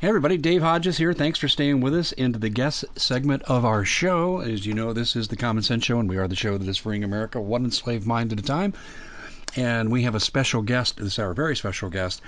Hey 0.00 0.08
everybody, 0.08 0.38
Dave 0.38 0.62
Hodges 0.62 0.96
here. 0.96 1.12
Thanks 1.12 1.38
for 1.38 1.46
staying 1.46 1.82
with 1.82 1.94
us 1.94 2.12
into 2.12 2.38
the 2.38 2.48
guest 2.48 2.86
segment 2.96 3.42
of 3.42 3.66
our 3.66 3.84
show. 3.84 4.40
As 4.40 4.64
you 4.64 4.72
know, 4.72 4.94
this 4.94 5.14
is 5.14 5.28
the 5.28 5.36
Common 5.36 5.62
Sense 5.62 5.84
Show, 5.84 6.00
and 6.00 6.08
we 6.08 6.16
are 6.16 6.26
the 6.26 6.34
show 6.34 6.56
that 6.56 6.66
is 6.66 6.78
freeing 6.78 7.04
America 7.04 7.38
one 7.38 7.66
enslaved 7.66 8.06
mind 8.06 8.32
at 8.32 8.40
a 8.40 8.42
time. 8.42 8.72
And 9.56 9.92
we 9.92 10.04
have 10.04 10.14
a 10.14 10.18
special 10.18 10.62
guest 10.62 10.96
this 10.96 11.18
hour, 11.18 11.34
very 11.34 11.54
special 11.54 11.90
guest, 11.90 12.22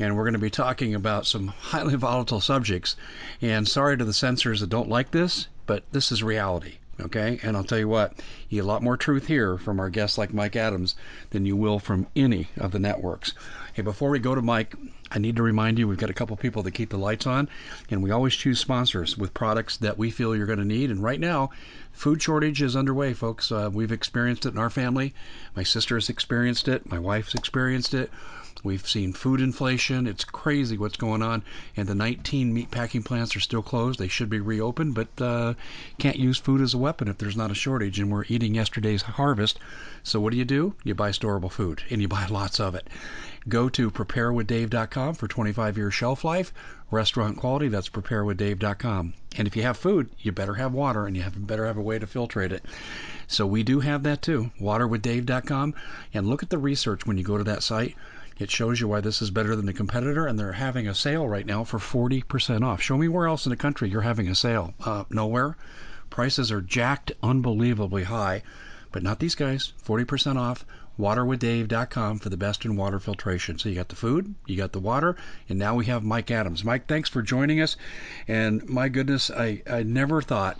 and 0.00 0.16
we're 0.16 0.24
going 0.24 0.32
to 0.32 0.40
be 0.40 0.50
talking 0.50 0.96
about 0.96 1.24
some 1.24 1.46
highly 1.46 1.94
volatile 2.08 2.40
subjects. 2.40 2.96
And 3.40 3.68
sorry 3.68 3.96
to 3.96 4.04
the 4.04 4.12
censors 4.12 4.58
that 4.58 4.70
don't 4.70 4.88
like 4.88 5.12
this, 5.12 5.46
but 5.66 5.84
this 5.92 6.10
is 6.10 6.24
reality. 6.24 6.78
Okay, 7.00 7.38
and 7.44 7.56
I'll 7.56 7.62
tell 7.62 7.78
you 7.78 7.88
what, 7.88 8.20
you 8.48 8.56
get 8.56 8.64
a 8.64 8.68
lot 8.68 8.82
more 8.82 8.96
truth 8.96 9.28
here 9.28 9.58
from 9.58 9.78
our 9.78 9.90
guests 9.90 10.18
like 10.18 10.34
Mike 10.34 10.56
Adams 10.56 10.96
than 11.30 11.46
you 11.46 11.54
will 11.54 11.78
from 11.78 12.08
any 12.16 12.48
of 12.56 12.72
the 12.72 12.80
networks. 12.80 13.32
Before 13.74 14.10
we 14.10 14.18
go 14.18 14.34
to 14.34 14.42
Mike, 14.42 14.74
I 15.10 15.18
need 15.18 15.36
to 15.36 15.42
remind 15.42 15.78
you 15.78 15.88
we've 15.88 15.96
got 15.96 16.10
a 16.10 16.14
couple 16.14 16.36
people 16.36 16.62
that 16.62 16.72
keep 16.72 16.90
the 16.90 16.98
lights 16.98 17.26
on, 17.26 17.48
and 17.88 18.02
we 18.02 18.10
always 18.10 18.34
choose 18.34 18.60
sponsors 18.60 19.16
with 19.16 19.32
products 19.32 19.78
that 19.78 19.96
we 19.96 20.10
feel 20.10 20.36
you're 20.36 20.46
going 20.46 20.58
to 20.58 20.64
need. 20.64 20.90
And 20.90 21.02
right 21.02 21.18
now, 21.18 21.50
food 21.92 22.22
shortage 22.22 22.60
is 22.60 22.76
underway, 22.76 23.14
folks. 23.14 23.50
Uh, 23.50 23.70
we've 23.72 23.90
experienced 23.90 24.44
it 24.44 24.52
in 24.52 24.58
our 24.58 24.68
family. 24.68 25.14
My 25.56 25.62
sister 25.62 25.96
has 25.96 26.10
experienced 26.10 26.68
it. 26.68 26.90
My 26.90 26.98
wife's 26.98 27.34
experienced 27.34 27.94
it. 27.94 28.10
We've 28.64 28.86
seen 28.86 29.12
food 29.12 29.40
inflation. 29.40 30.06
It's 30.06 30.24
crazy 30.24 30.76
what's 30.76 30.96
going 30.96 31.22
on. 31.22 31.42
And 31.76 31.88
the 31.88 31.94
19 31.94 32.52
meat 32.52 32.70
packing 32.70 33.02
plants 33.02 33.34
are 33.34 33.40
still 33.40 33.62
closed. 33.62 33.98
They 33.98 34.08
should 34.08 34.30
be 34.30 34.38
reopened, 34.38 34.94
but 34.94 35.08
uh, 35.20 35.54
can't 35.98 36.18
use 36.18 36.38
food 36.38 36.60
as 36.60 36.74
a 36.74 36.78
weapon 36.78 37.08
if 37.08 37.18
there's 37.18 37.36
not 37.36 37.50
a 37.50 37.54
shortage. 37.54 37.98
And 37.98 38.12
we're 38.12 38.26
eating 38.28 38.54
yesterday's 38.54 39.02
harvest. 39.02 39.58
So 40.04 40.20
what 40.20 40.30
do 40.30 40.36
you 40.36 40.44
do? 40.44 40.74
You 40.84 40.94
buy 40.94 41.10
storable 41.10 41.50
food, 41.50 41.82
and 41.90 42.00
you 42.00 42.08
buy 42.08 42.26
lots 42.30 42.60
of 42.60 42.74
it. 42.74 42.88
Go 43.48 43.68
to 43.70 43.90
preparewithdave.com 43.90 45.14
for 45.14 45.26
25 45.26 45.76
year 45.76 45.90
shelf 45.90 46.24
life, 46.24 46.52
restaurant 46.90 47.36
quality. 47.36 47.68
That's 47.68 47.88
preparewithdave.com. 47.88 49.14
And 49.36 49.48
if 49.48 49.56
you 49.56 49.62
have 49.62 49.76
food, 49.76 50.10
you 50.20 50.30
better 50.32 50.54
have 50.54 50.72
water, 50.72 51.06
and 51.06 51.16
you 51.16 51.22
have 51.22 51.46
better 51.46 51.66
have 51.66 51.76
a 51.76 51.82
way 51.82 51.98
to 51.98 52.06
filtrate 52.06 52.52
it. 52.52 52.64
So 53.26 53.46
we 53.46 53.62
do 53.62 53.80
have 53.80 54.02
that 54.04 54.22
too. 54.22 54.50
Waterwithdave.com. 54.60 55.74
And 56.14 56.26
look 56.26 56.42
at 56.42 56.50
the 56.50 56.58
research 56.58 57.06
when 57.06 57.18
you 57.18 57.24
go 57.24 57.38
to 57.38 57.44
that 57.44 57.62
site. 57.62 57.96
It 58.38 58.50
shows 58.50 58.80
you 58.80 58.88
why 58.88 59.00
this 59.00 59.22
is 59.22 59.30
better 59.30 59.54
than 59.54 59.66
the 59.66 59.72
competitor, 59.72 60.26
and 60.26 60.38
they're 60.38 60.52
having 60.52 60.88
a 60.88 60.94
sale 60.94 61.28
right 61.28 61.46
now 61.46 61.64
for 61.64 61.78
40% 61.78 62.62
off. 62.62 62.80
Show 62.80 62.96
me 62.96 63.08
where 63.08 63.26
else 63.26 63.46
in 63.46 63.50
the 63.50 63.56
country 63.56 63.88
you're 63.88 64.00
having 64.02 64.28
a 64.28 64.34
sale. 64.34 64.74
Uh, 64.84 65.04
nowhere. 65.10 65.56
Prices 66.10 66.52
are 66.52 66.60
jacked 66.60 67.12
unbelievably 67.22 68.04
high, 68.04 68.42
but 68.90 69.02
not 69.02 69.18
these 69.18 69.34
guys. 69.34 69.72
40% 69.84 70.36
off 70.36 70.64
waterwithdave.com 70.98 72.18
for 72.18 72.28
the 72.28 72.36
best 72.36 72.64
in 72.64 72.76
water 72.76 73.00
filtration. 73.00 73.58
So 73.58 73.68
you 73.68 73.74
got 73.74 73.88
the 73.88 73.96
food, 73.96 74.34
you 74.46 74.56
got 74.56 74.72
the 74.72 74.80
water, 74.80 75.16
and 75.48 75.58
now 75.58 75.74
we 75.74 75.86
have 75.86 76.02
Mike 76.02 76.30
Adams. 76.30 76.64
Mike, 76.64 76.86
thanks 76.86 77.08
for 77.08 77.22
joining 77.22 77.60
us. 77.60 77.76
And 78.28 78.68
my 78.68 78.88
goodness, 78.88 79.30
I, 79.30 79.62
I 79.68 79.82
never 79.82 80.22
thought 80.22 80.58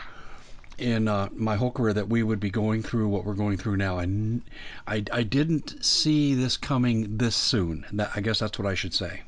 in 0.78 1.06
uh, 1.06 1.28
my 1.32 1.56
whole 1.56 1.70
career 1.70 1.92
that 1.92 2.08
we 2.08 2.22
would 2.22 2.40
be 2.40 2.50
going 2.50 2.82
through 2.82 3.08
what 3.08 3.24
we're 3.24 3.34
going 3.34 3.56
through 3.56 3.76
now. 3.76 3.98
And 3.98 4.42
I, 4.86 5.04
I 5.12 5.22
didn't 5.22 5.84
see 5.84 6.34
this 6.34 6.56
coming 6.56 7.18
this 7.18 7.36
soon. 7.36 7.84
I 8.14 8.20
guess 8.20 8.38
that's 8.38 8.58
what 8.58 8.66
I 8.66 8.74
should 8.74 8.94
say. 8.94 9.22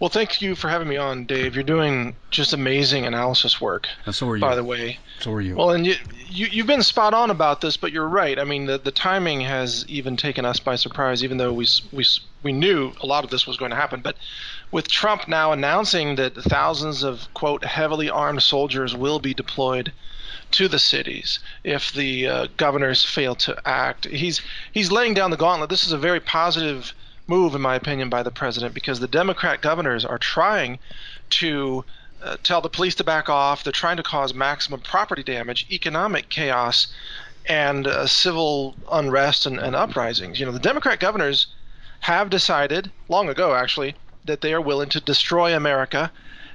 Well, 0.00 0.10
thank 0.10 0.40
you 0.40 0.54
for 0.54 0.68
having 0.68 0.86
me 0.86 0.96
on, 0.96 1.24
Dave. 1.24 1.56
You're 1.56 1.64
doing 1.64 2.14
just 2.30 2.52
amazing 2.52 3.04
analysis 3.04 3.60
work. 3.60 3.88
And 4.06 4.14
so 4.14 4.28
are 4.28 4.36
you. 4.36 4.40
By 4.40 4.54
the 4.54 4.62
way. 4.62 4.98
So 5.18 5.32
are 5.32 5.40
you. 5.40 5.56
Well, 5.56 5.70
and 5.70 5.84
you, 5.84 5.96
you 6.28 6.46
you've 6.46 6.68
been 6.68 6.84
spot 6.84 7.14
on 7.14 7.30
about 7.30 7.60
this, 7.60 7.76
but 7.76 7.90
you're 7.90 8.06
right. 8.06 8.38
I 8.38 8.44
mean, 8.44 8.66
the 8.66 8.78
the 8.78 8.92
timing 8.92 9.40
has 9.40 9.84
even 9.88 10.16
taken 10.16 10.44
us 10.44 10.60
by 10.60 10.76
surprise, 10.76 11.24
even 11.24 11.38
though 11.38 11.52
we 11.52 11.66
we 11.92 12.04
we 12.44 12.52
knew 12.52 12.92
a 13.02 13.06
lot 13.06 13.24
of 13.24 13.30
this 13.30 13.46
was 13.46 13.56
going 13.56 13.72
to 13.72 13.76
happen. 13.76 14.00
But 14.00 14.16
with 14.70 14.88
Trump 14.88 15.26
now 15.26 15.50
announcing 15.50 16.14
that 16.14 16.34
thousands 16.36 17.02
of 17.02 17.26
quote 17.34 17.64
heavily 17.64 18.08
armed 18.08 18.42
soldiers 18.42 18.94
will 18.94 19.18
be 19.18 19.34
deployed 19.34 19.92
to 20.50 20.68
the 20.68 20.78
cities 20.78 21.40
if 21.64 21.92
the 21.92 22.26
uh, 22.26 22.46
governors 22.56 23.04
fail 23.04 23.34
to 23.34 23.60
act, 23.68 24.06
he's 24.06 24.40
he's 24.72 24.92
laying 24.92 25.14
down 25.14 25.30
the 25.30 25.36
gauntlet. 25.36 25.70
This 25.70 25.84
is 25.84 25.92
a 25.92 25.98
very 25.98 26.20
positive 26.20 26.92
move, 27.28 27.54
in 27.54 27.60
my 27.60 27.76
opinion, 27.76 28.08
by 28.08 28.22
the 28.22 28.30
president 28.30 28.74
because 28.74 29.00
the 29.00 29.08
Democrat 29.08 29.60
governors 29.60 30.04
are 30.04 30.18
trying 30.18 30.78
to 31.30 31.84
uh, 32.22 32.36
tell 32.42 32.60
the 32.60 32.68
police 32.68 32.94
to 32.96 33.04
back 33.04 33.28
off. 33.28 33.62
They're 33.62 33.72
trying 33.72 33.98
to 33.98 34.02
cause 34.02 34.34
maximum 34.34 34.80
property 34.80 35.22
damage, 35.22 35.66
economic 35.70 36.28
chaos, 36.28 36.88
and 37.46 37.86
uh, 37.86 38.06
civil 38.06 38.74
unrest 38.90 39.46
and, 39.46 39.58
and 39.58 39.76
uprisings. 39.76 40.40
You 40.40 40.46
know, 40.46 40.52
the 40.52 40.58
Democrat 40.58 41.00
governors 41.00 41.46
have 42.00 42.30
decided 42.30 42.90
long 43.08 43.28
ago, 43.28 43.54
actually, 43.54 43.94
that 44.24 44.40
they 44.40 44.52
are 44.52 44.60
willing 44.60 44.88
to 44.90 45.00
destroy 45.00 45.54
America 45.54 46.10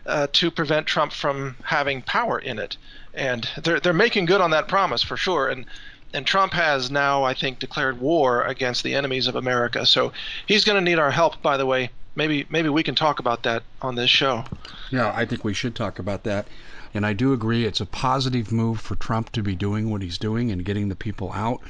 uh, 0.05 0.27
to 0.33 0.51
prevent 0.51 0.85
Trump 0.85 1.13
from 1.13 1.55
having 1.63 2.01
power 2.01 2.37
in 2.37 2.59
it, 2.59 2.77
and 3.13 3.49
they're 3.63 3.79
they're 3.79 3.93
making 3.93 4.25
good 4.25 4.41
on 4.41 4.51
that 4.51 4.67
promise 4.67 5.01
for 5.01 5.17
sure. 5.17 5.47
And 5.47 5.65
and 6.13 6.25
Trump 6.25 6.53
has 6.53 6.91
now, 6.91 7.23
I 7.23 7.33
think, 7.33 7.59
declared 7.59 7.99
war 7.99 8.43
against 8.43 8.83
the 8.83 8.95
enemies 8.95 9.27
of 9.27 9.35
America. 9.35 9.85
So 9.85 10.13
he's 10.47 10.63
going 10.63 10.75
to 10.75 10.89
need 10.89 10.99
our 10.99 11.11
help. 11.11 11.41
By 11.41 11.57
the 11.57 11.65
way, 11.65 11.89
maybe 12.15 12.45
maybe 12.49 12.69
we 12.69 12.83
can 12.83 12.95
talk 12.95 13.19
about 13.19 13.43
that 13.43 13.63
on 13.81 13.95
this 13.95 14.09
show. 14.09 14.45
Yeah, 14.91 15.11
I 15.15 15.25
think 15.25 15.43
we 15.43 15.53
should 15.53 15.75
talk 15.75 15.99
about 15.99 16.23
that. 16.23 16.47
And 16.93 17.05
I 17.05 17.13
do 17.13 17.33
agree 17.33 17.65
it's 17.65 17.81
a 17.81 17.87
positive 17.87 18.51
move 18.51 18.79
for 18.79 18.95
Trump 18.95 19.31
to 19.31 19.41
be 19.41 19.55
doing 19.55 19.89
what 19.89 20.03
he's 20.03 20.19
doing 20.19 20.51
and 20.51 20.63
getting 20.63 20.89
the 20.89 20.95
people 20.95 21.31
out 21.33 21.61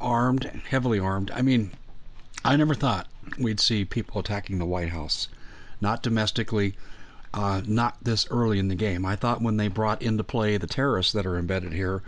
armed, 0.00 0.44
heavily 0.68 0.98
armed. 0.98 1.30
I 1.30 1.42
mean, 1.42 1.70
I 2.44 2.56
never 2.56 2.74
thought 2.74 3.06
we'd 3.38 3.60
see 3.60 3.84
people 3.84 4.20
attacking 4.20 4.58
the 4.58 4.66
White 4.66 4.90
House, 4.90 5.28
not 5.80 6.02
domestically, 6.02 6.74
uh, 7.32 7.62
not 7.66 7.96
this 8.02 8.26
early 8.30 8.58
in 8.58 8.68
the 8.68 8.74
game. 8.74 9.06
I 9.06 9.16
thought 9.16 9.40
when 9.40 9.56
they 9.56 9.68
brought 9.68 10.02
into 10.02 10.24
play 10.24 10.56
the 10.56 10.66
terrorists 10.66 11.12
that 11.12 11.26
are 11.26 11.38
embedded 11.38 11.72
here, 11.72 12.02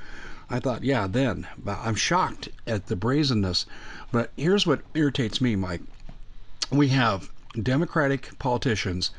I 0.51 0.61
thought, 0.61 0.85
yeah, 0.85 1.07
then. 1.07 1.47
I'm 1.67 1.95
shocked 1.95 2.49
at 2.67 2.87
the 2.87 2.97
brazenness. 2.97 3.67
But 4.11 4.31
here's 4.37 4.67
what 4.67 4.81
irritates 4.95 5.41
me, 5.41 5.57
Mike. 5.57 5.83
We 6.71 6.89
have 6.89 7.31
Democratic 7.63 8.39
politicians 8.39 9.11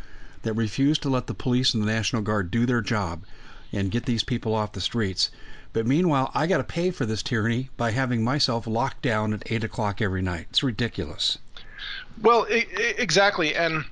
that 0.43 0.53
refuse 0.53 0.97
to 0.99 1.09
let 1.09 1.27
the 1.27 1.33
police 1.33 1.73
and 1.73 1.83
the 1.83 1.91
National 1.91 2.21
Guard 2.21 2.49
do 2.49 2.65
their 2.65 2.81
job 2.81 3.23
and 3.71 3.91
get 3.91 4.05
these 4.05 4.23
people 4.23 4.55
off 4.55 4.71
the 4.71 4.81
streets. 4.81 5.29
But 5.73 5.85
meanwhile, 5.85 6.31
I 6.33 6.47
got 6.47 6.57
to 6.57 6.63
pay 6.63 6.89
for 6.89 7.05
this 7.05 7.21
tyranny 7.21 7.69
by 7.77 7.91
having 7.91 8.23
myself 8.23 8.65
locked 8.65 9.03
down 9.03 9.33
at 9.33 9.51
8 9.51 9.63
o'clock 9.63 10.01
every 10.01 10.23
night. 10.23 10.47
It's 10.49 10.63
ridiculous. 10.63 11.37
Well, 12.19 12.47
exactly. 12.49 13.55
And 13.55 13.85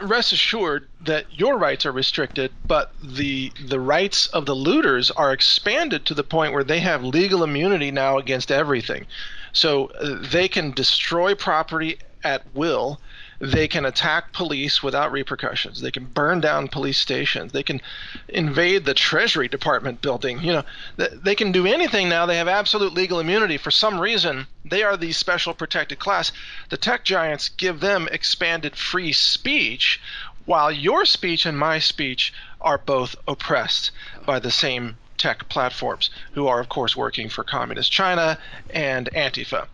rest 0.00 0.32
assured 0.32 0.88
that 1.00 1.26
your 1.30 1.58
rights 1.58 1.84
are 1.84 1.92
restricted, 1.92 2.52
but 2.66 2.92
the 3.02 3.52
the 3.66 3.80
rights 3.80 4.26
of 4.28 4.46
the 4.46 4.54
looters 4.54 5.10
are 5.10 5.32
expanded 5.32 6.06
to 6.06 6.14
the 6.14 6.24
point 6.24 6.52
where 6.52 6.64
they 6.64 6.80
have 6.80 7.04
legal 7.04 7.44
immunity 7.44 7.90
now 7.90 8.18
against 8.18 8.50
everything. 8.50 9.06
So 9.52 9.86
uh, 10.00 10.16
they 10.20 10.48
can 10.48 10.72
destroy 10.72 11.34
property 11.34 11.98
at 12.24 12.42
will. 12.54 13.00
They 13.44 13.66
can 13.66 13.84
attack 13.84 14.32
police 14.32 14.84
without 14.84 15.10
repercussions. 15.10 15.80
They 15.80 15.90
can 15.90 16.04
burn 16.04 16.40
down 16.40 16.68
police 16.68 16.98
stations. 16.98 17.50
They 17.50 17.64
can 17.64 17.80
invade 18.28 18.84
the 18.84 18.94
Treasury 18.94 19.48
Department 19.48 20.00
building. 20.00 20.40
You 20.40 20.52
know, 20.52 20.62
they 20.96 21.34
can 21.34 21.50
do 21.50 21.66
anything 21.66 22.08
now. 22.08 22.24
They 22.24 22.36
have 22.36 22.46
absolute 22.46 22.94
legal 22.94 23.18
immunity. 23.18 23.56
For 23.56 23.72
some 23.72 23.98
reason, 23.98 24.46
they 24.64 24.84
are 24.84 24.96
the 24.96 25.10
special 25.10 25.54
protected 25.54 25.98
class. 25.98 26.30
The 26.70 26.76
tech 26.76 27.04
giants 27.04 27.48
give 27.48 27.80
them 27.80 28.08
expanded 28.12 28.76
free 28.76 29.12
speech, 29.12 30.00
while 30.44 30.70
your 30.70 31.04
speech 31.04 31.44
and 31.44 31.58
my 31.58 31.80
speech 31.80 32.32
are 32.60 32.78
both 32.78 33.16
oppressed 33.26 33.90
by 34.24 34.38
the 34.38 34.52
same 34.52 34.98
tech 35.18 35.48
platforms, 35.48 36.10
who 36.34 36.46
are, 36.46 36.60
of 36.60 36.68
course, 36.68 36.96
working 36.96 37.28
for 37.28 37.42
Communist 37.42 37.90
China 37.90 38.38
and 38.70 39.10
Antifa. 39.16 39.66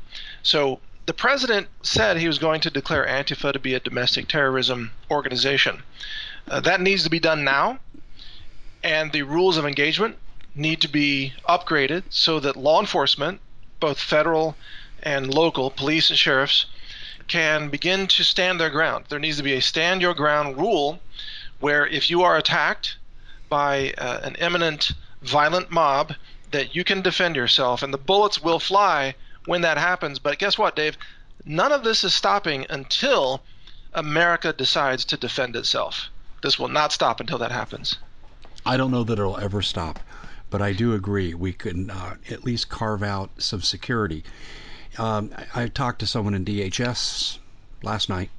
So 0.42 0.80
the 1.08 1.14
president 1.14 1.66
said 1.80 2.18
he 2.18 2.26
was 2.26 2.38
going 2.38 2.60
to 2.60 2.68
declare 2.68 3.06
Antifa 3.06 3.54
to 3.54 3.58
be 3.58 3.72
a 3.72 3.80
domestic 3.80 4.28
terrorism 4.28 4.90
organization. 5.10 5.82
Uh, 6.46 6.60
that 6.60 6.82
needs 6.82 7.02
to 7.02 7.08
be 7.08 7.18
done 7.18 7.44
now, 7.44 7.78
and 8.84 9.10
the 9.10 9.22
rules 9.22 9.56
of 9.56 9.64
engagement 9.64 10.18
need 10.54 10.82
to 10.82 10.86
be 10.86 11.32
upgraded 11.48 12.02
so 12.10 12.38
that 12.38 12.56
law 12.56 12.78
enforcement, 12.78 13.40
both 13.80 13.98
federal 13.98 14.54
and 15.02 15.32
local, 15.32 15.70
police 15.70 16.10
and 16.10 16.18
sheriffs, 16.18 16.66
can 17.26 17.70
begin 17.70 18.06
to 18.06 18.22
stand 18.22 18.60
their 18.60 18.68
ground. 18.68 19.06
There 19.08 19.18
needs 19.18 19.38
to 19.38 19.42
be 19.42 19.54
a 19.54 19.62
stand 19.62 20.02
your 20.02 20.12
ground 20.12 20.58
rule 20.58 21.00
where 21.58 21.86
if 21.86 22.10
you 22.10 22.20
are 22.20 22.36
attacked 22.36 22.98
by 23.48 23.94
uh, 23.96 24.20
an 24.24 24.34
imminent 24.34 24.92
violent 25.22 25.70
mob, 25.70 26.12
that 26.50 26.76
you 26.76 26.84
can 26.84 27.00
defend 27.00 27.34
yourself 27.34 27.82
and 27.82 27.94
the 27.94 28.04
bullets 28.10 28.42
will 28.42 28.60
fly 28.60 29.14
when 29.48 29.62
that 29.62 29.78
happens. 29.78 30.18
But 30.18 30.38
guess 30.38 30.58
what, 30.58 30.76
Dave? 30.76 30.98
None 31.44 31.72
of 31.72 31.82
this 31.82 32.04
is 32.04 32.14
stopping 32.14 32.66
until 32.68 33.42
America 33.94 34.52
decides 34.52 35.06
to 35.06 35.16
defend 35.16 35.56
itself. 35.56 36.10
This 36.42 36.58
will 36.58 36.68
not 36.68 36.92
stop 36.92 37.18
until 37.18 37.38
that 37.38 37.50
happens. 37.50 37.96
I 38.66 38.76
don't 38.76 38.90
know 38.90 39.04
that 39.04 39.18
it'll 39.18 39.38
ever 39.38 39.62
stop, 39.62 40.00
but 40.50 40.60
I 40.60 40.74
do 40.74 40.92
agree 40.92 41.32
we 41.32 41.54
can 41.54 41.90
uh, 41.90 42.16
at 42.30 42.44
least 42.44 42.68
carve 42.68 43.02
out 43.02 43.30
some 43.38 43.62
security. 43.62 44.22
Um, 44.98 45.30
I, 45.54 45.62
I 45.62 45.68
talked 45.68 46.00
to 46.00 46.06
someone 46.06 46.34
in 46.34 46.44
DHS 46.44 47.38
last 47.82 48.10
night, 48.10 48.30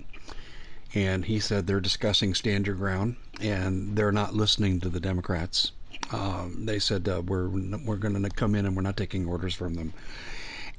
and 0.94 1.26
he 1.26 1.40
said 1.40 1.66
they're 1.66 1.80
discussing 1.80 2.36
stand 2.36 2.68
your 2.68 2.76
ground, 2.76 3.16
and 3.42 3.96
they're 3.96 4.12
not 4.12 4.36
listening 4.36 4.80
to 4.82 4.90
the 4.90 5.00
Democrats. 5.00 5.72
Um, 6.12 6.66
they 6.66 6.78
said 6.78 7.10
uh, 7.10 7.24
we're 7.26 7.48
we're 7.48 7.98
going 7.98 8.22
to 8.22 8.30
come 8.30 8.54
in 8.54 8.66
and 8.68 8.76
we're 8.76 8.84
not 8.84 8.98
taking 8.98 9.26
orders 9.26 9.56
from 9.56 9.74
them. 9.74 9.94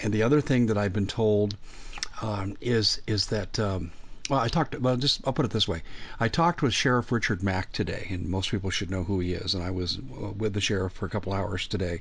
And 0.02 0.12
the 0.12 0.22
other 0.22 0.40
thing 0.40 0.66
that 0.66 0.78
I've 0.78 0.92
been 0.92 1.06
told 1.06 1.56
um, 2.22 2.56
is 2.60 3.00
is 3.06 3.26
that 3.26 3.58
um, 3.58 3.92
well, 4.28 4.40
I 4.40 4.48
talked. 4.48 4.78
Well, 4.78 4.96
just 4.96 5.20
I'll 5.26 5.32
put 5.32 5.44
it 5.44 5.50
this 5.50 5.68
way: 5.68 5.82
I 6.18 6.28
talked 6.28 6.62
with 6.62 6.74
Sheriff 6.74 7.10
Richard 7.12 7.42
Mack 7.42 7.72
today, 7.72 8.06
and 8.10 8.28
most 8.28 8.50
people 8.50 8.70
should 8.70 8.90
know 8.90 9.04
who 9.04 9.20
he 9.20 9.34
is. 9.34 9.54
And 9.54 9.62
I 9.62 9.70
was 9.70 9.98
uh, 9.98 10.30
with 10.30 10.54
the 10.54 10.60
sheriff 10.60 10.92
for 10.92 11.06
a 11.06 11.10
couple 11.10 11.32
hours 11.32 11.66
today, 11.66 12.00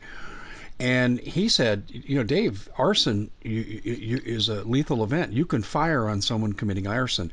and 0.81 1.19
he 1.19 1.49
said, 1.49 1.83
you 1.89 2.15
know, 2.15 2.23
Dave, 2.23 2.69
arson 2.77 3.31
you, 3.41 3.59
you, 3.83 4.21
is 4.23 4.47
a 4.47 4.63
lethal 4.63 5.03
event. 5.03 5.33
You 5.33 5.45
can 5.45 5.61
fire 5.61 6.07
on 6.07 6.21
someone 6.21 6.53
committing 6.53 6.87
arson. 6.87 7.31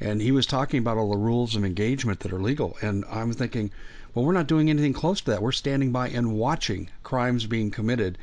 And 0.00 0.20
he 0.20 0.32
was 0.32 0.46
talking 0.46 0.80
about 0.80 0.96
all 0.96 1.12
the 1.12 1.16
rules 1.16 1.54
of 1.54 1.64
engagement 1.64 2.20
that 2.20 2.32
are 2.32 2.42
legal. 2.42 2.76
And 2.82 3.04
I'm 3.08 3.32
thinking, 3.32 3.70
well, 4.14 4.24
we're 4.24 4.32
not 4.32 4.48
doing 4.48 4.68
anything 4.68 4.94
close 4.94 5.20
to 5.20 5.30
that. 5.30 5.42
We're 5.42 5.52
standing 5.52 5.92
by 5.92 6.08
and 6.08 6.32
watching 6.32 6.90
crimes 7.04 7.46
being 7.46 7.70
committed, 7.70 8.18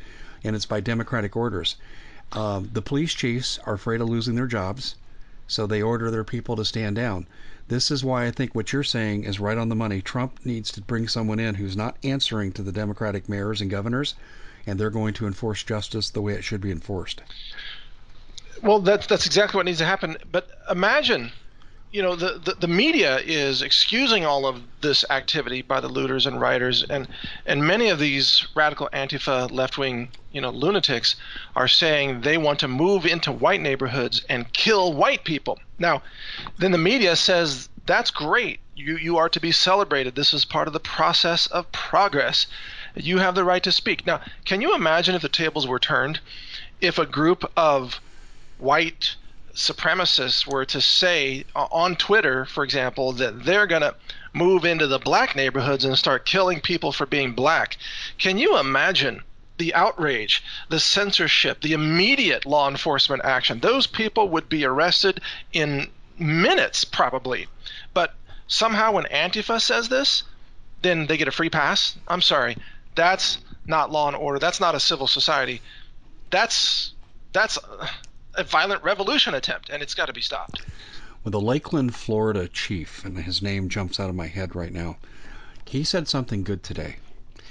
and 0.46 0.56
it's 0.56 0.66
by 0.66 0.80
democratic 0.80 1.36
orders. 1.36 1.76
Um, 2.32 2.70
the 2.72 2.82
police 2.82 3.14
chiefs 3.14 3.60
are 3.66 3.74
afraid 3.74 4.02
of 4.02 4.10
losing 4.10 4.36
their 4.36 4.48
jobs, 4.48 4.96
so 5.48 5.68
they 5.68 5.82
order 5.82 6.10
their 6.10 6.24
people 6.24 6.56
to 6.56 6.66
stand 6.66 6.96
down. 6.96 7.28
This 7.68 7.92
is 7.92 8.04
why 8.04 8.26
I 8.26 8.32
think 8.32 8.54
what 8.54 8.72
you're 8.72 8.84
saying 8.84 9.24
is 9.24 9.40
right 9.40 9.58
on 9.58 9.70
the 9.70 9.76
money. 9.76 10.02
Trump 10.02 10.40
needs 10.46 10.72
to 10.72 10.82
bring 10.82 11.08
someone 11.08 11.40
in 11.40 11.56
who's 11.56 11.76
not 11.76 11.98
answering 12.04 12.52
to 12.54 12.64
the 12.64 12.72
Democratic 12.72 13.28
mayors 13.28 13.60
and 13.60 13.70
governors 13.72 14.16
and 14.68 14.80
they're 14.80 14.90
going 14.90 15.14
to 15.14 15.28
enforce 15.28 15.64
justice 15.64 16.10
the 16.10 16.22
way 16.22 16.34
it 16.34 16.44
should 16.44 16.62
be 16.62 16.72
enforced. 16.72 17.22
Well, 18.62 18.80
that's 18.80 19.08
that's 19.08 19.26
exactly 19.26 19.58
what 19.58 19.66
needs 19.66 19.80
to 19.80 19.86
happen. 19.86 20.18
But 20.32 20.50
imagine, 20.70 21.32
you 21.96 22.02
know, 22.02 22.14
the, 22.14 22.42
the, 22.44 22.56
the 22.56 22.68
media 22.68 23.20
is 23.20 23.62
excusing 23.62 24.26
all 24.26 24.46
of 24.46 24.62
this 24.82 25.06
activity 25.10 25.62
by 25.62 25.80
the 25.80 25.88
looters 25.88 26.26
and 26.26 26.42
rioters, 26.42 26.84
and 26.84 27.08
and 27.46 27.66
many 27.66 27.88
of 27.88 28.00
these 28.00 28.46
radical 28.54 28.90
Antifa 28.92 29.50
left 29.50 29.78
wing, 29.78 30.10
you 30.34 30.42
know, 30.42 30.50
lunatics 30.50 31.16
are 31.56 31.70
saying 31.70 32.20
they 32.20 32.38
want 32.38 32.60
to 32.60 32.68
move 32.68 33.06
into 33.06 33.32
white 33.32 33.62
neighborhoods 33.62 34.26
and 34.28 34.52
kill 34.52 34.92
white 34.92 35.24
people. 35.24 35.58
Now, 35.80 36.04
then 36.58 36.74
the 36.74 36.78
media 36.78 37.16
says 37.16 37.70
that's 37.86 38.12
great. 38.12 38.60
You 38.76 38.98
you 38.98 39.16
are 39.16 39.30
to 39.30 39.40
be 39.40 39.54
celebrated. 39.54 40.16
This 40.16 40.34
is 40.34 40.44
part 40.44 40.68
of 40.68 40.74
the 40.74 40.82
process 40.82 41.48
of 41.48 41.72
progress 41.72 42.46
you 42.94 43.20
have 43.20 43.36
the 43.36 43.46
right 43.46 43.64
to 43.64 43.72
speak. 43.72 44.06
Now, 44.06 44.20
can 44.44 44.60
you 44.60 44.76
imagine 44.76 45.16
if 45.16 45.22
the 45.22 45.30
tables 45.30 45.66
were 45.66 45.80
turned? 45.80 46.20
If 46.82 47.00
a 47.00 47.06
group 47.06 47.50
of 47.56 48.02
white 48.58 49.16
supremacists 49.56 50.46
were 50.46 50.66
to 50.66 50.82
say 50.82 51.46
uh, 51.56 51.68
on 51.72 51.96
Twitter, 51.96 52.46
for 52.46 52.64
example, 52.64 53.14
that 53.14 53.46
they're 53.46 53.68
going 53.68 53.82
to 53.82 53.96
move 54.34 54.66
into 54.66 54.86
the 54.86 55.00
black 55.00 55.36
neighborhoods 55.36 55.86
and 55.86 55.98
start 55.98 56.26
killing 56.26 56.60
people 56.60 56.92
for 56.92 57.06
being 57.06 57.34
black, 57.34 57.78
can 58.18 58.38
you 58.38 58.58
imagine? 58.60 59.24
the 59.58 59.74
outrage, 59.74 60.44
the 60.68 60.80
censorship, 60.82 61.62
the 61.62 61.72
immediate 61.72 62.46
law 62.46 62.70
enforcement 62.70 63.24
action. 63.24 63.60
Those 63.62 63.88
people 63.88 64.28
would 64.30 64.50
be 64.50 64.66
arrested 64.66 65.22
in 65.54 65.90
minutes, 66.20 66.84
probably. 66.84 67.48
But 67.94 68.14
somehow, 68.48 68.92
when 68.92 69.06
Antifa 69.06 69.62
says 69.62 69.88
this, 69.88 70.24
then 70.82 71.08
they 71.08 71.18
get 71.18 71.28
a 71.28 71.32
free 71.32 71.50
pass. 71.50 71.96
I'm 72.08 72.22
sorry. 72.22 72.58
That's 72.96 73.38
not 73.66 73.92
law 73.92 74.08
and 74.08 74.18
order. 74.18 74.40
That's 74.40 74.60
not 74.60 74.76
a 74.76 74.80
civil 74.80 75.08
society. 75.08 75.62
That's 76.32 76.94
that's 77.34 77.58
a 78.36 78.44
violent 78.44 78.84
revolution 78.84 79.34
attempt, 79.34 79.70
and 79.70 79.82
it's 79.82 79.94
got 79.94 80.06
to 80.06 80.14
be 80.14 80.22
stopped. 80.22 80.62
Well, 81.24 81.32
the 81.32 81.42
Lakeland, 81.42 81.96
Florida 81.96 82.48
chief, 82.48 83.04
and 83.04 83.18
his 83.18 83.42
name 83.42 83.70
jumps 83.70 84.00
out 84.00 84.10
of 84.10 84.16
my 84.16 84.28
head 84.28 84.56
right 84.56 84.72
now. 84.72 84.98
He 85.66 85.84
said 85.84 86.08
something 86.08 86.44
good 86.44 86.62
today. 86.62 86.98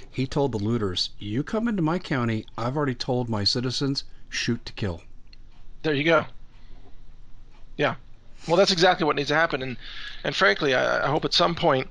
He 0.09 0.25
told 0.25 0.53
the 0.53 0.57
looters, 0.57 1.09
"You 1.19 1.43
come 1.43 1.67
into 1.67 1.81
my 1.81 1.99
county. 1.99 2.45
I've 2.57 2.77
already 2.77 2.95
told 2.95 3.29
my 3.29 3.43
citizens, 3.43 4.05
shoot 4.29 4.65
to 4.65 4.73
kill." 4.73 5.01
There 5.83 5.93
you 5.93 6.05
go. 6.05 6.25
Yeah. 7.75 7.95
Well, 8.47 8.55
that's 8.55 8.71
exactly 8.71 9.05
what 9.05 9.17
needs 9.17 9.27
to 9.29 9.35
happen, 9.35 9.61
and 9.61 9.75
and 10.23 10.35
frankly, 10.35 10.73
I, 10.73 11.05
I 11.05 11.09
hope 11.09 11.25
at 11.25 11.33
some 11.33 11.55
point 11.55 11.89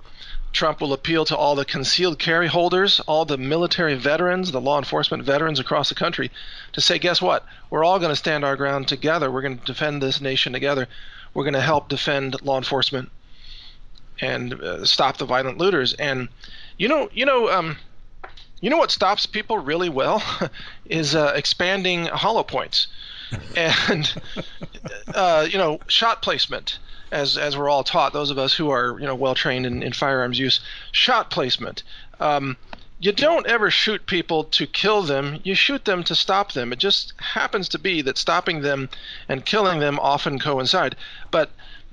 Trump 0.55 0.81
will 0.81 0.93
appeal 0.93 1.25
to 1.27 1.37
all 1.37 1.57
the 1.57 1.65
concealed 1.65 2.19
carry 2.19 2.47
holders, 2.47 3.01
all 3.01 3.25
the 3.25 3.37
military 3.37 3.97
veterans, 3.97 4.53
the 4.53 4.61
law 4.61 4.79
enforcement 4.79 5.25
veterans 5.25 5.59
across 5.59 5.89
the 5.89 5.95
country 5.95 6.31
to 6.73 6.81
say, 6.81 6.99
guess 6.99 7.21
what? 7.21 7.45
We're 7.71 7.85
all 7.85 7.99
going 7.99 8.13
to 8.13 8.17
stand 8.17 8.45
our 8.45 8.57
ground 8.57 8.87
together. 8.87 9.31
We're 9.31 9.43
going 9.43 9.59
to 9.59 9.65
defend 9.65 10.01
this 10.01 10.21
nation 10.21 10.53
together. 10.53 10.87
We're 11.35 11.43
going 11.43 11.55
to 11.55 11.61
help 11.61 11.89
defend 11.89 12.41
law 12.43 12.57
enforcement 12.57 13.11
and 14.21 14.55
uh, 14.55 14.85
stop 14.87 15.17
the 15.17 15.27
violent 15.27 15.59
looters. 15.59 15.93
And 15.95 16.29
you 16.79 16.87
know, 16.87 17.11
you 17.13 17.27
know, 17.27 17.51
um, 17.51 17.77
you 18.61 18.71
know 18.71 18.79
what 18.79 18.93
stops 18.93 19.27
people 19.27 19.59
really 19.59 19.89
well 19.89 20.23
is 20.87 21.17
uh, 21.17 21.33
expanding 21.35 22.07
hollow 22.07 22.45
points 22.45 22.87
and 23.57 24.15
uh, 25.15 25.47
you 25.51 25.59
know 25.59 25.81
shot 25.89 26.23
placement 26.23 26.79
as 27.15 27.39
as 27.39 27.57
we're 27.57 27.69
all 27.71 27.85
taught, 27.85 28.13
those 28.13 28.31
of 28.31 28.39
us 28.39 28.55
who 28.55 28.71
are 28.71 28.99
you 28.99 29.07
know 29.07 29.15
well 29.15 29.35
trained 29.35 29.65
in, 29.65 29.83
in 29.83 29.93
firearms 29.93 30.39
use, 30.39 30.61
shot 30.91 31.31
placement. 31.31 31.83
Um, 32.19 32.57
you 32.99 33.13
don't 33.13 33.47
ever 33.47 33.71
shoot 33.71 34.07
people 34.07 34.45
to 34.45 34.67
kill 34.67 35.03
them. 35.03 35.41
You 35.45 35.55
shoot 35.55 35.85
them 35.85 36.03
to 36.05 36.15
stop 36.15 36.53
them. 36.53 36.73
It 36.73 36.79
just 36.79 37.13
happens 37.19 37.69
to 37.71 37.79
be 37.79 38.03
that 38.03 38.19
stopping 38.19 38.63
them 38.63 38.89
and 39.29 39.47
killing 39.47 39.79
them 39.79 39.99
often 40.01 40.39
coincide. 40.39 40.97
But 41.31 41.51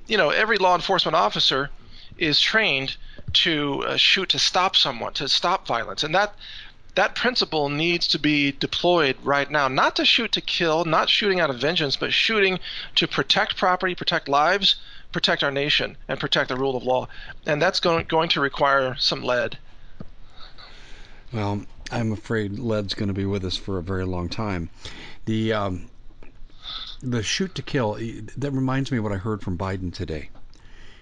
you 0.08 0.18
know, 0.18 0.30
every 0.32 0.58
law 0.58 0.76
enforcement 0.76 1.16
officer 1.16 1.70
is 2.18 2.40
trained 2.40 2.98
to 3.34 3.84
uh, 3.88 3.98
shoot 3.98 4.30
to 4.30 4.40
stop 4.40 4.76
someone, 4.76 5.14
to 5.14 5.30
stop 5.30 5.68
violence, 5.68 6.04
and 6.04 6.16
that 6.16 6.34
that 6.96 7.16
principle 7.16 7.70
needs 7.70 8.08
to 8.08 8.20
be 8.20 8.52
deployed 8.52 9.16
right 9.24 9.50
now. 9.50 9.68
Not 9.68 9.96
to 9.98 10.06
shoot 10.06 10.32
to 10.34 10.42
kill, 10.42 10.84
not 10.84 11.10
shooting 11.10 11.40
out 11.40 11.50
of 11.50 11.60
vengeance, 11.60 11.96
but 11.96 12.12
shooting 12.12 12.60
to 12.96 13.08
protect 13.08 13.56
property, 13.56 13.96
protect 13.96 14.28
lives, 14.28 14.76
protect 15.12 15.44
our 15.44 15.52
nation 15.52 15.98
and 16.08 16.20
protect 16.20 16.50
the 16.50 16.56
rule 16.56 16.76
of 16.76 16.84
law, 16.84 17.08
and 17.46 17.62
that's 17.62 17.80
going 17.80 18.06
going 18.08 18.30
to 18.30 18.42
require 18.42 18.96
some 18.96 19.24
lead. 19.24 19.58
Well, 21.34 21.66
I'm 21.92 22.12
afraid 22.12 22.60
lead's 22.60 22.94
going 22.94 23.08
to 23.08 23.14
be 23.14 23.26
with 23.26 23.46
us 23.46 23.58
for 23.58 23.78
a 23.78 23.84
very 23.84 24.06
long 24.06 24.30
time. 24.30 24.70
The 25.26 25.54
um, 25.54 25.90
the 27.02 27.24
shoot 27.24 27.56
to 27.56 27.62
kill 27.62 27.94
that 28.38 28.52
reminds 28.52 28.92
me 28.92 28.98
of 28.98 29.04
what 29.04 29.14
I 29.14 29.18
heard 29.18 29.42
from 29.42 29.58
Biden 29.58 29.94
today. 29.94 30.30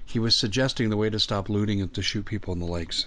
He 0.05 0.19
was 0.19 0.35
suggesting 0.35 0.89
the 0.89 0.97
way 0.97 1.09
to 1.09 1.19
stop 1.19 1.49
looting 1.49 1.79
is 1.79 1.91
to 1.91 2.01
shoot 2.01 2.25
people 2.25 2.53
in 2.53 2.59
the 2.59 2.65
legs. 2.65 3.05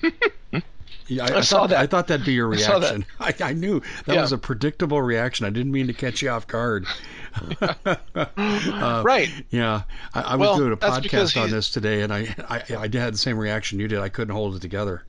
Yeah, 1.08 1.24
I, 1.24 1.34
I, 1.34 1.38
I, 1.38 1.40
saw 1.40 1.60
thought, 1.60 1.70
that. 1.70 1.78
I 1.78 1.86
thought 1.86 2.06
that'd 2.08 2.24
be 2.26 2.32
your 2.32 2.48
reaction. 2.48 3.04
I, 3.20 3.34
I, 3.40 3.52
knew 3.52 3.80
that 4.06 4.14
yeah. 4.14 4.20
was 4.20 4.32
a 4.32 4.38
predictable 4.38 5.02
reaction. 5.02 5.46
I 5.46 5.50
didn't 5.50 5.72
mean 5.72 5.86
to 5.88 5.92
catch 5.92 6.22
you 6.22 6.30
off 6.30 6.46
guard. 6.46 6.86
uh, 7.60 9.02
right. 9.04 9.28
Yeah. 9.50 9.82
I, 10.14 10.36
was 10.36 10.40
well, 10.40 10.56
doing 10.58 10.72
a 10.72 10.76
podcast 10.76 11.40
on 11.40 11.50
this 11.50 11.70
today, 11.70 12.02
and 12.02 12.12
I, 12.12 12.34
I 12.48 12.62
I 12.70 12.82
had 12.82 13.14
the 13.14 13.18
same 13.18 13.38
reaction 13.38 13.78
you 13.78 13.88
did. 13.88 13.98
I 13.98 14.08
couldn't 14.08 14.34
hold 14.34 14.54
it 14.56 14.62
together. 14.62 15.04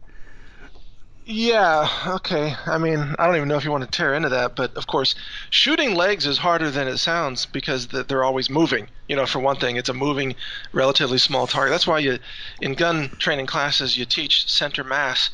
Yeah, 1.25 1.87
okay. 2.05 2.53
I 2.65 2.77
mean, 2.77 2.99
I 3.17 3.25
don't 3.25 3.37
even 3.37 3.47
know 3.47 3.55
if 3.55 3.63
you 3.63 3.71
want 3.71 3.85
to 3.85 3.89
tear 3.89 4.13
into 4.13 4.27
that, 4.29 4.57
but 4.57 4.75
of 4.75 4.87
course, 4.87 5.15
shooting 5.49 5.95
legs 5.95 6.25
is 6.25 6.37
harder 6.37 6.69
than 6.69 6.89
it 6.89 6.97
sounds 6.97 7.45
because 7.45 7.87
they're 7.87 8.25
always 8.25 8.49
moving. 8.49 8.89
You 9.07 9.15
know, 9.15 9.25
for 9.25 9.39
one 9.39 9.55
thing, 9.55 9.77
it's 9.77 9.87
a 9.87 9.93
moving, 9.93 10.35
relatively 10.73 11.17
small 11.17 11.47
target. 11.47 11.71
That's 11.71 11.87
why 11.87 11.99
you, 11.99 12.19
in 12.59 12.73
gun 12.73 13.09
training 13.19 13.45
classes, 13.45 13.97
you 13.97 14.05
teach 14.05 14.49
center 14.49 14.83
mass 14.83 15.29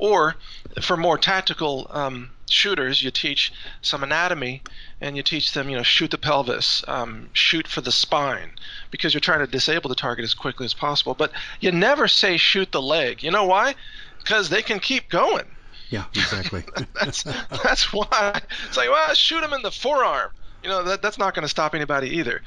or 0.00 0.34
for 0.80 0.96
more 0.96 1.18
tactical 1.18 1.86
um, 1.90 2.30
shooters, 2.48 3.02
you 3.02 3.10
teach 3.10 3.52
some 3.82 4.02
anatomy 4.02 4.62
and 5.00 5.14
you 5.14 5.22
teach 5.22 5.52
them, 5.52 5.68
you 5.68 5.76
know, 5.76 5.82
shoot 5.82 6.10
the 6.10 6.18
pelvis, 6.18 6.82
um, 6.88 7.28
shoot 7.34 7.68
for 7.68 7.82
the 7.82 7.92
spine, 7.92 8.50
because 8.90 9.12
you're 9.12 9.20
trying 9.20 9.40
to 9.40 9.46
disable 9.46 9.88
the 9.88 9.94
target 9.94 10.24
as 10.24 10.32
quickly 10.34 10.64
as 10.64 10.74
possible. 10.74 11.14
But 11.14 11.32
you 11.60 11.70
never 11.70 12.08
say 12.08 12.38
shoot 12.38 12.72
the 12.72 12.82
leg. 12.82 13.22
You 13.22 13.30
know 13.30 13.44
why? 13.44 13.74
Because 14.18 14.48
they 14.48 14.62
can 14.62 14.80
keep 14.80 15.10
going. 15.10 15.44
Yeah, 15.90 16.04
exactly. 16.14 16.64
that's 16.94 17.24
that's 17.62 17.92
why 17.92 18.40
it's 18.66 18.76
like, 18.76 18.88
well, 18.88 19.14
shoot 19.14 19.42
them 19.42 19.52
in 19.52 19.62
the 19.62 19.70
forearm. 19.70 20.30
You 20.62 20.70
know, 20.70 20.82
that 20.84 21.02
that's 21.02 21.18
not 21.18 21.34
going 21.34 21.44
to 21.44 21.48
stop 21.48 21.74
anybody 21.74 22.08
either 22.18 22.42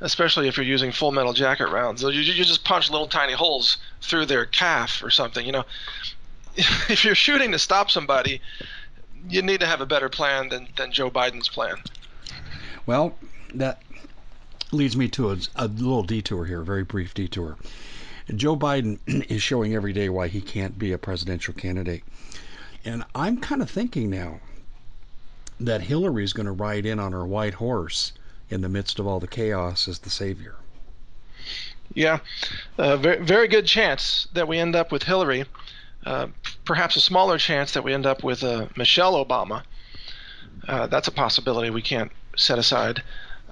especially 0.00 0.46
if 0.48 0.56
you're 0.56 0.66
using 0.66 0.92
full 0.92 1.12
metal 1.12 1.32
jacket 1.32 1.68
rounds. 1.68 2.02
You, 2.02 2.10
you 2.10 2.44
just 2.44 2.64
punch 2.64 2.90
little 2.90 3.06
tiny 3.06 3.32
holes 3.32 3.78
through 4.02 4.26
their 4.26 4.44
calf 4.44 5.02
or 5.02 5.10
something. 5.10 5.44
You 5.44 5.52
know, 5.52 5.64
if 6.88 7.04
you're 7.04 7.14
shooting 7.14 7.52
to 7.52 7.58
stop 7.58 7.90
somebody, 7.90 8.40
you 9.28 9.42
need 9.42 9.60
to 9.60 9.66
have 9.66 9.80
a 9.80 9.86
better 9.86 10.08
plan 10.08 10.48
than, 10.48 10.68
than 10.76 10.92
Joe 10.92 11.10
Biden's 11.10 11.48
plan. 11.48 11.76
Well, 12.86 13.16
that 13.54 13.82
leads 14.72 14.96
me 14.96 15.08
to 15.08 15.32
a, 15.32 15.38
a 15.56 15.68
little 15.68 16.02
detour 16.02 16.44
here, 16.44 16.60
a 16.60 16.64
very 16.64 16.84
brief 16.84 17.14
detour. 17.14 17.56
Joe 18.34 18.56
Biden 18.56 18.98
is 19.30 19.42
showing 19.42 19.74
every 19.74 19.92
day 19.92 20.08
why 20.08 20.28
he 20.28 20.40
can't 20.40 20.78
be 20.78 20.92
a 20.92 20.98
presidential 20.98 21.54
candidate. 21.54 22.02
And 22.84 23.04
I'm 23.14 23.38
kind 23.38 23.62
of 23.62 23.70
thinking 23.70 24.10
now 24.10 24.40
that 25.58 25.82
Hillary 25.82 26.24
is 26.24 26.32
going 26.32 26.46
to 26.46 26.52
ride 26.52 26.86
in 26.86 26.98
on 26.98 27.12
her 27.12 27.26
white 27.26 27.54
horse 27.54 28.12
in 28.50 28.60
the 28.60 28.68
midst 28.68 28.98
of 28.98 29.06
all 29.06 29.20
the 29.20 29.26
chaos 29.26 29.88
as 29.88 30.00
the 30.00 30.10
savior. 30.10 30.56
Yeah, 31.94 32.18
uh, 32.78 32.96
very, 32.96 33.24
very 33.24 33.48
good 33.48 33.66
chance 33.66 34.28
that 34.34 34.48
we 34.48 34.58
end 34.58 34.76
up 34.76 34.92
with 34.92 35.04
Hillary. 35.04 35.44
Uh, 36.06 36.28
perhaps 36.64 36.94
a 36.94 37.00
smaller 37.00 37.36
chance 37.36 37.72
that 37.72 37.82
we 37.82 37.92
end 37.92 38.06
up 38.06 38.22
with 38.22 38.44
uh, 38.44 38.66
Michelle 38.76 39.22
Obama. 39.24 39.64
Uh, 40.68 40.86
that's 40.86 41.08
a 41.08 41.12
possibility 41.12 41.68
we 41.68 41.82
can't 41.82 42.12
set 42.36 42.60
aside. 42.60 43.02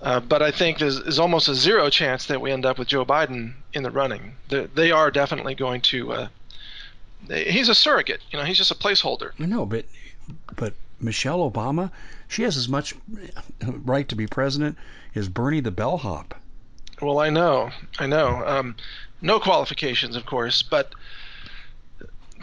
Uh, 0.00 0.20
but 0.20 0.40
I 0.40 0.52
think 0.52 0.78
there's, 0.78 1.02
there's, 1.02 1.18
almost 1.18 1.48
a 1.48 1.54
zero 1.54 1.90
chance 1.90 2.26
that 2.26 2.40
we 2.40 2.52
end 2.52 2.64
up 2.64 2.78
with 2.78 2.86
Joe 2.86 3.04
Biden 3.04 3.54
in 3.72 3.82
the 3.82 3.90
running. 3.90 4.36
They're, 4.50 4.68
they 4.68 4.92
are 4.92 5.10
definitely 5.10 5.56
going 5.56 5.80
to. 5.80 6.12
Uh, 6.12 6.28
he's 7.28 7.68
a 7.68 7.74
surrogate, 7.74 8.20
you 8.30 8.38
know. 8.38 8.44
He's 8.44 8.58
just 8.58 8.70
a 8.70 8.76
placeholder. 8.76 9.32
No, 9.38 9.66
but 9.66 9.86
but 10.54 10.74
Michelle 11.00 11.50
Obama, 11.50 11.90
she 12.28 12.42
has 12.42 12.56
as 12.56 12.68
much 12.68 12.94
right 13.62 14.08
to 14.08 14.14
be 14.14 14.28
president 14.28 14.78
as 15.16 15.28
Bernie 15.28 15.60
the 15.60 15.72
bellhop. 15.72 16.34
Well, 17.02 17.18
I 17.18 17.30
know, 17.30 17.70
I 17.98 18.06
know. 18.06 18.44
Um, 18.46 18.76
no 19.20 19.40
qualifications, 19.40 20.14
of 20.14 20.26
course, 20.26 20.62
but 20.62 20.94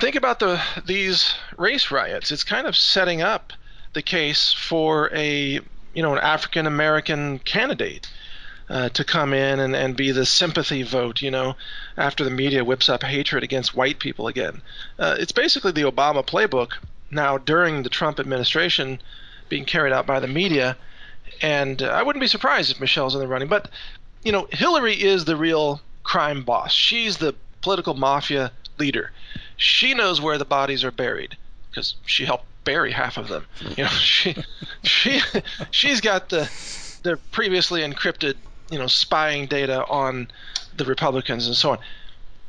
think 0.02 0.16
about 0.16 0.40
the 0.40 0.60
these 0.86 1.36
race 1.58 1.92
riots. 1.92 2.32
It's 2.32 2.44
kind 2.44 2.66
of 2.66 2.76
setting 2.76 3.22
up 3.22 3.54
the 3.94 4.02
case 4.02 4.52
for 4.52 5.12
a 5.14 5.60
you 5.94 6.02
know 6.02 6.14
an 6.14 6.20
African 6.20 6.66
American 6.66 7.38
candidate 7.40 8.10
uh, 8.68 8.90
to 8.90 9.04
come 9.04 9.32
in 9.32 9.60
and, 9.60 9.76
and 9.76 9.96
be 9.96 10.12
the 10.12 10.26
sympathy 10.26 10.82
vote. 10.82 11.22
You 11.22 11.30
know, 11.30 11.56
after 11.96 12.24
the 12.24 12.32
media 12.32 12.66
whips 12.66 12.90
up 12.90 13.04
hatred 13.04 13.44
against 13.44 13.76
white 13.76 14.00
people 14.00 14.28
again. 14.28 14.64
Uh, 14.98 15.16
it's 15.20 15.32
basically 15.32 15.72
the 15.72 15.84
Obama 15.84 16.26
playbook 16.26 16.72
now 17.12 17.38
during 17.38 17.84
the 17.84 17.90
Trump 17.90 18.20
administration 18.20 19.00
being 19.50 19.66
carried 19.66 19.94
out 19.94 20.08
by 20.08 20.20
the 20.20 20.28
media. 20.28 20.78
And 21.44 21.84
uh, 21.84 21.90
I 21.90 22.02
wouldn't 22.02 22.22
be 22.22 22.28
surprised 22.28 22.72
if 22.72 22.80
Michelle's 22.80 23.14
in 23.14 23.22
the 23.22 23.28
running. 23.28 23.50
But 23.50 23.70
you 24.24 24.32
know, 24.32 24.48
Hillary 24.52 24.96
is 24.96 25.26
the 25.26 25.36
real 25.36 25.80
crime 26.04 26.44
boss. 26.44 26.72
She's 26.74 27.18
the 27.18 27.36
political 27.62 27.94
mafia 27.94 28.52
leader. 28.82 29.12
She 29.58 29.94
knows 29.94 30.20
where 30.20 30.40
the 30.40 30.46
bodies 30.58 30.84
are 30.84 30.92
buried 30.92 31.38
because 31.70 31.96
she 32.06 32.26
helped 32.26 32.46
bury 32.64 32.92
half 32.92 33.18
of 33.18 33.28
them. 33.28 33.46
You 33.78 33.84
know, 33.84 33.90
she 34.16 34.36
she 34.84 35.22
she's 35.70 36.02
got 36.02 36.30
the 36.30 36.50
the 37.04 37.18
previously 37.32 37.82
encrypted 37.82 38.36
you 38.72 38.80
know 38.80 38.88
spying 38.88 39.46
data 39.46 39.86
on 39.86 40.28
the 40.76 40.86
Republicans 40.86 41.46
and 41.46 41.56
so 41.56 41.72
on. 41.72 41.80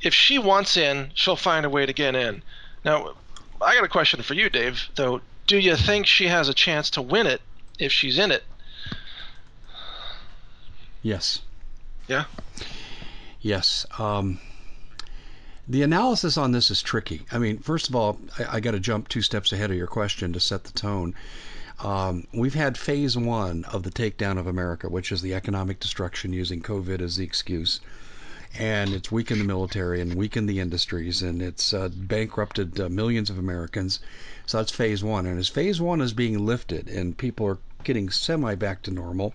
If 0.01 0.15
she 0.15 0.39
wants 0.39 0.77
in, 0.77 1.11
she'll 1.15 1.37
find 1.37 1.67
a 1.67 1.71
way 1.71 1.85
to 1.87 1.93
get 1.93 2.17
in. 2.17 2.43
Now, 2.85 3.13
I 3.61 3.75
got 3.75 3.85
a 3.85 3.89
question 3.89 4.23
for 4.23 4.35
you, 4.35 4.49
Dave. 4.51 4.89
Though, 4.97 5.21
do 5.47 5.59
you 5.59 5.77
think 5.77 6.07
she 6.07 6.27
has 6.27 6.49
a 6.49 6.55
chance 6.55 6.91
to 6.91 7.03
win 7.03 7.27
it 7.27 7.41
if 7.79 7.93
she's 7.93 8.19
in 8.19 8.33
it? 8.33 8.43
Yes. 11.03 11.43
Yeah. 12.09 12.25
Yes. 13.41 13.87
Um, 13.99 14.41
the 15.69 15.83
analysis 15.83 16.37
on 16.37 16.53
this 16.53 16.71
is 16.71 16.83
tricky. 16.83 17.23
I 17.31 17.39
mean, 17.39 17.59
first 17.59 17.89
of 17.89 17.95
all, 17.95 18.19
I, 18.39 18.57
I 18.57 18.61
got 18.61 18.73
to 18.73 18.81
jump 18.81 19.09
two 19.09 19.23
steps 19.23 19.53
ahead 19.53 19.71
of 19.71 19.77
your 19.77 19.87
question 19.87 20.33
to 20.33 20.41
set 20.41 20.65
the 20.65 20.73
tone. 20.73 21.15
Um, 21.81 22.27
we've 22.33 22.55
had 22.55 22.77
phase 22.77 23.17
one 23.17 23.65
of 23.65 23.83
the 23.83 23.91
takedown 23.91 24.39
of 24.39 24.47
America, 24.47 24.89
which 24.89 25.13
is 25.13 25.23
the 25.23 25.35
economic 25.35 25.81
destruction 25.81 26.33
using 26.33 26.63
COVID 26.63 27.01
as 27.01 27.17
the 27.17 27.25
excuse. 27.25 27.81
And 28.59 28.93
it's 28.93 29.11
weakened 29.11 29.41
the 29.41 29.45
military 29.45 30.01
and 30.01 30.15
weakened 30.15 30.49
the 30.49 30.61
industries, 30.61 31.23
and 31.23 31.41
it's 31.41 31.73
uh, 31.73 31.89
bankrupted 31.89 32.79
uh, 32.79 32.89
millions 32.89 33.31
of 33.31 33.39
Americans. 33.39 34.01
So 34.47 34.59
that's 34.59 34.73
phase 34.73 35.03
one. 35.03 35.27
And 35.27 35.39
as 35.39 35.49
phase 35.49 35.81
one 35.81 36.01
is 36.01 36.13
being 36.13 36.45
lifted 36.45 36.89
and 36.89 37.17
people 37.17 37.47
are 37.47 37.59
getting 37.85 38.11
semi 38.11 38.55
back 38.57 38.83
to 38.83 38.91
normal, 38.91 39.33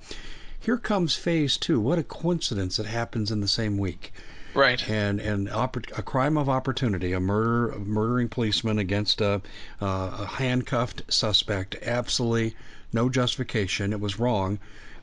here 0.60 0.78
comes 0.78 1.16
phase 1.16 1.58
two. 1.58 1.80
What 1.80 2.00
a 2.00 2.04
coincidence 2.04 2.80
it 2.80 2.86
happens 2.86 3.32
in 3.32 3.42
the 3.42 3.48
same 3.48 3.78
week. 3.78 4.14
Right. 4.58 4.90
And 4.90 5.20
and 5.20 5.50
oppor- 5.50 5.96
a 5.96 6.02
crime 6.02 6.36
of 6.36 6.50
opportunity, 6.50 7.14
a 7.14 7.20
murder, 7.20 7.78
murdering 7.78 8.28
policeman 8.28 8.80
against 8.80 9.22
a, 9.22 9.40
uh, 9.80 10.18
a 10.20 10.26
handcuffed 10.26 11.04
suspect. 11.10 11.76
Absolutely 11.84 12.56
no 12.92 13.08
justification. 13.08 13.94
It 13.94 14.00
was 14.00 14.18
wrong. 14.18 14.58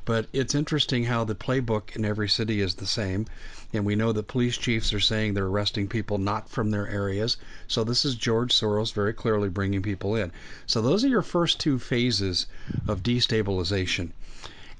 But 0.04 0.26
it's 0.32 0.56
interesting 0.56 1.04
how 1.04 1.22
the 1.22 1.36
playbook 1.36 1.94
in 1.94 2.04
every 2.04 2.28
city 2.28 2.60
is 2.60 2.74
the 2.74 2.86
same. 2.86 3.26
And 3.72 3.84
we 3.84 3.94
know 3.94 4.10
that 4.10 4.26
police 4.26 4.56
chiefs 4.56 4.92
are 4.92 4.98
saying 4.98 5.34
they're 5.34 5.46
arresting 5.46 5.86
people 5.86 6.18
not 6.18 6.50
from 6.50 6.72
their 6.72 6.88
areas. 6.88 7.36
So 7.68 7.84
this 7.84 8.04
is 8.04 8.16
George 8.16 8.52
Soros 8.52 8.92
very 8.92 9.12
clearly 9.12 9.48
bringing 9.48 9.82
people 9.82 10.16
in. 10.16 10.32
So 10.66 10.82
those 10.82 11.04
are 11.04 11.08
your 11.08 11.22
first 11.22 11.60
two 11.60 11.78
phases 11.78 12.46
of 12.88 13.04
destabilization. 13.04 14.10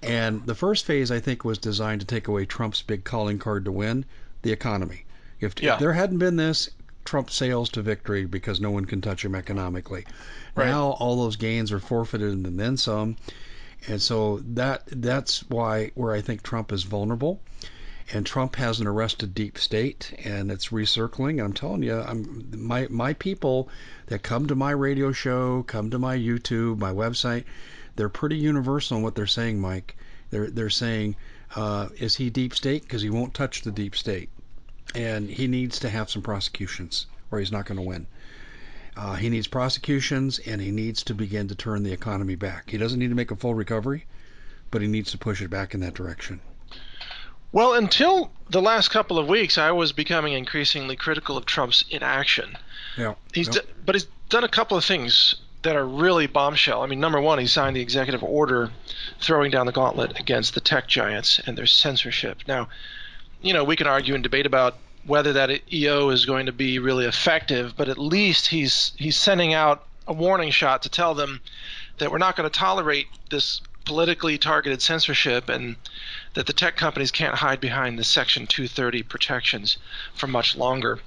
And 0.03 0.45
the 0.47 0.57
first 0.57 0.85
phase, 0.85 1.13
I 1.13 1.21
think, 1.21 1.45
was 1.45 1.59
designed 1.59 2.01
to 2.01 2.07
take 2.09 2.27
away 2.27 2.45
Trump's 2.45 2.83
big 2.83 3.05
calling 3.05 3.39
card 3.39 3.65
to 3.67 3.73
win 3.73 4.05
the 4.45 4.53
economy. 4.53 5.05
If, 5.41 5.61
yeah. 5.61 5.75
if 5.75 5.81
there 5.81 5.93
hadn't 5.93 6.19
been 6.19 6.37
this, 6.37 6.71
Trump 7.05 7.31
sails 7.31 7.69
to 7.71 7.83
victory 7.83 8.25
because 8.25 8.61
no 8.61 8.71
one 8.71 8.85
can 8.85 9.01
touch 9.01 9.25
him 9.25 9.35
economically. 9.35 10.07
Right. 10.55 10.69
Now 10.69 10.91
all 10.93 11.17
those 11.17 11.37
gains 11.37 11.73
are 11.73 11.81
forfeited 11.81 12.33
and 12.33 12.59
then 12.59 12.77
some. 12.77 13.17
And 13.87 14.01
so 14.01 14.41
that 14.55 14.85
that's 14.87 15.49
why 15.51 15.91
where 15.95 16.15
I 16.15 16.23
think 16.23 16.43
Trump 16.43 16.73
is 16.73 16.85
vulnerable. 16.85 17.43
And 18.13 18.25
Trump 18.27 18.57
has 18.57 18.81
an 18.81 18.87
arrested 18.87 19.35
deep 19.35 19.59
state 19.59 20.13
and 20.25 20.51
it's 20.51 20.69
recircling. 20.69 21.43
I'm 21.43 21.55
telling 21.55 21.83
you, 21.83 21.99
I'm 21.99 22.49
my 22.57 22.87
my 22.91 23.15
people 23.15 23.69
that 24.07 24.23
come 24.23 24.47
to 24.47 24.55
my 24.55 24.71
radio 24.71 25.13
show, 25.13 25.63
come 25.63 25.91
to 25.91 25.99
my 25.99 26.17
YouTube, 26.17 26.79
my 26.79 26.93
website, 26.93 27.45
they're 27.97 28.09
pretty 28.09 28.37
universal 28.37 28.99
in 28.99 29.03
what 29.03 29.15
they're 29.15 29.27
saying, 29.27 29.61
Mike. 29.61 29.97
They're 30.31 30.51
they're 30.51 30.71
saying, 30.71 31.17
uh, 31.55 31.89
is 31.99 32.17
he 32.17 32.31
deep 32.31 32.55
state? 32.55 32.83
Because 32.83 33.03
he 33.03 33.11
won't 33.11 33.35
touch 33.35 33.63
the 33.63 33.71
deep 33.71 33.95
state, 33.97 34.29
and 34.95 35.29
he 35.29 35.47
needs 35.47 35.79
to 35.81 35.89
have 35.89 36.11
some 36.11 36.23
prosecutions, 36.23 37.07
or 37.31 37.39
he's 37.39 37.53
not 37.53 37.67
going 37.67 37.77
to 37.77 37.83
win. 37.83 38.07
Uh, 38.97 39.15
he 39.15 39.29
needs 39.29 39.49
prosecutions, 39.49 40.39
and 40.41 40.61
he 40.61 40.71
needs 40.71 41.03
to 41.03 41.15
begin 41.15 41.49
to 41.49 41.55
turn 41.55 41.83
the 41.83 41.93
economy 41.93 42.37
back. 42.37 42.71
He 42.71 42.79
doesn't 42.79 42.99
need 42.99 43.09
to 43.09 43.15
make 43.15 43.31
a 43.31 43.37
full 43.37 43.55
recovery, 43.55 44.07
but 44.71 44.83
he 44.83 44.89
needs 44.89 45.11
to 45.11 45.19
push 45.19 45.43
it 45.43 45.51
back 45.51 45.75
in 45.75 45.81
that 45.81 45.95
direction. 45.95 46.41
Well, 47.51 47.75
until 47.75 48.33
the 48.51 48.63
last 48.63 48.89
couple 48.89 49.19
of 49.19 49.29
weeks, 49.29 49.59
I 49.59 49.71
was 49.71 49.93
becoming 49.93 50.33
increasingly 50.33 50.97
critical 50.97 51.37
of 51.37 51.47
Trump's 51.47 51.85
inaction. 51.91 52.57
Yeah. 52.97 53.15
He's 53.33 53.49
d- 53.49 53.61
but 53.85 53.95
he's 53.95 54.07
done 54.29 54.45
a 54.45 54.49
couple 54.49 54.77
of 54.77 54.85
things 54.85 55.37
that 55.63 55.77
are 55.77 55.87
really 55.87 56.27
bombshell. 56.27 56.83
I 56.83 56.87
mean, 56.87 57.01
number 57.01 57.21
one, 57.21 57.39
he 57.39 57.47
signed 57.47 57.77
the 57.77 57.81
executive 57.81 58.23
order 58.23 58.71
throwing 59.21 59.51
down 59.51 59.67
the 59.67 59.73
gauntlet 59.73 60.19
against 60.19 60.55
the 60.55 60.61
tech 60.61 60.89
giants 60.89 61.41
and 61.47 61.57
their 61.57 61.67
censorship. 61.67 62.39
Now, 62.47 62.69
you 63.41 63.53
know, 63.53 63.65
we 63.65 63.77
can 63.77 63.87
argue 63.87 64.15
and 64.15 64.23
debate 64.23 64.47
about 64.47 64.77
whether 65.07 65.33
that 65.33 65.73
EO 65.73 66.11
is 66.11 66.27
going 66.27 66.47
to 66.47 66.53
be 66.53 66.79
really 66.79 67.05
effective, 67.05 67.75
but 67.77 67.89
at 67.89 67.99
least 67.99 68.49
he's 68.49 68.93
he's 68.97 69.17
sending 69.17 69.53
out 69.53 69.87
a 70.07 70.13
warning 70.13 70.51
shot 70.51 70.83
to 70.83 70.89
tell 70.89 71.15
them 71.15 71.41
that 71.99 72.11
we're 72.11 72.19
not 72.19 72.37
going 72.37 72.49
to 72.49 72.59
tolerate 72.59 73.07
this 73.31 73.61
politically 73.85 74.39
targeted 74.39 74.81
censorship 74.81 75.49
and 75.49 75.77
that 76.35 76.47
the 76.47 76.53
tech 76.53 76.77
companies 76.77 77.11
can't 77.11 77.37
hide 77.37 77.61
behind 77.61 77.99
the 77.99 78.05
Section 78.05 78.47
230 78.47 79.03
protections 79.03 79.77
for 80.15 80.27
much 80.27 80.57
longer 80.57 81.01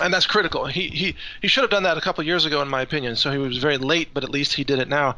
and 0.00 0.12
that's 0.12 0.26
critical. 0.26 0.66
He 0.66 0.88
he 0.88 1.16
he 1.40 1.48
should 1.48 1.62
have 1.62 1.70
done 1.70 1.84
that 1.84 1.96
a 1.96 2.00
couple 2.00 2.22
years 2.24 2.44
ago, 2.44 2.60
in 2.60 2.68
my 2.68 2.82
opinion. 2.82 3.16
So 3.16 3.30
he 3.30 3.38
was 3.38 3.58
very 3.58 3.78
late, 3.78 4.12
but 4.12 4.24
at 4.24 4.30
least 4.30 4.54
he 4.54 4.64
did 4.64 4.78
it 4.78 4.88
now. 4.88 5.16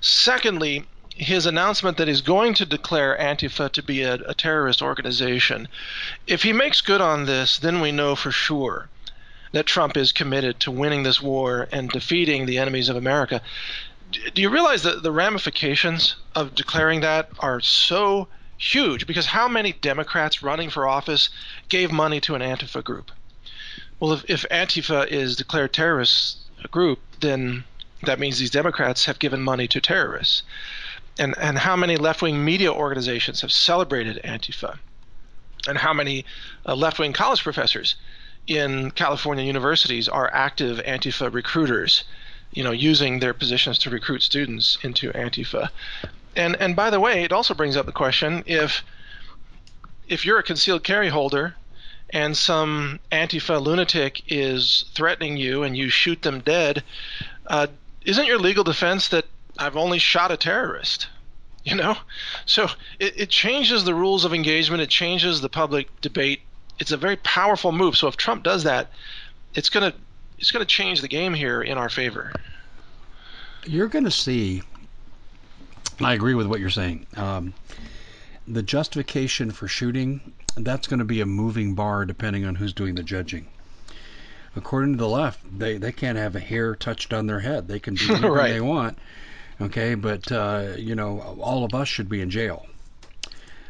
Secondly, 0.00 0.84
his 1.16 1.46
announcement 1.46 1.96
that 1.96 2.08
he's 2.08 2.20
going 2.20 2.52
to 2.54 2.66
declare 2.66 3.16
Antifa 3.18 3.72
to 3.72 3.82
be 3.82 4.02
a, 4.02 4.14
a 4.14 4.34
terrorist 4.34 4.82
organization. 4.82 5.66
If 6.26 6.42
he 6.42 6.52
makes 6.52 6.80
good 6.82 7.00
on 7.00 7.24
this, 7.24 7.58
then 7.58 7.80
we 7.80 7.90
know 7.90 8.14
for 8.14 8.30
sure 8.30 8.88
that 9.52 9.64
Trump 9.64 9.96
is 9.96 10.12
committed 10.12 10.60
to 10.60 10.70
winning 10.70 11.02
this 11.02 11.22
war 11.22 11.68
and 11.72 11.88
defeating 11.88 12.44
the 12.44 12.58
enemies 12.58 12.90
of 12.90 12.96
America. 12.96 13.40
Do 14.34 14.42
you 14.42 14.50
realize 14.50 14.82
that 14.82 15.02
the 15.02 15.10
ramifications 15.10 16.16
of 16.34 16.54
declaring 16.54 17.00
that 17.00 17.30
are 17.38 17.60
so 17.60 18.28
huge? 18.58 19.06
Because 19.06 19.26
how 19.26 19.48
many 19.48 19.72
Democrats 19.72 20.42
running 20.42 20.68
for 20.68 20.86
office 20.86 21.30
gave 21.70 21.90
money 21.90 22.20
to 22.20 22.34
an 22.34 22.42
Antifa 22.42 22.84
group? 22.84 23.10
Well, 23.98 24.12
if, 24.12 24.24
if 24.28 24.44
Antifa 24.50 25.06
is 25.08 25.36
declared 25.36 25.72
terrorist 25.72 26.38
group, 26.70 26.98
then 27.20 27.64
that 28.02 28.18
means 28.18 28.38
these 28.38 28.50
Democrats 28.50 29.06
have 29.06 29.18
given 29.18 29.40
money 29.40 29.66
to 29.68 29.80
terrorists. 29.80 30.42
And 31.18 31.34
and 31.38 31.58
how 31.58 31.76
many 31.76 31.96
left-wing 31.96 32.44
media 32.44 32.72
organizations 32.72 33.40
have 33.40 33.52
celebrated 33.52 34.20
Antifa? 34.24 34.78
And 35.68 35.78
how 35.78 35.92
many 35.92 36.24
uh, 36.66 36.74
left-wing 36.74 37.12
college 37.12 37.42
professors 37.42 37.96
in 38.46 38.90
California 38.92 39.44
universities 39.44 40.08
are 40.08 40.32
active 40.32 40.78
Antifa 40.86 41.32
recruiters, 41.32 42.04
you 42.52 42.62
know, 42.62 42.70
using 42.70 43.18
their 43.18 43.34
positions 43.34 43.78
to 43.78 43.90
recruit 43.90 44.22
students 44.22 44.78
into 44.82 45.10
Antifa? 45.12 45.70
And 46.36 46.54
and 46.60 46.76
by 46.76 46.90
the 46.90 47.00
way, 47.00 47.24
it 47.24 47.32
also 47.32 47.54
brings 47.54 47.76
up 47.76 47.86
the 47.86 47.92
question 47.92 48.44
if 48.46 48.84
if 50.08 50.24
you're 50.24 50.38
a 50.38 50.42
concealed 50.42 50.84
carry 50.84 51.08
holder 51.08 51.56
and 52.10 52.36
some 52.36 53.00
Antifa 53.10 53.60
lunatic 53.60 54.22
is 54.28 54.84
threatening 54.94 55.36
you 55.36 55.62
and 55.62 55.76
you 55.76 55.88
shoot 55.88 56.22
them 56.22 56.40
dead, 56.40 56.84
uh, 57.46 57.66
isn't 58.04 58.26
your 58.26 58.38
legal 58.38 58.62
defense 58.62 59.08
that 59.08 59.24
I've 59.58 59.76
only 59.76 59.98
shot 59.98 60.30
a 60.30 60.36
terrorist? 60.36 61.08
You 61.64 61.74
know? 61.74 61.96
So 62.44 62.68
it, 62.98 63.14
it 63.20 63.30
changes 63.30 63.84
the 63.84 63.94
rules 63.94 64.24
of 64.24 64.32
engagement, 64.32 64.82
it 64.82 64.90
changes 64.90 65.40
the 65.40 65.48
public 65.48 65.88
debate 66.00 66.40
it's 66.78 66.92
a 66.92 66.96
very 66.98 67.16
powerful 67.16 67.72
move. 67.72 67.96
So 67.96 68.06
if 68.06 68.18
Trump 68.18 68.42
does 68.42 68.64
that, 68.64 68.90
it's 69.54 69.70
gonna 69.70 69.94
it's 70.38 70.50
gonna 70.50 70.66
change 70.66 71.00
the 71.00 71.08
game 71.08 71.32
here 71.32 71.62
in 71.62 71.78
our 71.78 71.88
favor. 71.88 72.32
You're 73.64 73.88
going 73.88 74.04
to 74.04 74.10
see. 74.10 74.62
I 76.00 76.12
agree 76.12 76.34
with 76.34 76.46
what 76.46 76.60
you're 76.60 76.70
saying. 76.70 77.06
Um, 77.16 77.54
the 78.46 78.62
justification 78.62 79.50
for 79.50 79.66
shooting 79.66 80.34
that's 80.56 80.86
going 80.86 81.00
to 81.00 81.04
be 81.04 81.20
a 81.20 81.26
moving 81.26 81.74
bar 81.74 82.04
depending 82.04 82.44
on 82.44 82.54
who's 82.54 82.72
doing 82.72 82.94
the 82.94 83.02
judging. 83.02 83.48
According 84.54 84.92
to 84.92 84.98
the 84.98 85.08
left, 85.08 85.40
they, 85.58 85.78
they 85.78 85.90
can't 85.92 86.16
have 86.16 86.36
a 86.36 86.40
hair 86.40 86.76
touched 86.76 87.12
on 87.12 87.26
their 87.26 87.40
head. 87.40 87.66
They 87.66 87.80
can 87.80 87.94
do 87.94 88.08
whatever 88.12 88.32
Right. 88.34 88.52
they 88.52 88.60
want. 88.60 88.98
Okay, 89.58 89.94
but 89.94 90.30
uh, 90.30 90.74
you 90.76 90.94
know, 90.94 91.20
all 91.40 91.64
of 91.64 91.74
us 91.74 91.88
should 91.88 92.08
be 92.08 92.20
in 92.20 92.28
jail. 92.28 92.66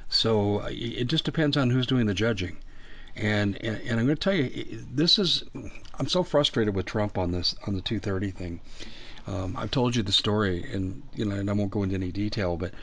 So 0.09 0.64
it 0.66 1.05
just 1.05 1.25
depends 1.25 1.57
on 1.57 1.71
who's 1.71 1.87
doing 1.87 2.07
the 2.07 2.14
judging. 2.14 2.57
And, 3.14 3.57
and 3.62 3.81
and 3.83 4.00
I'm 4.00 4.07
going 4.07 4.16
to 4.16 4.16
tell 4.16 4.35
you, 4.35 4.85
this 4.93 5.19
is 5.19 5.45
I'm 5.99 6.09
so 6.09 6.23
frustrated 6.23 6.75
with 6.75 6.87
Trump 6.87 7.16
on 7.16 7.31
this 7.31 7.55
on 7.66 7.75
the 7.75 7.81
230 7.81 8.31
thing. 8.33 8.61
Um, 9.28 9.57
I've 9.57 9.71
told 9.71 9.97
you 9.97 10.02
the 10.02 10.12
story, 10.12 10.64
and 10.73 11.02
you 11.14 11.25
know, 11.25 11.37
and 11.37 11.49
I 11.49 11.52
won't 11.52 11.71
go 11.71 11.83
into 11.83 11.95
any 11.95 12.12
detail, 12.12 12.57
but 12.57 12.75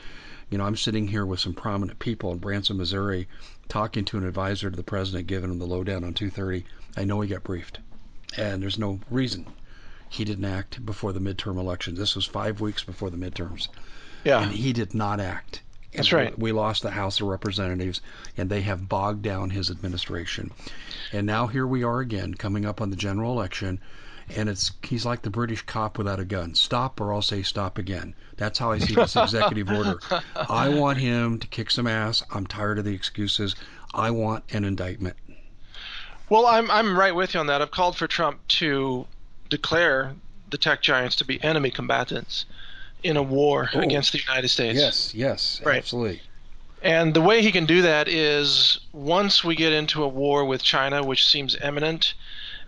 you 0.50 0.58
know, 0.58 0.64
I'm 0.64 0.76
sitting 0.76 1.08
here 1.08 1.26
with 1.26 1.40
some 1.40 1.54
prominent 1.54 1.98
people 1.98 2.32
in 2.32 2.38
Branson, 2.38 2.78
Missouri, 2.78 3.28
talking 3.68 4.04
to 4.06 4.18
an 4.18 4.26
advisor 4.26 4.70
to 4.70 4.76
the 4.76 4.82
president, 4.82 5.26
giving 5.26 5.50
him 5.50 5.58
the 5.58 5.66
lowdown 5.66 6.04
on 6.04 6.14
230. 6.14 6.64
I 6.96 7.04
know 7.04 7.20
he 7.20 7.28
got 7.28 7.44
briefed, 7.44 7.80
and 8.36 8.62
there's 8.62 8.78
no 8.78 9.00
reason 9.10 9.46
he 10.14 10.24
didn't 10.24 10.44
act 10.44 10.84
before 10.86 11.12
the 11.12 11.20
midterm 11.20 11.58
elections. 11.58 11.98
This 11.98 12.14
was 12.14 12.24
five 12.24 12.60
weeks 12.60 12.84
before 12.84 13.10
the 13.10 13.16
midterms, 13.16 13.68
Yeah. 14.22 14.42
and 14.42 14.52
he 14.52 14.72
did 14.72 14.94
not 14.94 15.18
act. 15.20 15.60
That's 15.92 16.08
And 16.08 16.18
right. 16.20 16.38
We 16.38 16.52
lost 16.52 16.82
the 16.82 16.90
House 16.90 17.20
of 17.20 17.26
Representatives, 17.26 18.00
and 18.36 18.48
they 18.50 18.62
have 18.62 18.88
bogged 18.88 19.22
down 19.22 19.50
his 19.50 19.70
administration. 19.70 20.50
And 21.12 21.26
now 21.26 21.46
here 21.48 21.66
we 21.66 21.82
are 21.84 22.00
again, 22.00 22.34
coming 22.34 22.64
up 22.64 22.80
on 22.80 22.90
the 22.90 22.96
general 22.96 23.32
election, 23.32 23.80
and 24.36 24.48
it's 24.48 24.72
he's 24.82 25.04
like 25.04 25.22
the 25.22 25.30
British 25.30 25.62
cop 25.62 25.98
without 25.98 26.18
a 26.20 26.24
gun. 26.24 26.54
Stop, 26.54 27.00
or 27.00 27.12
I'll 27.12 27.20
say 27.22 27.42
stop 27.42 27.76
again. 27.78 28.14
That's 28.36 28.58
how 28.58 28.70
I 28.72 28.78
see 28.78 28.94
this 28.94 29.16
executive 29.16 29.68
order. 29.78 29.98
I 30.48 30.68
want 30.70 30.98
him 30.98 31.38
to 31.40 31.46
kick 31.48 31.70
some 31.70 31.86
ass. 31.86 32.22
I'm 32.30 32.46
tired 32.46 32.78
of 32.78 32.84
the 32.84 32.94
excuses. 32.94 33.54
I 33.92 34.10
want 34.12 34.44
an 34.52 34.64
indictment. 34.64 35.16
Well, 36.30 36.46
I'm 36.46 36.70
I'm 36.70 36.98
right 36.98 37.14
with 37.14 37.34
you 37.34 37.40
on 37.40 37.46
that. 37.48 37.60
I've 37.62 37.70
called 37.70 37.96
for 37.96 38.06
Trump 38.06 38.40
to 38.48 39.06
declare 39.50 40.14
the 40.50 40.58
tech 40.58 40.82
giants 40.82 41.16
to 41.16 41.24
be 41.24 41.42
enemy 41.42 41.70
combatants 41.70 42.44
in 43.02 43.16
a 43.16 43.22
war 43.22 43.70
Oh. 43.74 43.80
against 43.80 44.12
the 44.12 44.20
United 44.26 44.48
States. 44.48 44.78
Yes, 44.78 45.14
yes, 45.14 45.60
Right. 45.64 45.78
absolutely. 45.78 46.22
And 46.82 47.14
the 47.14 47.20
way 47.22 47.40
he 47.42 47.50
can 47.50 47.64
do 47.66 47.82
that 47.82 48.08
is 48.08 48.78
once 48.92 49.42
we 49.42 49.54
get 49.56 49.72
into 49.72 50.02
a 50.02 50.08
war 50.08 50.44
with 50.44 50.62
China, 50.62 51.02
which 51.02 51.26
seems 51.26 51.56
imminent, 51.62 52.12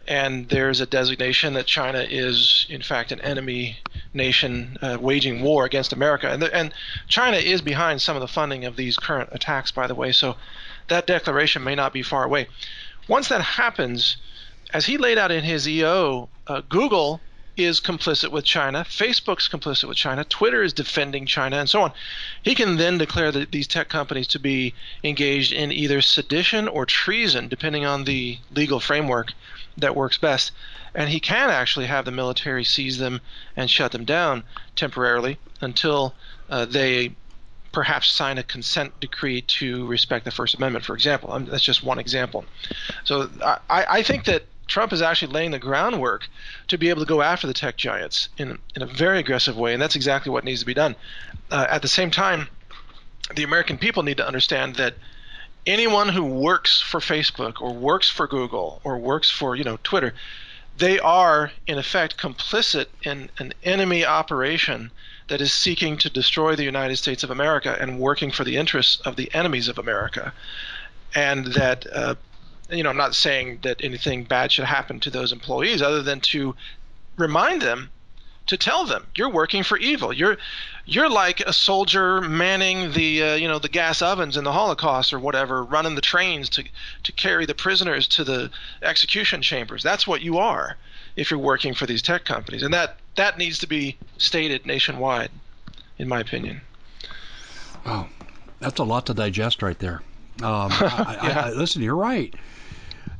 and 0.08 0.48
there's 0.48 0.80
a 0.80 0.86
designation 0.86 1.54
that 1.54 1.66
China 1.66 2.06
is, 2.08 2.64
in 2.68 2.80
fact, 2.80 3.12
an 3.12 3.20
enemy 3.20 3.78
nation 4.14 4.78
uh, 4.80 4.96
waging 5.00 5.42
war 5.42 5.64
against 5.64 5.92
America. 5.92 6.30
And, 6.30 6.40
the, 6.40 6.54
and 6.54 6.72
China 7.08 7.36
is 7.36 7.60
behind 7.60 8.00
some 8.00 8.16
of 8.16 8.20
the 8.20 8.28
funding 8.28 8.64
of 8.64 8.76
these 8.76 8.96
current 8.96 9.28
attacks, 9.32 9.70
by 9.70 9.86
the 9.86 9.94
way, 9.94 10.12
so 10.12 10.36
that 10.88 11.06
declaration 11.06 11.62
may 11.64 11.74
not 11.74 11.92
be 11.92 12.02
far 12.02 12.24
away. 12.24 12.46
Once 13.08 13.28
that 13.28 13.40
happens, 13.42 14.16
as 14.72 14.86
he 14.86 14.98
laid 14.98 15.18
out 15.18 15.30
in 15.30 15.44
his 15.44 15.68
EO, 15.68 16.28
uh, 16.46 16.62
Google 16.68 17.20
is 17.56 17.80
complicit 17.80 18.30
with 18.30 18.44
China, 18.44 18.84
Facebook's 18.84 19.48
complicit 19.48 19.88
with 19.88 19.96
China, 19.96 20.24
Twitter 20.24 20.62
is 20.62 20.72
defending 20.72 21.24
China, 21.24 21.56
and 21.56 21.70
so 21.70 21.80
on. 21.82 21.92
He 22.42 22.54
can 22.54 22.76
then 22.76 22.98
declare 22.98 23.32
that 23.32 23.50
these 23.50 23.66
tech 23.66 23.88
companies 23.88 24.26
to 24.28 24.38
be 24.38 24.74
engaged 25.02 25.52
in 25.52 25.72
either 25.72 26.02
sedition 26.02 26.68
or 26.68 26.84
treason, 26.84 27.48
depending 27.48 27.86
on 27.86 28.04
the 28.04 28.38
legal 28.52 28.78
framework 28.78 29.32
that 29.78 29.96
works 29.96 30.18
best. 30.18 30.52
And 30.94 31.08
he 31.08 31.20
can 31.20 31.50
actually 31.50 31.86
have 31.86 32.04
the 32.04 32.10
military 32.10 32.64
seize 32.64 32.98
them 32.98 33.20
and 33.56 33.70
shut 33.70 33.92
them 33.92 34.04
down 34.04 34.44
temporarily 34.76 35.38
until 35.60 36.14
uh, 36.50 36.66
they 36.66 37.14
perhaps 37.72 38.10
sign 38.10 38.38
a 38.38 38.42
consent 38.42 38.98
decree 39.00 39.42
to 39.42 39.86
respect 39.86 40.24
the 40.24 40.30
First 40.30 40.54
Amendment, 40.54 40.84
for 40.84 40.94
example. 40.94 41.32
Um, 41.32 41.44
that's 41.44 41.62
just 41.62 41.82
one 41.82 41.98
example. 41.98 42.46
So 43.04 43.28
I, 43.42 43.58
I 43.68 44.02
think 44.02 44.24
that 44.24 44.44
Trump 44.66 44.92
is 44.92 45.02
actually 45.02 45.32
laying 45.32 45.52
the 45.52 45.58
groundwork 45.58 46.28
to 46.68 46.78
be 46.78 46.88
able 46.88 47.00
to 47.00 47.06
go 47.06 47.22
after 47.22 47.46
the 47.46 47.54
tech 47.54 47.76
giants 47.76 48.28
in, 48.36 48.58
in 48.74 48.82
a 48.82 48.86
very 48.86 49.20
aggressive 49.20 49.56
way, 49.56 49.72
and 49.72 49.80
that's 49.80 49.96
exactly 49.96 50.30
what 50.30 50.44
needs 50.44 50.60
to 50.60 50.66
be 50.66 50.74
done. 50.74 50.96
Uh, 51.50 51.66
at 51.70 51.82
the 51.82 51.88
same 51.88 52.10
time, 52.10 52.48
the 53.34 53.42
American 53.42 53.78
people 53.78 54.02
need 54.02 54.16
to 54.16 54.26
understand 54.26 54.76
that 54.76 54.94
anyone 55.66 56.08
who 56.08 56.24
works 56.24 56.80
for 56.80 57.00
Facebook 57.00 57.60
or 57.60 57.72
works 57.72 58.08
for 58.08 58.26
Google 58.26 58.80
or 58.84 58.98
works 58.98 59.30
for 59.30 59.56
you 59.56 59.64
know 59.64 59.78
Twitter, 59.82 60.14
they 60.78 60.98
are 61.00 61.52
in 61.66 61.78
effect 61.78 62.16
complicit 62.16 62.86
in 63.02 63.30
an 63.38 63.52
enemy 63.62 64.04
operation 64.04 64.90
that 65.28 65.40
is 65.40 65.52
seeking 65.52 65.96
to 65.98 66.10
destroy 66.10 66.54
the 66.54 66.64
United 66.64 66.96
States 66.96 67.24
of 67.24 67.30
America 67.30 67.76
and 67.80 67.98
working 67.98 68.30
for 68.30 68.44
the 68.44 68.56
interests 68.56 69.00
of 69.00 69.16
the 69.16 69.32
enemies 69.34 69.68
of 69.68 69.78
America, 69.78 70.32
and 71.14 71.46
that. 71.46 71.86
Uh, 71.92 72.14
you 72.70 72.82
know, 72.82 72.90
I'm 72.90 72.96
not 72.96 73.14
saying 73.14 73.60
that 73.62 73.82
anything 73.82 74.24
bad 74.24 74.52
should 74.52 74.64
happen 74.64 75.00
to 75.00 75.10
those 75.10 75.32
employees, 75.32 75.82
other 75.82 76.02
than 76.02 76.20
to 76.20 76.54
remind 77.16 77.62
them 77.62 77.90
to 78.46 78.56
tell 78.56 78.84
them 78.84 79.06
you're 79.16 79.28
working 79.28 79.62
for 79.62 79.76
evil. 79.78 80.12
You're 80.12 80.36
you're 80.84 81.08
like 81.08 81.40
a 81.40 81.52
soldier 81.52 82.20
manning 82.20 82.92
the 82.92 83.22
uh, 83.22 83.34
you 83.34 83.48
know 83.48 83.58
the 83.58 83.68
gas 83.68 84.02
ovens 84.02 84.36
in 84.36 84.44
the 84.44 84.52
Holocaust 84.52 85.12
or 85.12 85.18
whatever, 85.18 85.62
running 85.62 85.94
the 85.94 86.00
trains 86.00 86.48
to 86.50 86.64
to 87.02 87.12
carry 87.12 87.46
the 87.46 87.54
prisoners 87.54 88.06
to 88.08 88.24
the 88.24 88.50
execution 88.82 89.42
chambers. 89.42 89.82
That's 89.82 90.06
what 90.06 90.22
you 90.22 90.38
are 90.38 90.76
if 91.16 91.30
you're 91.30 91.40
working 91.40 91.74
for 91.74 91.86
these 91.86 92.02
tech 92.02 92.24
companies, 92.24 92.62
and 92.62 92.72
that 92.72 92.98
that 93.16 93.38
needs 93.38 93.58
to 93.60 93.66
be 93.66 93.96
stated 94.18 94.66
nationwide, 94.66 95.30
in 95.98 96.08
my 96.08 96.20
opinion. 96.20 96.60
Wow, 97.84 98.08
that's 98.60 98.78
a 98.78 98.84
lot 98.84 99.06
to 99.06 99.14
digest 99.14 99.62
right 99.62 99.78
there. 99.78 100.02
Um, 100.42 100.70
I, 100.72 101.18
I, 101.20 101.30
I, 101.30 101.50
listen, 101.50 101.82
you're 101.82 101.96
right. 101.96 102.34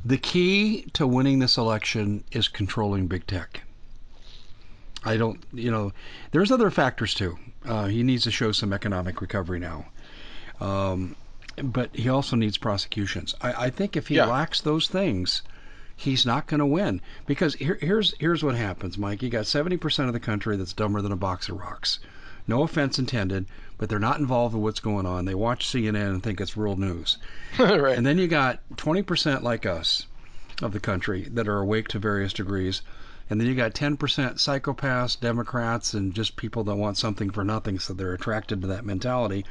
The 0.07 0.17
key 0.17 0.83
to 0.93 1.05
winning 1.05 1.39
this 1.39 1.57
election 1.57 2.23
is 2.31 2.47
controlling 2.47 3.07
big 3.07 3.27
tech. 3.27 3.63
I 5.03 5.17
don't, 5.17 5.43
you 5.51 5.69
know, 5.69 5.91
there's 6.31 6.49
other 6.49 6.71
factors 6.71 7.13
too. 7.13 7.37
Uh, 7.65 7.87
he 7.87 8.03
needs 8.03 8.23
to 8.23 8.31
show 8.31 8.53
some 8.53 8.71
economic 8.71 9.19
recovery 9.19 9.59
now. 9.59 9.87
Um, 10.61 11.17
but 11.61 11.93
he 11.93 12.07
also 12.07 12.37
needs 12.37 12.57
prosecutions. 12.57 13.35
I, 13.41 13.65
I 13.65 13.69
think 13.69 13.97
if 13.97 14.07
he 14.07 14.15
Yeah. 14.15 14.27
lacks 14.27 14.61
those 14.61 14.87
things, 14.87 15.41
he's 15.97 16.25
not 16.25 16.47
going 16.47 16.59
to 16.59 16.65
win. 16.65 17.01
Because 17.25 17.55
here, 17.55 17.77
here's 17.81 18.13
here's 18.17 18.45
what 18.45 18.55
happens, 18.55 18.97
Mike. 18.97 19.21
You 19.21 19.29
got 19.29 19.43
70% 19.43 20.07
of 20.07 20.13
the 20.13 20.21
country 20.21 20.55
that's 20.55 20.71
dumber 20.71 21.01
than 21.01 21.11
a 21.11 21.17
box 21.17 21.49
of 21.49 21.57
rocks. 21.59 21.99
No 22.47 22.63
offense 22.63 22.97
intended, 22.97 23.45
but 23.77 23.89
they're 23.89 23.99
not 23.99 24.19
involved 24.19 24.55
in 24.55 24.61
what's 24.61 24.79
going 24.79 25.05
on. 25.05 25.25
They 25.25 25.35
watch 25.35 25.67
CNN 25.67 26.09
and 26.09 26.23
think 26.23 26.39
it's 26.39 26.55
real 26.55 26.77
news. 26.77 27.17
right. 27.59 27.97
And 27.97 28.05
then 28.05 28.17
you 28.17 28.27
got 28.27 28.59
20% 28.75 29.41
like 29.41 29.65
us 29.65 30.05
of 30.61 30.71
the 30.71 30.79
country 30.79 31.27
that 31.33 31.47
are 31.47 31.59
awake 31.59 31.87
to 31.89 31.99
various 31.99 32.33
degrees. 32.33 32.81
And 33.29 33.39
then 33.39 33.47
you 33.47 33.55
got 33.55 33.73
10% 33.73 33.97
psychopaths, 33.97 35.19
Democrats, 35.19 35.93
and 35.93 36.13
just 36.13 36.37
people 36.37 36.63
that 36.63 36.75
want 36.75 36.97
something 36.97 37.29
for 37.29 37.43
nothing, 37.43 37.77
so 37.77 37.93
they're 37.93 38.13
attracted 38.13 38.61
to 38.61 38.67
that 38.67 38.85
mentality. 38.85 39.45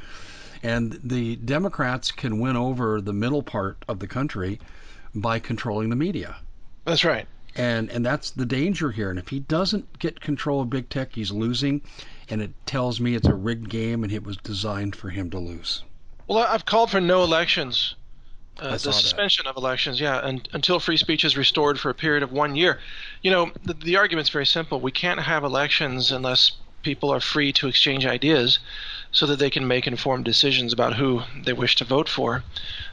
And 0.63 0.99
the 1.03 1.35
Democrats 1.35 2.11
can 2.11 2.39
win 2.39 2.55
over 2.55 2.99
the 2.99 3.13
middle 3.13 3.43
part 3.43 3.77
of 3.87 3.99
the 3.99 4.07
country 4.07 4.59
by 5.13 5.39
controlling 5.39 5.89
the 5.89 5.95
media. 5.95 6.37
That's 6.85 7.05
right. 7.05 7.27
And 7.55 7.89
and 7.89 8.05
that's 8.05 8.31
the 8.31 8.45
danger 8.45 8.91
here. 8.91 9.09
And 9.09 9.19
if 9.19 9.29
he 9.29 9.39
doesn't 9.39 9.99
get 9.99 10.21
control 10.21 10.61
of 10.61 10.69
big 10.69 10.89
tech, 10.89 11.13
he's 11.13 11.31
losing. 11.31 11.81
And 12.29 12.41
it 12.41 12.51
tells 12.65 12.99
me 12.99 13.15
it's 13.15 13.27
a 13.27 13.33
rigged 13.33 13.69
game, 13.69 14.03
and 14.03 14.11
it 14.11 14.23
was 14.23 14.37
designed 14.37 14.95
for 14.95 15.09
him 15.09 15.29
to 15.29 15.39
lose. 15.39 15.83
Well, 16.27 16.39
I've 16.39 16.65
called 16.65 16.91
for 16.91 16.99
no 16.99 17.23
elections, 17.23 17.95
uh, 18.59 18.71
the 18.71 18.71
that. 18.71 18.93
suspension 18.93 19.47
of 19.47 19.55
elections, 19.55 20.01
yeah, 20.01 20.19
and, 20.25 20.47
until 20.51 20.79
free 20.79 20.97
speech 20.97 21.23
is 21.23 21.37
restored 21.37 21.79
for 21.79 21.89
a 21.89 21.93
period 21.93 22.23
of 22.23 22.31
one 22.33 22.55
year. 22.55 22.79
You 23.21 23.31
know, 23.31 23.51
the, 23.63 23.73
the 23.73 23.95
argument's 23.95 24.29
very 24.29 24.45
simple. 24.45 24.81
We 24.81 24.91
can't 24.91 25.21
have 25.21 25.43
elections 25.43 26.11
unless 26.11 26.51
people 26.83 27.09
are 27.09 27.19
free 27.19 27.53
to 27.53 27.67
exchange 27.67 28.05
ideas 28.05 28.59
so 29.11 29.25
that 29.25 29.39
they 29.39 29.49
can 29.49 29.67
make 29.67 29.87
informed 29.87 30.25
decisions 30.25 30.73
about 30.73 30.95
who 30.95 31.21
they 31.43 31.53
wish 31.53 31.75
to 31.77 31.85
vote 31.85 32.09
for. 32.09 32.43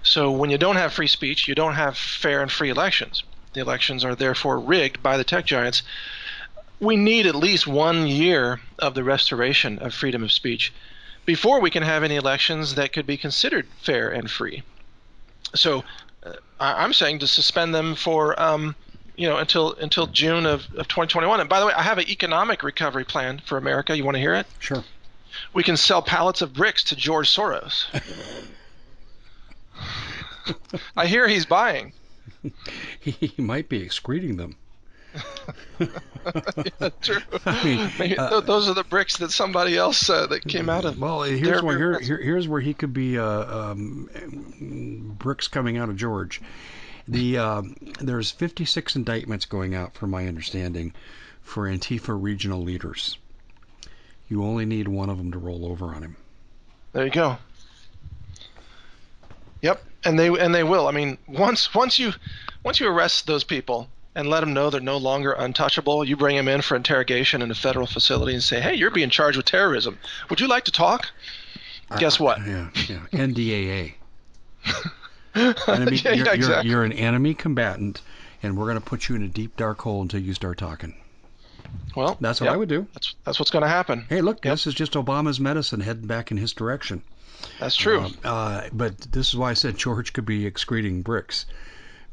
So 0.02 0.30
when 0.30 0.50
you 0.50 0.58
don't 0.58 0.76
have 0.76 0.92
free 0.92 1.08
speech, 1.08 1.48
you 1.48 1.54
don't 1.54 1.74
have 1.74 1.96
fair 1.96 2.40
and 2.40 2.50
free 2.50 2.70
elections. 2.70 3.22
The 3.52 3.60
elections 3.60 4.04
are 4.04 4.14
therefore 4.14 4.58
rigged 4.58 5.02
by 5.02 5.16
the 5.16 5.24
tech 5.24 5.44
giants. 5.44 5.82
We 6.84 6.96
need 6.96 7.26
at 7.26 7.34
least 7.34 7.66
one 7.66 8.06
year 8.06 8.60
of 8.78 8.94
the 8.94 9.02
restoration 9.02 9.78
of 9.78 9.94
freedom 9.94 10.22
of 10.22 10.30
speech 10.30 10.72
before 11.24 11.60
we 11.60 11.70
can 11.70 11.82
have 11.82 12.02
any 12.02 12.16
elections 12.16 12.74
that 12.74 12.92
could 12.92 13.06
be 13.06 13.16
considered 13.16 13.66
fair 13.80 14.10
and 14.10 14.30
free. 14.30 14.62
So 15.54 15.82
uh, 16.22 16.34
I- 16.60 16.84
I'm 16.84 16.92
saying 16.92 17.20
to 17.20 17.26
suspend 17.26 17.74
them 17.74 17.94
for 17.94 18.38
um, 18.40 18.76
you 19.16 19.26
know 19.28 19.38
until 19.38 19.72
until 19.74 20.06
June 20.08 20.44
of, 20.44 20.62
of 20.76 20.86
2021. 20.88 21.40
And 21.40 21.48
by 21.48 21.60
the 21.60 21.66
way, 21.66 21.72
I 21.72 21.82
have 21.82 21.98
an 21.98 22.08
economic 22.08 22.62
recovery 22.62 23.04
plan 23.04 23.40
for 23.46 23.56
America. 23.56 23.96
You 23.96 24.04
want 24.04 24.16
to 24.16 24.20
hear 24.20 24.34
it? 24.34 24.46
Sure. 24.58 24.84
We 25.54 25.62
can 25.62 25.76
sell 25.76 26.02
pallets 26.02 26.42
of 26.42 26.52
bricks 26.52 26.84
to 26.84 26.96
George 26.96 27.28
Soros. 27.34 27.86
I 30.96 31.06
hear 31.06 31.26
he's 31.26 31.46
buying. 31.46 31.92
he 33.00 33.32
might 33.38 33.68
be 33.68 33.82
excreting 33.82 34.36
them. 34.36 34.56
Yeah, 35.79 36.88
true. 37.00 37.20
I 37.46 37.64
mean, 37.64 37.90
Maybe 37.98 38.18
uh, 38.18 38.40
those 38.40 38.68
are 38.68 38.74
the 38.74 38.85
bricks 38.85 39.18
that 39.18 39.31
somebody 39.31 39.77
else 39.77 40.09
uh, 40.09 40.27
that 40.27 40.46
came 40.46 40.68
out 40.68 40.85
of. 40.85 40.98
Well, 40.98 41.22
here's 41.22 41.62
where 41.62 41.77
here, 41.77 41.98
here, 42.00 42.20
here's 42.20 42.48
where 42.48 42.61
he 42.61 42.74
could 42.74 42.92
be 42.92 43.18
uh, 43.18 43.72
um, 43.72 45.14
bricks 45.18 45.48
coming 45.48 45.77
out 45.77 45.88
of 45.88 45.96
George. 45.96 46.40
The 47.07 47.38
uh, 47.38 47.62
there's 48.00 48.31
56 48.31 48.96
indictments 48.96 49.44
going 49.44 49.74
out, 49.74 49.94
from 49.94 50.11
my 50.11 50.27
understanding, 50.27 50.94
for 51.42 51.64
Antifa 51.64 52.20
regional 52.20 52.62
leaders. 52.62 53.18
You 54.29 54.44
only 54.44 54.64
need 54.64 54.88
one 54.88 55.11
of 55.11 55.18
them 55.18 55.33
to 55.33 55.38
roll 55.38 55.66
over 55.66 55.94
on 55.94 56.03
him. 56.03 56.16
There 56.92 57.05
you 57.05 57.11
go. 57.11 57.37
Yep, 59.61 59.85
and 60.05 60.18
they 60.18 60.29
and 60.29 60.55
they 60.55 60.64
will. 60.64 60.88
I 60.88 60.92
mean, 60.92 61.18
once 61.27 61.74
once 61.74 61.98
you 61.98 62.12
once 62.62 62.81
you 62.81 62.88
arrest 62.88 63.27
those 63.27 63.44
people 63.44 63.88
and 64.14 64.29
let 64.29 64.40
them 64.40 64.53
know 64.53 64.70
they're 64.70 64.81
no 64.81 64.96
longer 64.96 65.33
untouchable, 65.33 66.05
you 66.05 66.16
bring 66.16 66.37
them 66.37 66.48
in 66.48 66.62
for 66.62 66.77
interrogation 66.77 67.42
in 67.42 67.50
a 67.50 67.55
federal 67.55 67.87
facility 67.87 68.35
and 68.35 68.42
say, 68.42 68.61
"Hey, 68.61 68.74
you're 68.74 68.90
being 68.90 69.11
charged 69.11 69.37
with 69.37 69.46
terrorism. 69.46 69.98
Would 70.31 70.40
you 70.40 70.48
like 70.48 70.64
to 70.64 70.72
talk?" 70.72 71.11
Uh, 71.90 71.98
Guess 71.98 72.20
what? 72.20 72.38
Yeah, 72.46 72.70
yeah. 72.88 73.07
NDAA. 73.12 73.94
enemy, 75.68 75.96
yeah, 75.96 76.12
you're, 76.12 76.33
exactly. 76.33 76.46
you're, 76.46 76.62
you're 76.64 76.85
an 76.85 76.92
enemy 76.92 77.35
combatant, 77.35 78.00
and 78.42 78.57
we're 78.57 78.66
going 78.66 78.79
to 78.79 78.85
put 78.85 79.09
you 79.09 79.16
in 79.16 79.22
a 79.22 79.29
deep 79.29 79.57
dark 79.57 79.81
hole 79.81 80.00
until 80.00 80.20
you 80.20 80.33
start 80.33 80.59
talking. 80.59 80.94
Well, 81.96 82.16
that's 82.20 82.40
what 82.40 82.46
yep. 82.46 82.55
I 82.55 82.57
would 82.57 82.68
do. 82.68 82.87
That's 82.94 83.14
that's 83.24 83.38
what's 83.38 83.50
going 83.50 83.62
to 83.62 83.68
happen. 83.68 84.07
Hey, 84.09 84.20
look, 84.20 84.44
yep. 84.44 84.55
this 84.55 84.66
is 84.66 84.74
just 84.74 84.92
Obama's 84.92 85.40
medicine 85.40 85.81
heading 85.81 86.07
back 86.07 86.31
in 86.31 86.37
his 86.37 86.53
direction. 86.53 87.03
That's 87.61 87.77
true. 87.77 88.07
Uh, 88.24 88.29
uh, 88.29 88.68
but 88.72 88.98
this 88.98 89.29
is 89.29 89.37
why 89.37 89.50
I 89.50 89.55
said 89.55 89.77
George 89.77 90.12
could 90.12 90.24
be 90.24 90.46
excreting 90.46 91.03
bricks 91.03 91.46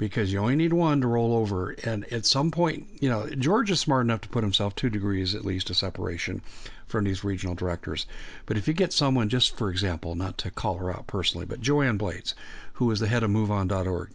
because 0.01 0.33
you 0.33 0.39
only 0.39 0.55
need 0.55 0.73
one 0.73 0.99
to 0.99 1.05
roll 1.05 1.35
over. 1.35 1.75
And 1.83 2.11
at 2.11 2.25
some 2.25 2.49
point, 2.49 2.87
you 2.99 3.07
know, 3.07 3.29
George 3.29 3.69
is 3.69 3.79
smart 3.79 4.03
enough 4.03 4.21
to 4.21 4.29
put 4.29 4.43
himself 4.43 4.75
two 4.75 4.89
degrees 4.89 5.35
at 5.35 5.45
least 5.45 5.69
of 5.69 5.77
separation 5.77 6.41
from 6.87 7.03
these 7.03 7.23
regional 7.23 7.53
directors. 7.53 8.07
But 8.47 8.57
if 8.57 8.67
you 8.67 8.73
get 8.73 8.93
someone, 8.93 9.29
just 9.29 9.55
for 9.55 9.69
example, 9.69 10.15
not 10.15 10.39
to 10.39 10.49
call 10.49 10.79
her 10.79 10.89
out 10.89 11.05
personally, 11.05 11.45
but 11.45 11.61
Joanne 11.61 11.97
Blades, 11.97 12.33
who 12.73 12.89
is 12.89 12.99
the 12.99 13.07
head 13.07 13.21
of 13.21 13.29
MoveOn.org. 13.29 14.09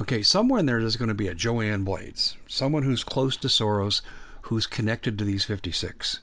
Okay, 0.00 0.22
somewhere 0.22 0.60
in 0.60 0.66
there 0.66 0.78
there's 0.78 0.94
going 0.94 1.08
to 1.08 1.14
be 1.14 1.26
a 1.26 1.34
Joanne 1.34 1.82
Blades, 1.82 2.36
someone 2.46 2.84
who's 2.84 3.02
close 3.02 3.36
to 3.38 3.48
Soros, 3.48 4.02
who's 4.42 4.68
connected 4.68 5.18
to 5.18 5.24
these 5.24 5.42
56. 5.42 6.20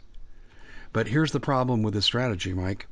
But 0.93 1.09
here's 1.09 1.33
the 1.33 1.41
problem 1.41 1.83
with 1.83 1.95
this 1.95 2.05
strategy, 2.05 2.53
Mike. 2.53 2.87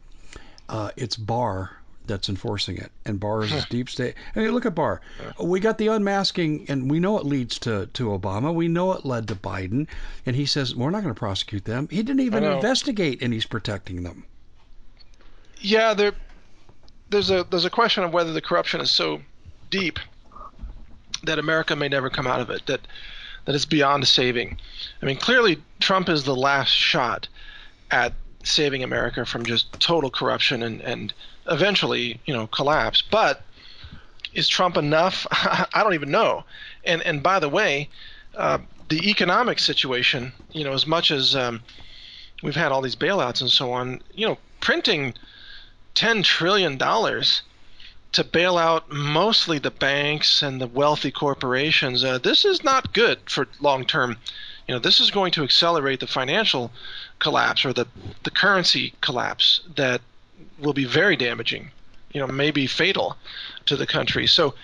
Uh, 0.68 0.92
it's 0.98 1.16
Barr 1.16 1.78
that's 2.06 2.30
enforcing 2.30 2.78
it, 2.78 2.92
and 3.06 3.20
Barr 3.20 3.44
is 3.44 3.66
deep 3.70 3.90
state. 3.90 4.16
I 4.36 4.40
mean, 4.40 4.52
look 4.52 4.66
at 4.66 4.76
Barr. 4.76 5.02
We 5.40 5.60
got 5.60 5.78
the 5.78 5.88
unmasking, 5.88 6.66
and 6.70 6.90
we 6.90 7.00
know 7.00 7.18
it 7.18 7.26
leads 7.26 7.60
to 7.60 7.88
to 7.88 8.08
Obama. 8.08 8.54
We 8.54 8.68
know 8.68 8.94
it 8.94 9.06
led 9.06 9.28
to 9.30 9.36
Biden, 9.36 9.88
and 10.26 10.36
he 10.36 10.46
says 10.46 10.76
we're 10.76 10.90
not 10.90 11.04
going 11.04 11.14
to 11.14 11.20
prosecute 11.20 11.66
them. 11.66 11.88
He 11.90 12.04
didn't 12.04 12.22
even 12.22 12.44
investigate, 12.44 13.22
and 13.22 13.34
he's 13.34 13.46
protecting 13.46 14.04
them. 14.04 14.26
Yeah, 15.60 15.94
there, 15.94 16.14
there's 17.10 17.32
a 17.32 17.46
there's 17.50 17.66
a 17.66 17.70
question 17.70 18.04
of 18.04 18.14
whether 18.14 18.34
the 18.34 18.42
corruption 18.42 18.82
is 18.82 18.92
so 18.92 19.22
deep 19.70 20.00
that 21.24 21.40
America 21.40 21.76
may 21.76 21.88
never 21.88 22.10
come 22.10 22.28
out 22.28 22.42
of 22.42 22.50
it. 22.50 22.66
That 22.66 22.82
that 23.46 23.56
it's 23.56 23.66
beyond 23.66 24.08
saving. 24.08 24.58
I 25.02 25.06
mean, 25.06 25.18
clearly 25.18 25.62
Trump 25.80 26.10
is 26.10 26.24
the 26.24 26.36
last 26.36 26.70
shot 26.70 27.28
at 27.92 28.14
saving 28.44 28.84
America 28.84 29.26
from 29.26 29.46
just 29.46 29.72
total 29.80 30.10
corruption 30.10 30.64
and, 30.64 30.82
and 30.82 31.14
eventually, 31.48 32.20
you 32.26 32.34
know, 32.34 32.48
collapse. 32.48 33.02
But 33.02 33.42
is 34.34 34.48
Trump 34.48 34.78
enough? 34.78 35.28
I 35.32 35.84
don't 35.84 35.94
even 35.94 36.12
know. 36.12 36.44
And 36.84 37.02
and 37.04 37.22
by 37.22 37.40
the 37.40 37.50
way, 37.50 37.90
uh, 38.36 38.60
the 38.90 39.10
economic 39.10 39.60
situation, 39.60 40.34
you 40.52 40.64
know, 40.64 40.74
as 40.74 40.88
much 40.88 41.12
as 41.12 41.36
um, 41.36 41.62
we've 42.42 42.56
had 42.56 42.72
all 42.72 42.82
these 42.82 42.96
bailouts 42.96 43.42
and 43.42 43.50
so 43.50 43.72
on, 43.72 44.02
you 44.14 44.28
know, 44.28 44.38
printing 44.60 45.14
ten 45.94 46.24
trillion 46.24 46.78
dollars 46.78 47.44
to 48.14 48.24
bail 48.24 48.58
out 48.58 48.92
mostly 48.92 49.58
the 49.58 49.72
banks 49.72 50.44
and 50.44 50.62
the 50.62 50.68
wealthy 50.68 51.12
corporations. 51.12 52.04
Uh, 52.04 52.20
this 52.20 52.46
is 52.46 52.64
not 52.64 52.94
good 52.94 53.20
for 53.28 53.48
long 53.60 53.86
term. 53.86 54.18
You 54.68 54.76
know, 54.76 54.80
this 54.80 55.00
is 55.00 55.12
going 55.12 55.32
to 55.34 55.44
accelerate 55.44 56.00
the 56.00 56.08
financial 56.08 56.72
collapse 57.20 57.66
or 57.66 57.74
the, 57.74 57.88
the 58.24 58.32
currency 58.32 58.94
collapse 59.02 59.62
that 59.76 60.02
will 60.60 60.74
be 60.74 60.86
very 60.86 61.16
damaging, 61.16 61.72
you 62.12 62.20
know, 62.20 62.28
maybe 62.28 62.68
fatal 62.68 63.18
to 63.66 63.76
the 63.76 63.88
country. 63.88 64.28
So 64.28 64.56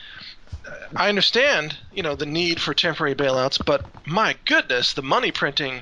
I 0.96 1.10
understand, 1.10 1.78
you 1.94 2.04
know, 2.04 2.16
the 2.16 2.26
need 2.26 2.60
for 2.60 2.74
temporary 2.74 3.16
bailouts, 3.16 3.64
but 3.64 3.86
my 4.06 4.36
goodness, 4.46 4.94
the 4.94 5.02
money 5.02 5.32
printing 5.32 5.82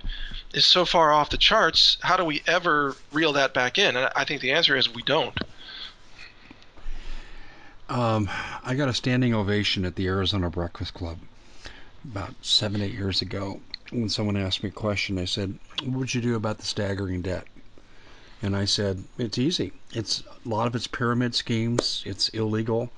is 0.53 0.65
so 0.65 0.85
far 0.85 1.11
off 1.11 1.29
the 1.29 1.37
charts. 1.37 1.97
How 2.01 2.17
do 2.17 2.25
we 2.25 2.41
ever 2.47 2.95
reel 3.11 3.33
that 3.33 3.53
back 3.53 3.77
in? 3.77 3.95
And 3.95 4.09
I 4.15 4.23
think 4.23 4.41
the 4.41 4.51
answer 4.51 4.75
is 4.75 4.93
we 4.93 5.03
don't. 5.03 5.37
Um, 7.89 8.29
I 8.63 8.75
got 8.75 8.89
a 8.89 8.93
standing 8.93 9.33
ovation 9.33 9.85
at 9.85 9.95
the 9.95 10.07
Arizona 10.07 10.49
Breakfast 10.49 10.93
Club 10.93 11.17
about 12.03 12.33
seven, 12.41 12.81
eight 12.81 12.93
years 12.93 13.21
ago 13.21 13.61
when 13.91 14.09
someone 14.09 14.35
asked 14.35 14.63
me 14.63 14.69
a 14.69 14.73
question. 14.73 15.17
I 15.17 15.25
said, 15.25 15.57
What 15.83 15.99
would 15.99 16.13
you 16.13 16.21
do 16.21 16.35
about 16.35 16.57
the 16.57 16.65
staggering 16.65 17.21
debt? 17.21 17.45
And 18.41 18.55
I 18.55 18.65
said, 18.65 19.03
It's 19.17 19.37
easy. 19.37 19.73
It's 19.93 20.23
a 20.45 20.49
lot 20.49 20.67
of 20.67 20.75
it's 20.75 20.87
pyramid 20.87 21.33
schemes, 21.33 22.03
it's 22.05 22.29
illegal. 22.29 22.91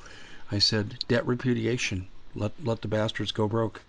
I 0.52 0.60
said, 0.60 1.04
Debt 1.08 1.25
repudiation. 1.25 2.08
Let, 2.36 2.52
let 2.63 2.82
the 2.82 2.88
bastards 2.88 3.32
go 3.32 3.47
broke. 3.47 3.82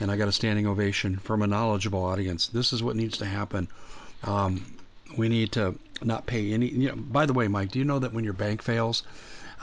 And 0.00 0.10
I 0.10 0.16
got 0.16 0.28
a 0.28 0.32
standing 0.32 0.66
ovation 0.66 1.16
from 1.16 1.42
a 1.42 1.46
knowledgeable 1.46 2.04
audience. 2.04 2.46
This 2.46 2.72
is 2.72 2.82
what 2.82 2.96
needs 2.96 3.18
to 3.18 3.26
happen. 3.26 3.68
Um, 4.22 4.76
we 5.16 5.28
need 5.28 5.52
to 5.52 5.78
not 6.02 6.26
pay 6.26 6.52
any. 6.52 6.68
You 6.68 6.88
know, 6.88 6.96
by 6.96 7.26
the 7.26 7.32
way, 7.32 7.48
Mike, 7.48 7.70
do 7.70 7.78
you 7.78 7.84
know 7.84 7.98
that 7.98 8.12
when 8.12 8.24
your 8.24 8.32
bank 8.32 8.62
fails, 8.62 9.02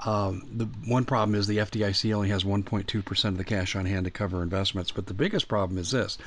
um, 0.06 0.48
the 0.56 0.66
one 0.86 1.06
problem 1.06 1.36
is 1.36 1.48
the 1.48 1.58
FDIC 1.58 2.14
only 2.14 2.30
has 2.30 2.44
1.2% 2.44 3.26
of 3.26 3.38
the 3.38 3.44
cash 3.44 3.76
on 3.76 3.86
hand 3.86 4.06
to 4.06 4.12
cover 4.12 4.44
investments. 4.44 4.92
But 4.92 5.08
the 5.08 5.14
biggest 5.14 5.48
problem 5.48 5.78
is 5.78 5.92
this: 5.92 6.18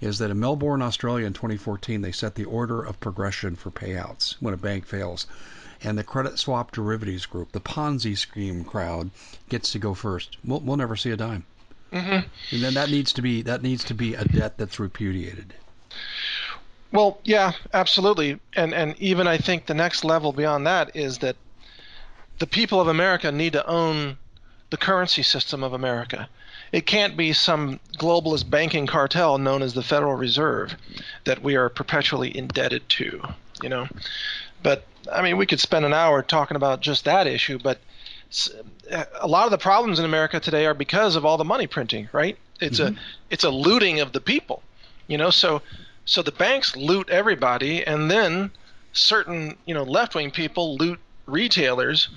is 0.00 0.18
that 0.18 0.30
in 0.30 0.40
Melbourne, 0.40 0.82
Australia, 0.82 1.26
in 1.26 1.32
2014, 1.32 2.02
they 2.02 2.12
set 2.12 2.34
the 2.34 2.44
order 2.44 2.82
of 2.82 3.00
progression 3.00 3.56
for 3.56 3.70
payouts 3.70 4.36
when 4.40 4.54
a 4.54 4.58
bank 4.58 4.86
fails. 4.86 5.26
And 5.82 5.98
the 5.98 6.04
credit 6.04 6.38
swap 6.38 6.72
derivatives 6.72 7.26
group, 7.26 7.52
the 7.52 7.60
Ponzi 7.60 8.16
scheme 8.16 8.64
crowd, 8.64 9.10
gets 9.48 9.72
to 9.72 9.78
go 9.78 9.94
first. 9.94 10.38
We'll, 10.44 10.60
we'll 10.60 10.76
never 10.76 10.96
see 10.96 11.10
a 11.10 11.16
dime. 11.16 11.44
Mm-hmm. 11.92 12.26
And 12.54 12.62
then 12.62 12.74
that 12.74 12.90
needs 12.90 13.12
to 13.12 13.22
be 13.22 13.42
that 13.42 13.62
needs 13.62 13.84
to 13.84 13.94
be 13.94 14.14
a 14.14 14.24
debt 14.24 14.58
that's 14.58 14.80
repudiated. 14.80 15.54
Well, 16.90 17.18
yeah, 17.22 17.52
absolutely. 17.72 18.40
And 18.54 18.74
and 18.74 18.98
even 18.98 19.28
I 19.28 19.38
think 19.38 19.66
the 19.66 19.74
next 19.74 20.04
level 20.04 20.32
beyond 20.32 20.66
that 20.66 20.96
is 20.96 21.18
that 21.18 21.36
the 22.38 22.46
people 22.46 22.80
of 22.80 22.88
America 22.88 23.30
need 23.30 23.52
to 23.52 23.66
own 23.66 24.16
the 24.70 24.76
currency 24.76 25.22
system 25.22 25.62
of 25.62 25.72
America. 25.72 26.28
It 26.74 26.86
can't 26.86 27.16
be 27.16 27.32
some 27.32 27.78
globalist 27.98 28.50
banking 28.50 28.88
cartel 28.88 29.38
known 29.38 29.62
as 29.62 29.74
the 29.74 29.82
Federal 29.84 30.16
Reserve 30.16 30.74
that 31.22 31.40
we 31.40 31.54
are 31.54 31.68
perpetually 31.68 32.36
indebted 32.36 32.88
to, 32.88 33.22
you 33.62 33.68
know. 33.68 33.86
But 34.60 34.84
I 35.12 35.22
mean, 35.22 35.36
we 35.36 35.46
could 35.46 35.60
spend 35.60 35.84
an 35.84 35.94
hour 35.94 36.20
talking 36.20 36.56
about 36.56 36.80
just 36.80 37.04
that 37.04 37.28
issue, 37.28 37.60
but 37.62 37.78
a 39.20 39.28
lot 39.28 39.44
of 39.44 39.52
the 39.52 39.58
problems 39.58 40.00
in 40.00 40.04
America 40.04 40.40
today 40.40 40.66
are 40.66 40.74
because 40.74 41.14
of 41.14 41.24
all 41.24 41.36
the 41.36 41.44
money 41.44 41.68
printing, 41.68 42.08
right? 42.10 42.36
It's 42.60 42.80
mm-hmm. 42.80 42.96
a 42.96 43.00
it's 43.30 43.44
a 43.44 43.50
looting 43.50 44.00
of 44.00 44.10
the 44.10 44.20
people, 44.20 44.60
you 45.06 45.16
know. 45.16 45.30
So 45.30 45.62
so 46.04 46.22
the 46.22 46.32
banks 46.32 46.74
loot 46.74 47.08
everybody, 47.08 47.86
and 47.86 48.10
then 48.10 48.50
certain 48.92 49.58
you 49.64 49.74
know 49.74 49.84
left 49.84 50.16
wing 50.16 50.32
people 50.32 50.76
loot 50.76 50.98
retailers. 51.26 52.08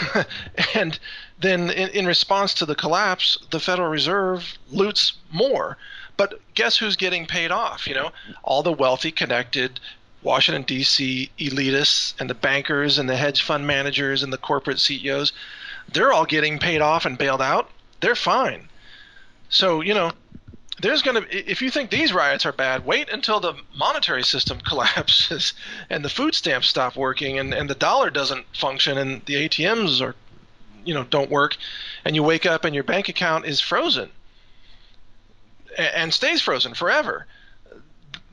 and 0.74 0.98
then 1.38 1.70
in, 1.70 1.88
in, 1.90 2.06
response 2.06 2.54
to 2.54 2.66
the 2.66 2.74
collapse, 2.74 3.36
the 3.50 3.60
Federal 3.60 3.88
Reserve 3.88 4.56
loots 4.70 5.12
more. 5.30 5.76
But 6.16 6.40
guess 6.54 6.78
who's 6.78 6.96
getting 6.96 7.26
paid 7.26 7.50
off? 7.50 7.86
You 7.86 7.94
know, 7.94 8.12
all 8.42 8.62
the 8.62 8.72
wealthy, 8.72 9.12
connected 9.12 9.78
Washington 10.22 10.62
D.C. 10.62 11.30
elitists 11.38 12.14
and 12.18 12.30
the 12.30 12.34
bankers 12.34 12.98
and 12.98 13.08
the 13.08 13.16
hedge 13.16 13.42
fund 13.42 13.66
managers 13.66 14.22
and 14.22 14.32
the 14.32 14.38
corporate 14.38 14.80
CEOs. 14.80 15.32
They're 15.92 16.12
all 16.12 16.24
getting 16.24 16.58
paid 16.58 16.80
off 16.80 17.04
and 17.04 17.18
bailed 17.18 17.42
out. 17.42 17.70
They're 18.00 18.16
fine. 18.16 18.68
So 19.48 19.82
you 19.82 19.94
know, 19.94 20.12
there's 20.80 21.02
going 21.02 21.22
to 21.22 21.50
if 21.50 21.62
you 21.62 21.70
think 21.70 21.90
these 21.90 22.12
riots 22.12 22.44
are 22.44 22.52
bad 22.52 22.84
wait 22.84 23.08
until 23.08 23.40
the 23.40 23.54
monetary 23.76 24.22
system 24.22 24.60
collapses 24.66 25.52
and 25.88 26.04
the 26.04 26.08
food 26.08 26.34
stamps 26.34 26.68
stop 26.68 26.96
working 26.96 27.38
and, 27.38 27.54
and 27.54 27.70
the 27.70 27.74
dollar 27.74 28.10
doesn't 28.10 28.44
function 28.54 28.98
and 28.98 29.24
the 29.26 29.34
atms 29.34 30.00
are 30.00 30.14
you 30.86 30.94
know 30.94 31.04
don't 31.04 31.30
work 31.30 31.56
and 32.04 32.16
you 32.16 32.22
wake 32.22 32.46
up 32.46 32.64
and 32.64 32.74
your 32.74 32.84
bank 32.84 33.08
account 33.08 33.44
is 33.44 33.60
frozen 33.60 34.08
and 35.76 36.14
stays 36.14 36.40
frozen 36.40 36.72
forever 36.74 37.26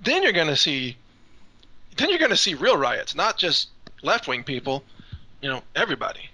then 0.03 0.23
you're 0.23 0.31
going 0.31 0.47
to 0.47 0.55
see 0.55 0.95
then 1.97 2.09
you're 2.09 2.19
going 2.19 2.31
to 2.31 2.37
see 2.37 2.53
real 2.53 2.77
riots 2.77 3.15
not 3.15 3.37
just 3.37 3.69
left-wing 4.01 4.43
people 4.43 4.83
you 5.41 5.49
know 5.49 5.61
everybody 5.75 6.29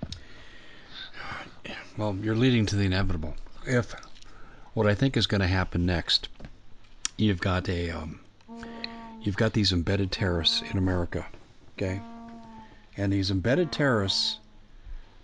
well, 1.99 2.15
you're 2.21 2.33
leading 2.33 2.65
to 2.67 2.77
the 2.77 2.85
inevitable. 2.85 3.35
If 3.65 3.93
what 4.73 4.87
I 4.87 4.95
think 4.95 5.17
is 5.17 5.27
going 5.27 5.41
to 5.41 5.47
happen 5.47 5.85
next, 5.85 6.29
you've 7.17 7.41
got 7.41 7.67
a 7.67 7.89
um, 7.91 8.21
you've 9.21 9.35
got 9.35 9.51
these 9.51 9.73
embedded 9.73 10.09
terrorists 10.09 10.61
in 10.61 10.77
America, 10.77 11.25
okay, 11.77 11.99
and 12.95 13.11
these 13.11 13.31
embedded 13.31 13.73
terrorists, 13.73 14.38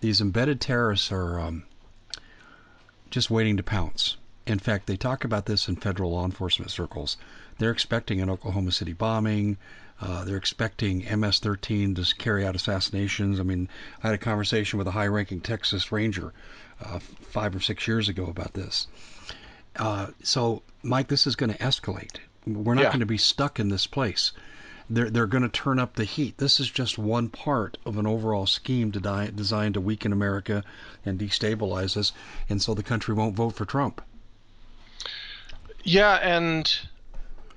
these 0.01 0.21
embedded 0.21 0.61
terrorists 0.61 1.11
are 1.11 1.39
um, 1.39 1.63
just 3.09 3.29
waiting 3.29 3.57
to 3.57 3.63
pounce. 3.63 4.17
In 4.45 4.59
fact, 4.59 4.85
they 4.87 4.97
talk 4.97 5.23
about 5.23 5.45
this 5.45 5.67
in 5.67 5.75
federal 5.75 6.11
law 6.11 6.25
enforcement 6.25 6.69
circles. 6.71 7.17
They're 7.57 7.71
expecting 7.71 8.21
an 8.21 8.29
Oklahoma 8.29 8.71
City 8.71 8.93
bombing. 8.93 9.57
Uh, 9.99 10.25
they're 10.25 10.37
expecting 10.37 10.99
MS-13 10.99 11.95
to 11.95 12.15
carry 12.15 12.45
out 12.45 12.55
assassinations. 12.55 13.39
I 13.39 13.43
mean, 13.43 13.69
I 14.03 14.07
had 14.07 14.15
a 14.15 14.19
conversation 14.19 14.77
with 14.77 14.87
a 14.87 14.91
high-ranking 14.91 15.41
Texas 15.41 15.91
Ranger 15.91 16.33
uh, 16.83 16.99
five 16.99 17.55
or 17.55 17.61
six 17.61 17.87
years 17.87 18.09
ago 18.09 18.25
about 18.25 18.53
this. 18.53 18.87
Uh, 19.77 20.07
so, 20.21 20.61
Mike, 20.83 21.07
this 21.07 21.25
is 21.25 21.35
going 21.35 21.51
to 21.51 21.57
escalate. 21.59 22.17
We're 22.45 22.75
not 22.75 22.81
Yeah. 22.83 22.89
going 22.89 22.99
to 22.99 23.05
be 23.05 23.17
stuck 23.17 23.59
in 23.59 23.69
this 23.69 23.87
place. 23.87 24.33
They're 24.89 25.09
they're 25.09 25.27
going 25.27 25.43
to 25.43 25.49
turn 25.49 25.79
up 25.79 25.95
the 25.95 26.03
heat. 26.03 26.37
This 26.37 26.59
is 26.59 26.69
just 26.69 26.97
one 26.97 27.29
part 27.29 27.77
of 27.85 27.97
an 27.97 28.05
overall 28.05 28.45
scheme 28.45 28.91
to 28.91 28.99
di- 28.99 29.31
designed 29.33 29.73
to 29.73 29.81
weaken 29.81 30.13
America 30.13 30.63
and 31.05 31.19
destabilize 31.19 31.97
us, 31.97 32.13
and 32.49 32.61
so 32.61 32.73
the 32.73 32.83
country 32.83 33.13
won't 33.13 33.35
vote 33.35 33.55
for 33.55 33.65
Trump. 33.65 34.01
Yeah, 35.83 36.15
and 36.15 36.71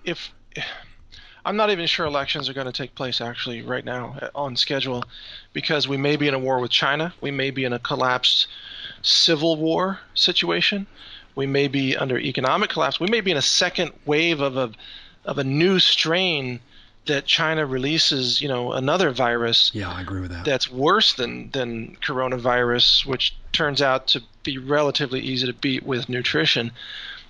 if 0.04 0.32
I'm 1.44 1.56
not 1.56 1.70
even 1.70 1.86
sure 1.86 2.04
elections 2.04 2.48
are 2.48 2.52
going 2.52 2.66
to 2.66 2.72
take 2.72 2.94
place 2.94 3.20
actually 3.20 3.62
right 3.62 3.84
now 3.84 4.18
uh, 4.20 4.28
on 4.34 4.56
schedule 4.56 5.04
because 5.52 5.88
we 5.88 5.96
may 5.96 6.16
be 6.16 6.28
in 6.28 6.34
a 6.34 6.38
war 6.38 6.60
with 6.60 6.70
China, 6.70 7.14
we 7.20 7.30
may 7.30 7.50
be 7.50 7.64
in 7.64 7.72
a 7.72 7.78
collapsed 7.78 8.48
civil 9.00 9.56
war 9.56 10.00
situation, 10.14 10.86
we 11.34 11.46
may 11.46 11.68
be 11.68 11.96
under 11.96 12.18
economic 12.18 12.70
collapse, 12.70 13.00
we 13.00 13.08
may 13.08 13.20
be 13.20 13.30
in 13.30 13.36
a 13.36 13.42
second 13.42 13.92
wave 14.04 14.40
of 14.40 14.56
a 14.56 14.72
of 15.24 15.38
a 15.38 15.44
new 15.44 15.78
strain 15.78 16.60
that 17.08 17.26
China 17.26 17.66
releases, 17.66 18.40
you 18.40 18.48
know, 18.48 18.72
another 18.72 19.10
virus 19.10 19.70
Yeah, 19.74 19.90
I 19.90 20.00
agree 20.00 20.20
with 20.20 20.30
that. 20.30 20.44
that's 20.44 20.70
worse 20.70 21.12
than 21.14 21.50
than 21.50 21.96
coronavirus, 21.96 23.04
which 23.04 23.36
turns 23.52 23.82
out 23.82 24.06
to 24.08 24.22
be 24.44 24.56
relatively 24.56 25.20
easy 25.20 25.46
to 25.46 25.52
beat 25.52 25.82
with 25.84 26.08
nutrition. 26.08 26.70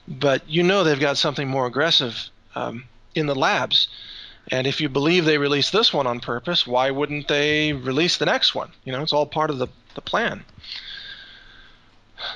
But 0.06 0.48
you 0.48 0.62
know 0.62 0.84
they've 0.84 1.00
got 1.00 1.18
something 1.18 1.48
more 1.48 1.66
aggressive 1.66 2.28
um, 2.54 2.84
in 3.14 3.26
the 3.26 3.34
labs, 3.34 3.88
and 4.50 4.66
if 4.66 4.80
you 4.80 4.88
believe 4.88 5.24
they 5.24 5.38
released 5.38 5.72
this 5.72 5.92
one 5.92 6.06
on 6.06 6.20
purpose, 6.20 6.66
why 6.66 6.90
wouldn't 6.90 7.28
they 7.28 7.72
release 7.72 8.16
the 8.18 8.26
next 8.26 8.54
one? 8.54 8.70
You 8.84 8.92
know, 8.92 9.02
it's 9.02 9.12
all 9.12 9.26
part 9.26 9.50
of 9.50 9.58
the 9.58 9.68
the 9.94 10.00
plan. 10.02 10.44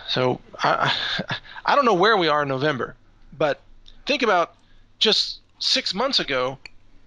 So 0.09 0.40
I 0.62 0.92
I 1.28 1.35
I 1.66 1.74
don't 1.76 1.85
know 1.85 1.94
where 1.94 2.16
we 2.16 2.28
are 2.28 2.42
in 2.42 2.48
November, 2.48 2.94
but 3.37 3.61
think 4.07 4.22
about 4.22 4.55
just 4.98 5.38
six 5.59 5.94
months 5.94 6.20
ago, 6.20 6.59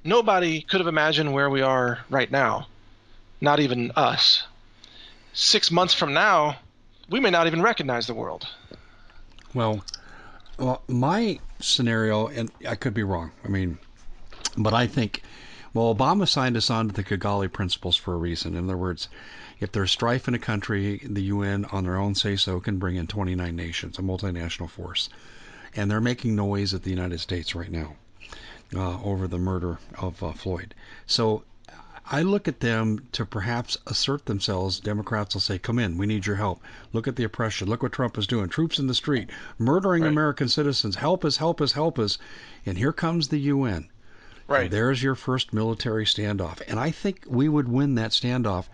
nobody 0.06 0.62
could 0.62 0.80
have 0.80 0.88
imagined 0.88 1.34
where 1.34 1.50
we 1.50 1.62
are 1.62 2.00
right 2.10 2.32
now 2.32 2.68
not 3.41 3.60
even 3.60 3.91
us. 3.96 4.44
Six 5.34 5.72
months 5.72 5.94
from 5.94 6.13
now, 6.13 6.58
we 7.10 7.20
may 7.20 7.30
not 7.30 7.48
even 7.48 7.62
recognize 7.62 8.08
the 8.08 8.13
world. 8.13 8.48
Well, 9.54 9.84
well, 10.58 10.82
my 10.88 11.39
scenario, 11.60 12.28
and 12.28 12.52
I 12.68 12.76
could 12.76 12.94
be 12.94 13.04
wrong. 13.04 13.32
I 13.44 13.50
mean, 13.50 13.78
but 14.58 14.74
I 14.74 14.88
think, 14.88 15.22
well, 15.74 15.94
Obama 15.94 16.28
signed 16.28 16.56
us 16.56 16.70
on 16.70 16.88
to 16.88 16.94
the 16.94 17.04
Kigali 17.04 17.52
Principles 17.52 17.98
for 17.98 18.13
a 18.13 18.18
reason. 18.18 18.56
In 18.56 18.65
other 18.65 18.78
words, 18.78 19.10
if 19.60 19.72
there's 19.72 19.91
strife 19.91 20.28
in 20.28 20.34
a 20.34 20.39
country, 20.39 21.02
the 21.04 21.24
UN, 21.24 21.65
on 21.65 21.84
their 21.84 21.98
own 21.98 22.15
say 22.15 22.36
so, 22.36 22.60
can 22.60 22.78
bring 22.78 22.96
in 22.96 23.08
29 23.08 23.56
nations, 23.56 24.00
a 24.00 24.02
multinational 24.02 24.70
force, 24.70 25.10
and 25.76 25.91
they're 25.91 26.02
making 26.02 26.36
noise 26.36 26.74
at 26.74 26.84
the 26.84 26.89
United 26.89 27.20
States 27.20 27.54
right 27.54 27.72
now 27.72 27.96
uh, 28.73 29.01
over 29.04 29.28
the 29.28 29.38
murder 29.38 29.80
of 29.97 30.21
uh, 30.23 30.32
Floyd. 30.32 30.73
So. 31.06 31.43
I 32.08 32.21
look 32.21 32.47
at 32.47 32.60
them 32.60 33.08
to 33.13 33.25
perhaps 33.25 33.80
assert 33.88 34.28
themselves. 34.28 34.80
Democrats 34.80 35.34
will 35.34 35.41
say, 35.41 35.58
"Come 35.58 35.80
in, 35.80 35.97
we 35.97 36.06
need 36.06 36.28
your 36.28 36.36
help. 36.36 36.62
Look 36.93 37.08
at 37.08 37.15
the 37.15 37.23
oppression. 37.23 37.67
Look 37.67 37.82
what 37.82 37.93
Trump 37.93 38.15
is 38.19 38.28
doing. 38.28 38.47
Troops 38.47 38.78
in 38.78 38.86
the 38.86 38.93
street, 38.93 39.32
murdering 39.58 40.04
Right. 40.04 40.12
American 40.12 40.47
citizens. 40.47 40.97
Help 40.97 41.25
us, 41.25 41.38
help 41.38 41.60
us, 41.62 41.71
help 41.71 41.97
us." 41.97 42.19
And 42.63 42.78
here 42.78 42.93
comes 42.93 43.30
the 43.30 43.39
UN. 43.39 43.89
And 44.65 44.71
there's 44.71 45.01
your 45.01 45.15
first 45.15 45.51
military 45.51 46.06
standoff. 46.06 46.62
And 46.67 46.80
I 46.80 46.91
think 46.91 47.25
we 47.28 47.49
would 47.49 47.67
win 47.67 47.95
that 47.95 48.12
standoff, 48.12 48.65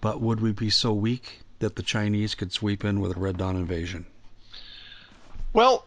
but 0.00 0.22
would 0.22 0.40
we 0.40 0.52
be 0.52 0.70
so 0.70 0.94
weak 0.94 1.42
that 1.58 1.76
the 1.76 1.82
Chinese 1.82 2.34
could 2.34 2.50
sweep 2.50 2.82
in 2.82 3.00
with 3.00 3.14
a 3.14 3.20
Red 3.20 3.36
Dawn 3.36 3.56
invasion? 3.56 4.06
Well, 5.52 5.84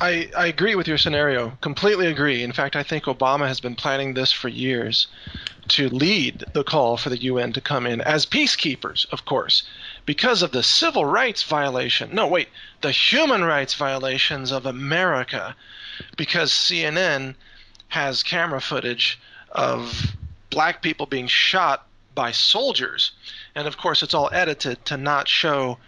I, 0.00 0.30
I 0.36 0.46
agree 0.46 0.74
with 0.74 0.86
your 0.86 0.98
scenario. 0.98 1.58
Completely 1.60 2.06
agree. 2.06 2.42
In 2.42 2.52
fact, 2.52 2.76
I 2.76 2.82
think 2.82 3.04
Obama 3.04 3.48
has 3.48 3.60
been 3.60 3.74
planning 3.74 4.14
this 4.14 4.30
for 4.30 4.48
years 4.48 5.08
to 5.68 5.88
lead 5.88 6.44
the 6.54 6.64
call 6.64 6.96
for 6.96 7.10
the 7.10 7.22
UN 7.22 7.52
to 7.52 7.60
come 7.60 7.86
in 7.86 8.00
as 8.00 8.24
peacekeepers, 8.24 9.06
of 9.12 9.24
course, 9.24 9.64
because 10.06 10.42
of 10.42 10.52
the 10.52 10.62
civil 10.62 11.04
rights 11.04 11.42
violation. 11.42 12.14
No, 12.14 12.26
wait, 12.26 12.48
the 12.80 12.90
human 12.90 13.44
rights 13.44 13.74
violations 13.74 14.50
of 14.50 14.66
America, 14.66 15.54
because 16.16 16.52
CNN 16.52 17.34
has 17.88 18.22
camera 18.22 18.60
footage 18.60 19.18
of 19.52 20.16
black 20.50 20.80
people 20.80 21.06
being 21.06 21.26
shot 21.26 21.86
by 22.14 22.32
soldiers. 22.32 23.12
And 23.54 23.68
of 23.68 23.76
course, 23.76 24.02
it's 24.02 24.14
all 24.14 24.30
edited 24.32 24.84
to 24.86 24.96
not 24.96 25.28
show 25.28 25.78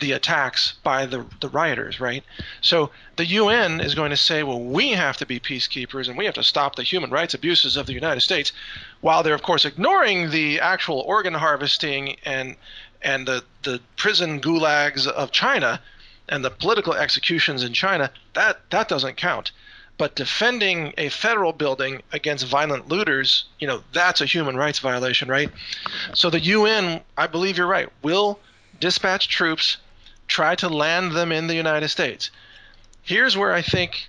the 0.00 0.12
attacks 0.12 0.74
by 0.82 1.06
the, 1.06 1.24
the 1.40 1.48
rioters, 1.48 2.00
right? 2.00 2.24
So 2.60 2.90
the 3.16 3.26
UN 3.26 3.80
is 3.80 3.94
going 3.94 4.10
to 4.10 4.16
say, 4.16 4.42
well, 4.42 4.60
we 4.60 4.90
have 4.90 5.16
to 5.18 5.26
be 5.26 5.38
peacekeepers 5.38 6.08
and 6.08 6.18
we 6.18 6.24
have 6.24 6.34
to 6.34 6.42
stop 6.42 6.74
the 6.74 6.82
human 6.82 7.10
rights 7.10 7.34
abuses 7.34 7.76
of 7.76 7.86
the 7.86 7.92
United 7.92 8.20
States, 8.20 8.52
while 9.00 9.22
they're 9.22 9.34
of 9.34 9.42
course 9.42 9.64
ignoring 9.64 10.30
the 10.30 10.60
actual 10.60 11.00
organ 11.00 11.34
harvesting 11.34 12.16
and 12.24 12.56
and 13.04 13.26
the, 13.26 13.42
the 13.64 13.80
prison 13.96 14.40
gulags 14.40 15.06
of 15.08 15.32
China 15.32 15.80
and 16.28 16.44
the 16.44 16.50
political 16.50 16.94
executions 16.94 17.64
in 17.64 17.72
China. 17.72 18.10
That 18.34 18.60
that 18.70 18.88
doesn't 18.88 19.16
count. 19.16 19.52
But 19.98 20.16
defending 20.16 20.94
a 20.98 21.10
federal 21.10 21.52
building 21.52 22.02
against 22.12 22.46
violent 22.46 22.88
looters, 22.88 23.44
you 23.58 23.66
know, 23.68 23.82
that's 23.92 24.20
a 24.20 24.26
human 24.26 24.56
rights 24.56 24.78
violation, 24.78 25.28
right? 25.28 25.50
So 26.14 26.30
the 26.30 26.40
UN, 26.40 27.02
I 27.16 27.26
believe 27.26 27.58
you're 27.58 27.66
right, 27.66 27.88
will 28.02 28.40
dispatch 28.82 29.28
troops, 29.28 29.76
try 30.26 30.56
to 30.56 30.68
land 30.68 31.12
them 31.12 31.30
in 31.30 31.46
the 31.46 31.54
United 31.54 31.88
States. 31.88 32.32
Here's 33.02 33.36
where 33.36 33.52
I 33.52 33.62
think 33.62 34.08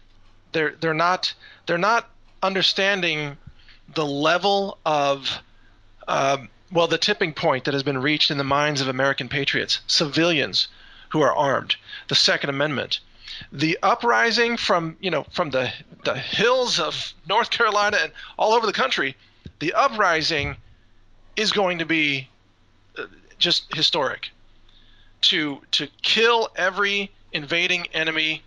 they're 0.51 0.73
they're 0.81 0.95
not 0.95 1.35
they're 1.67 1.77
not 1.77 2.09
understanding 2.41 3.37
the 3.93 4.05
level 4.05 4.79
of 4.83 5.29
um, 6.07 6.49
well 6.71 6.87
the 6.87 6.97
tipping 6.97 7.33
point 7.33 7.65
that 7.65 7.75
has 7.75 7.83
been 7.83 7.99
reached 7.99 8.31
in 8.31 8.39
the 8.39 8.43
minds 8.43 8.81
of 8.81 8.87
American 8.87 9.29
patriots, 9.29 9.81
civilians 9.85 10.69
who 11.09 11.21
are 11.21 11.35
armed, 11.35 11.75
the 12.07 12.15
Second 12.15 12.49
Amendment, 12.49 12.99
the 13.51 13.77
uprising 13.83 14.57
from 14.57 14.97
you 14.99 15.11
know 15.11 15.23
from 15.31 15.51
the 15.51 15.71
the 16.03 16.17
hills 16.17 16.79
of 16.79 17.13
North 17.29 17.51
Carolina 17.51 17.97
and 18.01 18.11
all 18.39 18.53
over 18.53 18.65
the 18.65 18.73
country, 18.73 19.15
the 19.59 19.73
uprising 19.73 20.57
is 21.35 21.51
going 21.51 21.77
to 21.77 21.85
be 21.85 22.27
uh, 22.97 23.03
just 23.37 23.71
historic 23.75 24.31
to 25.23 25.61
to 25.71 25.87
kill 26.01 26.49
every 26.55 27.11
invading 27.31 27.87
enemy 27.93 28.43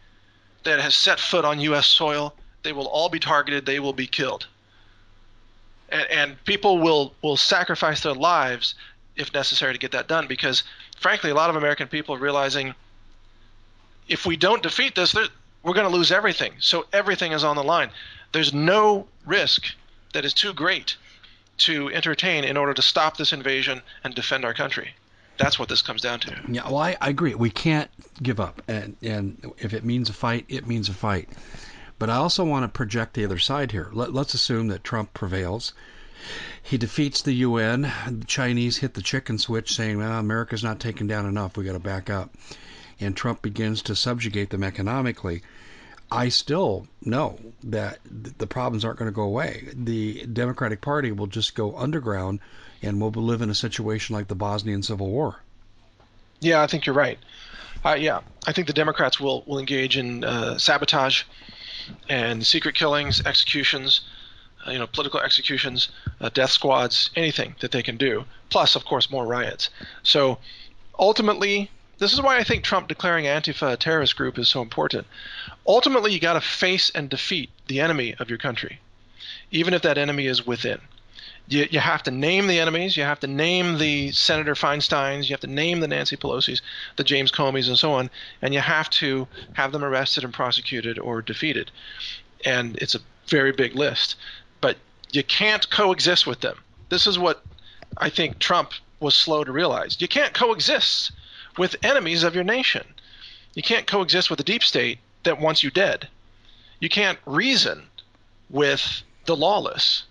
that 0.64 0.80
has 0.80 0.94
set 0.94 1.20
foot 1.20 1.44
on 1.44 1.60
U.S. 1.60 1.86
soil. 1.86 2.34
They 2.62 2.72
will 2.72 2.86
all 2.86 3.08
be 3.08 3.18
targeted. 3.18 3.66
They 3.66 3.80
will 3.80 3.92
be 3.92 4.06
killed, 4.06 4.46
and, 5.88 6.06
and 6.10 6.44
people 6.44 6.78
will 6.78 7.14
will 7.22 7.36
sacrifice 7.36 8.02
their 8.02 8.14
lives 8.14 8.74
if 9.16 9.32
necessary 9.32 9.72
to 9.72 9.78
get 9.78 9.92
that 9.92 10.08
done. 10.08 10.26
Because 10.26 10.62
frankly, 10.98 11.30
a 11.30 11.34
lot 11.34 11.50
of 11.50 11.56
American 11.56 11.88
people 11.88 12.14
are 12.14 12.18
realizing 12.18 12.74
if 14.08 14.26
we 14.26 14.36
don't 14.36 14.62
defeat 14.62 14.94
this, 14.94 15.14
we're 15.14 15.74
going 15.74 15.90
to 15.90 15.96
lose 15.96 16.12
everything. 16.12 16.52
So 16.60 16.86
everything 16.92 17.32
is 17.32 17.42
on 17.42 17.56
the 17.56 17.64
line. 17.64 17.90
There's 18.32 18.54
no 18.54 19.06
risk 19.24 19.66
that 20.12 20.24
is 20.24 20.32
too 20.32 20.52
great 20.52 20.96
to 21.58 21.90
entertain 21.90 22.44
in 22.44 22.56
order 22.56 22.74
to 22.74 22.82
stop 22.82 23.16
this 23.16 23.32
invasion 23.32 23.82
and 24.04 24.14
defend 24.14 24.44
our 24.44 24.54
country. 24.54 24.94
That's 25.38 25.58
what 25.58 25.68
this 25.68 25.82
comes 25.82 26.02
down 26.02 26.20
to. 26.20 26.36
Yeah, 26.48 26.64
well, 26.64 26.78
I, 26.78 26.96
I 27.00 27.10
agree. 27.10 27.34
We 27.34 27.50
can't 27.50 27.90
give 28.22 28.40
up, 28.40 28.62
and 28.68 28.96
and 29.02 29.52
if 29.58 29.72
it 29.74 29.84
means 29.84 30.08
a 30.08 30.12
fight, 30.12 30.46
it 30.48 30.66
means 30.66 30.88
a 30.88 30.94
fight. 30.94 31.28
But 31.98 32.10
I 32.10 32.16
also 32.16 32.44
want 32.44 32.64
to 32.64 32.68
project 32.68 33.14
the 33.14 33.24
other 33.24 33.38
side 33.38 33.72
here. 33.72 33.88
Let, 33.92 34.12
let's 34.12 34.34
assume 34.34 34.68
that 34.68 34.84
Trump 34.84 35.14
prevails. 35.14 35.72
He 36.62 36.76
defeats 36.76 37.22
the 37.22 37.32
UN. 37.34 37.82
The 37.82 38.26
Chinese 38.26 38.78
hit 38.78 38.94
the 38.94 39.02
chicken 39.02 39.38
switch, 39.38 39.74
saying, 39.74 39.98
"Well, 39.98 40.18
America's 40.18 40.64
not 40.64 40.80
taken 40.80 41.06
down 41.06 41.26
enough. 41.26 41.56
We 41.56 41.64
got 41.64 41.72
to 41.72 41.78
back 41.78 42.10
up." 42.10 42.34
And 42.98 43.16
Trump 43.16 43.42
begins 43.42 43.82
to 43.82 43.96
subjugate 43.96 44.50
them 44.50 44.64
economically. 44.64 45.42
I 46.10 46.28
still 46.28 46.86
know 47.02 47.38
that 47.64 47.98
the 48.04 48.46
problems 48.46 48.84
aren't 48.84 48.98
going 48.98 49.10
to 49.10 49.14
go 49.14 49.22
away. 49.22 49.68
The 49.74 50.24
Democratic 50.26 50.80
Party 50.80 51.12
will 51.12 51.26
just 51.26 51.54
go 51.54 51.76
underground, 51.76 52.40
and 52.82 53.00
we'll 53.00 53.10
live 53.10 53.42
in 53.42 53.50
a 53.50 53.54
situation 53.54 54.14
like 54.14 54.28
the 54.28 54.34
Bosnian 54.34 54.82
Civil 54.82 55.08
War. 55.08 55.36
Yeah, 56.40 56.62
I 56.62 56.66
think 56.66 56.86
you're 56.86 56.94
right. 56.94 57.18
Uh, 57.84 57.94
yeah, 57.94 58.20
I 58.46 58.52
think 58.52 58.66
the 58.66 58.72
Democrats 58.72 59.20
will 59.20 59.42
will 59.46 59.58
engage 59.58 59.96
in 59.96 60.24
uh, 60.24 60.58
sabotage 60.58 61.22
and 62.08 62.44
secret 62.44 62.74
killings, 62.74 63.22
executions, 63.24 64.00
uh, 64.66 64.72
you 64.72 64.78
know, 64.78 64.86
political 64.86 65.20
executions, 65.20 65.88
uh, 66.20 66.28
death 66.30 66.50
squads, 66.50 67.10
anything 67.14 67.54
that 67.60 67.70
they 67.70 67.82
can 67.82 67.96
do. 67.96 68.24
Plus, 68.50 68.76
of 68.76 68.84
course, 68.84 69.10
more 69.10 69.26
riots. 69.26 69.70
So 70.02 70.38
ultimately, 70.98 71.70
this 71.98 72.12
is 72.12 72.20
why 72.20 72.36
I 72.38 72.44
think 72.44 72.64
Trump 72.64 72.88
declaring 72.88 73.24
Antifa 73.24 73.72
a 73.72 73.76
terrorist 73.76 74.16
group 74.16 74.38
is 74.38 74.48
so 74.48 74.62
important. 74.62 75.06
Ultimately, 75.66 76.12
you 76.12 76.20
got 76.20 76.34
to 76.34 76.40
face 76.40 76.90
and 76.90 77.08
defeat 77.08 77.50
the 77.68 77.80
enemy 77.80 78.14
of 78.18 78.28
your 78.28 78.38
country, 78.38 78.80
even 79.50 79.74
if 79.74 79.82
that 79.82 79.98
enemy 79.98 80.26
is 80.26 80.46
within. 80.46 80.80
You, 81.48 81.66
you 81.70 81.78
have 81.78 82.02
to 82.04 82.10
name 82.10 82.48
the 82.48 82.58
enemies. 82.58 82.96
You 82.96 83.04
have 83.04 83.20
to 83.20 83.26
name 83.26 83.78
the 83.78 84.10
Senator 84.12 84.54
Feinsteins. 84.54 85.28
You 85.28 85.34
have 85.34 85.40
to 85.40 85.46
name 85.46 85.80
the 85.80 85.88
Nancy 85.88 86.16
Pelosi's, 86.16 86.60
the 86.96 87.04
James 87.04 87.30
Comeys, 87.30 87.68
and 87.68 87.78
so 87.78 87.92
on. 87.92 88.10
And 88.42 88.52
you 88.52 88.60
have 88.60 88.90
to 88.90 89.28
have 89.52 89.72
them 89.72 89.84
arrested 89.84 90.24
and 90.24 90.34
prosecuted 90.34 90.98
or 90.98 91.22
defeated. 91.22 91.70
And 92.44 92.76
it's 92.76 92.94
a 92.94 93.00
very 93.28 93.52
big 93.52 93.74
list. 93.74 94.16
But 94.60 94.76
you 95.12 95.22
can't 95.22 95.68
coexist 95.70 96.26
with 96.26 96.40
them. 96.40 96.58
This 96.88 97.06
is 97.06 97.18
what 97.18 97.42
I 97.96 98.08
think 98.08 98.38
Trump 98.38 98.72
was 99.00 99.14
slow 99.14 99.44
to 99.44 99.52
realize. 99.52 100.00
You 100.00 100.08
can't 100.08 100.34
coexist 100.34 101.12
with 101.58 101.76
enemies 101.84 102.24
of 102.24 102.34
your 102.34 102.44
nation. 102.44 102.84
You 103.54 103.62
can't 103.62 103.86
coexist 103.86 104.30
with 104.30 104.40
a 104.40 104.44
deep 104.44 104.62
state 104.62 104.98
that 105.22 105.40
wants 105.40 105.62
you 105.62 105.70
dead. 105.70 106.08
You 106.80 106.88
can't 106.88 107.18
reason 107.24 107.84
with 108.50 109.02
the 109.24 109.36
lawless. 109.36 110.04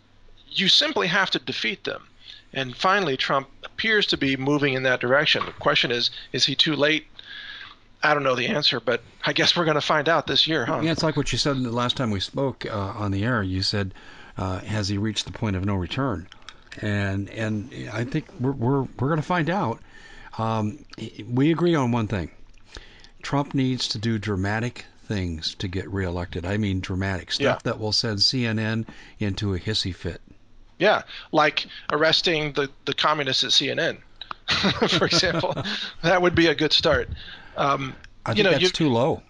You 0.56 0.68
simply 0.68 1.08
have 1.08 1.30
to 1.32 1.40
defeat 1.40 1.84
them. 1.84 2.08
And 2.54 2.76
finally, 2.76 3.18
Trump 3.18 3.50
appears 3.64 4.06
to 4.08 4.18
be 4.18 4.38
moving 4.38 4.74
in 4.74 4.84
that 4.84 5.02
direction. 5.02 5.46
The 5.46 5.52
question 5.52 5.92
is 5.92 6.10
is 6.32 6.46
he 6.46 6.56
too 6.56 6.76
late? 6.76 7.06
I 8.04 8.14
don't 8.14 8.24
know 8.24 8.36
the 8.36 8.48
answer, 8.48 8.80
but 8.80 9.02
I 9.26 9.34
guess 9.34 9.58
we're 9.58 9.66
going 9.66 9.76
to 9.76 9.82
find 9.82 10.08
out 10.08 10.28
this 10.28 10.48
year, 10.48 10.66
huh? 10.66 10.80
Yeah, 10.84 10.92
it's 10.92 11.02
like 11.04 11.18
what 11.18 11.32
you 11.32 11.38
said 11.38 11.62
the 11.64 11.72
last 11.72 11.98
time 11.98 12.12
we 12.12 12.20
spoke 12.20 12.66
uh, 12.66 12.72
on 12.96 13.12
the 13.12 13.24
air. 13.26 13.42
You 13.42 13.64
said, 13.64 13.94
uh, 14.38 14.60
"Has 14.60 14.88
he 14.88 14.98
reached 14.98 15.26
the 15.26 15.32
point 15.32 15.56
of 15.56 15.66
no 15.66 15.76
return?" 15.76 16.28
And 16.82 17.30
and 17.32 17.74
I 17.92 18.04
think 18.04 18.28
we're 18.40 18.52
we're 18.52 18.82
we're 19.00 19.08
going 19.08 19.18
to 19.22 19.24
find 19.28 19.50
out. 19.50 19.80
Um, 20.38 20.86
we 21.30 21.52
agree 21.52 21.76
on 21.76 21.92
one 21.92 22.08
thing. 22.08 22.30
Trump 23.24 23.54
needs 23.54 23.88
to 23.90 23.98
do 23.98 24.20
dramatic 24.20 24.86
things 25.08 25.56
to 25.56 25.68
get 25.68 25.90
reelected. 25.92 26.46
I 26.46 26.58
mean, 26.58 26.80
dramatic 26.82 27.32
stuff 27.32 27.62
Yeah. 27.66 27.72
that 27.72 27.80
will 27.80 27.92
send 27.92 28.20
CNN 28.20 28.86
into 29.20 29.54
a 29.56 29.60
hissy 29.60 29.96
fit. 29.96 30.22
Yeah, 30.78 31.04
like 31.32 31.68
arresting 31.92 32.54
the, 32.54 32.70
the 32.86 32.94
communists 32.94 33.44
at 33.44 33.52
CNN, 33.52 33.98
for 34.98 35.06
example. 35.06 35.56
that 36.04 36.22
would 36.22 36.36
be 36.36 36.48
a 36.48 36.56
good 36.56 36.74
start. 36.74 37.10
Um, 37.58 37.96
I 38.26 38.30
think 38.32 38.38
You 38.40 38.44
know, 38.44 38.52
that's 38.52 38.64
you- 38.64 38.70
too 38.70 38.90
low. 38.90 39.22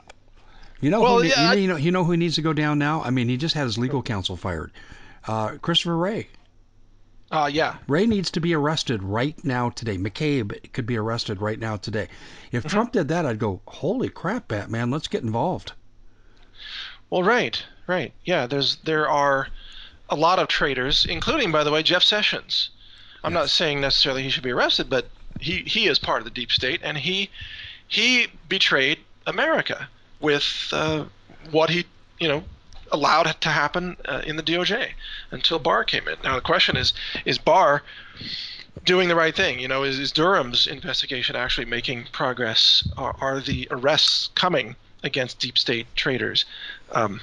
You 0.81 0.89
know, 0.91 1.01
Well, 1.01 1.21
who, 1.21 1.27
yeah, 1.27 1.53
you, 1.53 1.67
know, 1.67 1.77
you 1.77 1.91
know, 1.91 2.03
who 2.03 2.17
needs 2.17 2.35
to 2.35 2.41
go 2.41 2.51
down 2.53 2.77
now? 2.79 3.01
I 3.01 3.09
mean, 3.09 3.29
he 3.29 3.37
just 3.37 3.55
had 3.55 3.63
his 3.63 3.77
legal 3.77 4.03
counsel 4.03 4.35
fired. 4.35 4.71
Uh, 5.27 5.51
Christopher 5.61 5.95
Wray. 5.97 6.27
uh, 7.31 7.49
yeah, 7.51 7.77
Wray 7.87 8.05
needs 8.05 8.29
to 8.31 8.39
be 8.41 8.53
arrested 8.53 9.01
right 9.01 9.35
now 9.43 9.69
today. 9.69 9.97
McCabe 9.97 10.71
could 10.73 10.85
be 10.85 10.97
arrested 10.97 11.41
right 11.41 11.57
now 11.59 11.77
today. 11.77 12.07
If 12.51 12.63
Mm-hmm. 12.63 12.69
Trump 12.69 12.91
did 12.91 13.07
that, 13.07 13.25
I'd 13.25 13.39
go, 13.39 13.61
holy 13.67 14.09
crap, 14.09 14.47
Batman, 14.49 14.91
let's 14.91 15.07
get 15.07 15.23
involved. 15.23 15.71
Well, 17.09 17.23
right, 17.23 17.63
right. 17.87 18.13
Yeah, 18.25 18.45
there's 18.47 18.75
there 18.83 19.07
are 19.09 19.47
a 20.09 20.15
lot 20.15 20.39
of 20.39 20.47
traitors, 20.47 21.05
including, 21.05 21.51
by 21.51 21.63
the 21.63 21.71
way, 21.71 21.83
Jeff 21.83 22.03
Sessions. 22.03 22.69
I'm 23.23 23.33
not 23.33 23.49
saying 23.49 23.81
necessarily 23.81 24.23
he 24.23 24.29
should 24.29 24.43
be 24.43 24.51
arrested, 24.51 24.89
but 24.89 25.09
he 25.39 25.63
he 25.63 25.87
is 25.87 25.99
part 25.99 26.19
of 26.19 26.25
the 26.25 26.31
deep 26.31 26.51
state, 26.51 26.79
and 26.83 26.97
he 26.97 27.29
he 27.87 28.27
betrayed 28.47 28.99
America 29.25 29.89
with 30.19 30.69
uh, 30.71 31.05
what 31.51 31.69
he 31.69 31.85
you 32.19 32.27
know 32.27 32.43
allowed 32.91 33.35
to 33.41 33.49
happen 33.49 33.97
uh, 34.05 34.21
in 34.25 34.35
the 34.35 34.43
DOJ 34.43 34.91
until 35.31 35.59
Barr 35.59 35.83
came 35.83 36.07
in. 36.07 36.17
Now 36.23 36.35
the 36.35 36.41
question 36.41 36.77
is, 36.77 36.93
is 37.25 37.37
Barr 37.37 37.81
doing 38.83 39.09
the 39.09 39.15
right 39.15 39.35
thing? 39.35 39.59
You 39.59 39.67
know, 39.67 39.83
is, 39.83 39.99
is 39.99 40.11
Durham's 40.11 40.67
investigation 40.67 41.35
actually 41.35 41.65
making 41.65 42.05
progress? 42.11 42.87
Are, 42.97 43.15
are 43.19 43.39
the 43.39 43.67
arrests 43.71 44.29
coming 44.35 44.75
against 45.03 45.39
deep 45.39 45.57
state 45.57 45.87
traitors? 45.95 46.45
Um, 46.91 47.21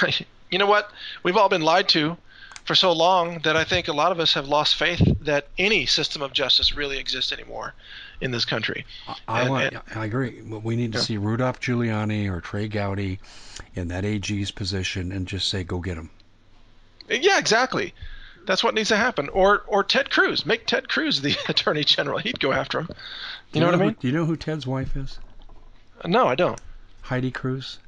you 0.52 0.58
know 0.58 0.66
what? 0.66 0.90
We've 1.24 1.36
all 1.36 1.48
been 1.48 1.62
lied 1.62 1.88
to 1.90 2.16
for 2.64 2.74
so 2.76 2.92
long 2.92 3.40
that 3.40 3.56
I 3.56 3.64
think 3.64 3.88
a 3.88 3.92
lot 3.92 4.12
of 4.12 4.20
us 4.20 4.34
have 4.34 4.46
lost 4.46 4.76
faith 4.76 5.02
that 5.22 5.48
any 5.58 5.86
system 5.86 6.22
of 6.22 6.32
justice 6.32 6.76
really 6.76 6.98
exists 6.98 7.32
anymore 7.32 7.74
in 8.20 8.30
this 8.30 8.44
country. 8.44 8.84
I 9.26 9.40
And- 9.40 9.50
want. 9.50 9.64
and- 9.74 9.82
I 9.96 10.04
agree. 10.04 10.40
We 10.42 10.76
need 10.76 10.92
to 10.92 10.98
Yeah. 10.98 11.04
see 11.04 11.16
Rudolph 11.16 11.58
Giuliani 11.60 12.30
or 12.30 12.40
Trey 12.40 12.68
Gowdy 12.68 13.18
in 13.74 13.88
that 13.88 14.04
AG's 14.04 14.52
position 14.52 15.10
and 15.10 15.26
just 15.26 15.48
say, 15.48 15.64
go 15.64 15.80
get 15.80 15.96
him. 15.96 16.10
Yeah, 17.10 17.38
exactly. 17.38 17.94
That's 18.46 18.62
what 18.62 18.74
needs 18.74 18.88
to 18.90 18.96
happen. 18.96 19.28
Or 19.30 19.62
or 19.66 19.82
Ted 19.84 20.10
Cruz. 20.10 20.44
Make 20.46 20.66
Ted 20.66 20.88
Cruz 20.88 21.20
the 21.20 21.36
attorney 21.48 21.84
general. 21.84 22.18
He'd 22.18 22.40
go 22.40 22.52
after 22.52 22.80
him. 22.80 22.88
You 23.52 23.60
know 23.60 23.66
what 23.66 23.74
I 23.74 23.78
who- 23.78 23.84
mean? 23.86 23.96
do 24.00 24.06
you 24.06 24.12
know 24.12 24.24
who 24.24 24.36
Ted's 24.36 24.66
wife 24.66 24.96
is? 24.96 25.18
No, 26.04 26.26
I 26.26 26.34
don't. 26.34 26.60
Heidi 27.02 27.30
Cruz, 27.30 27.78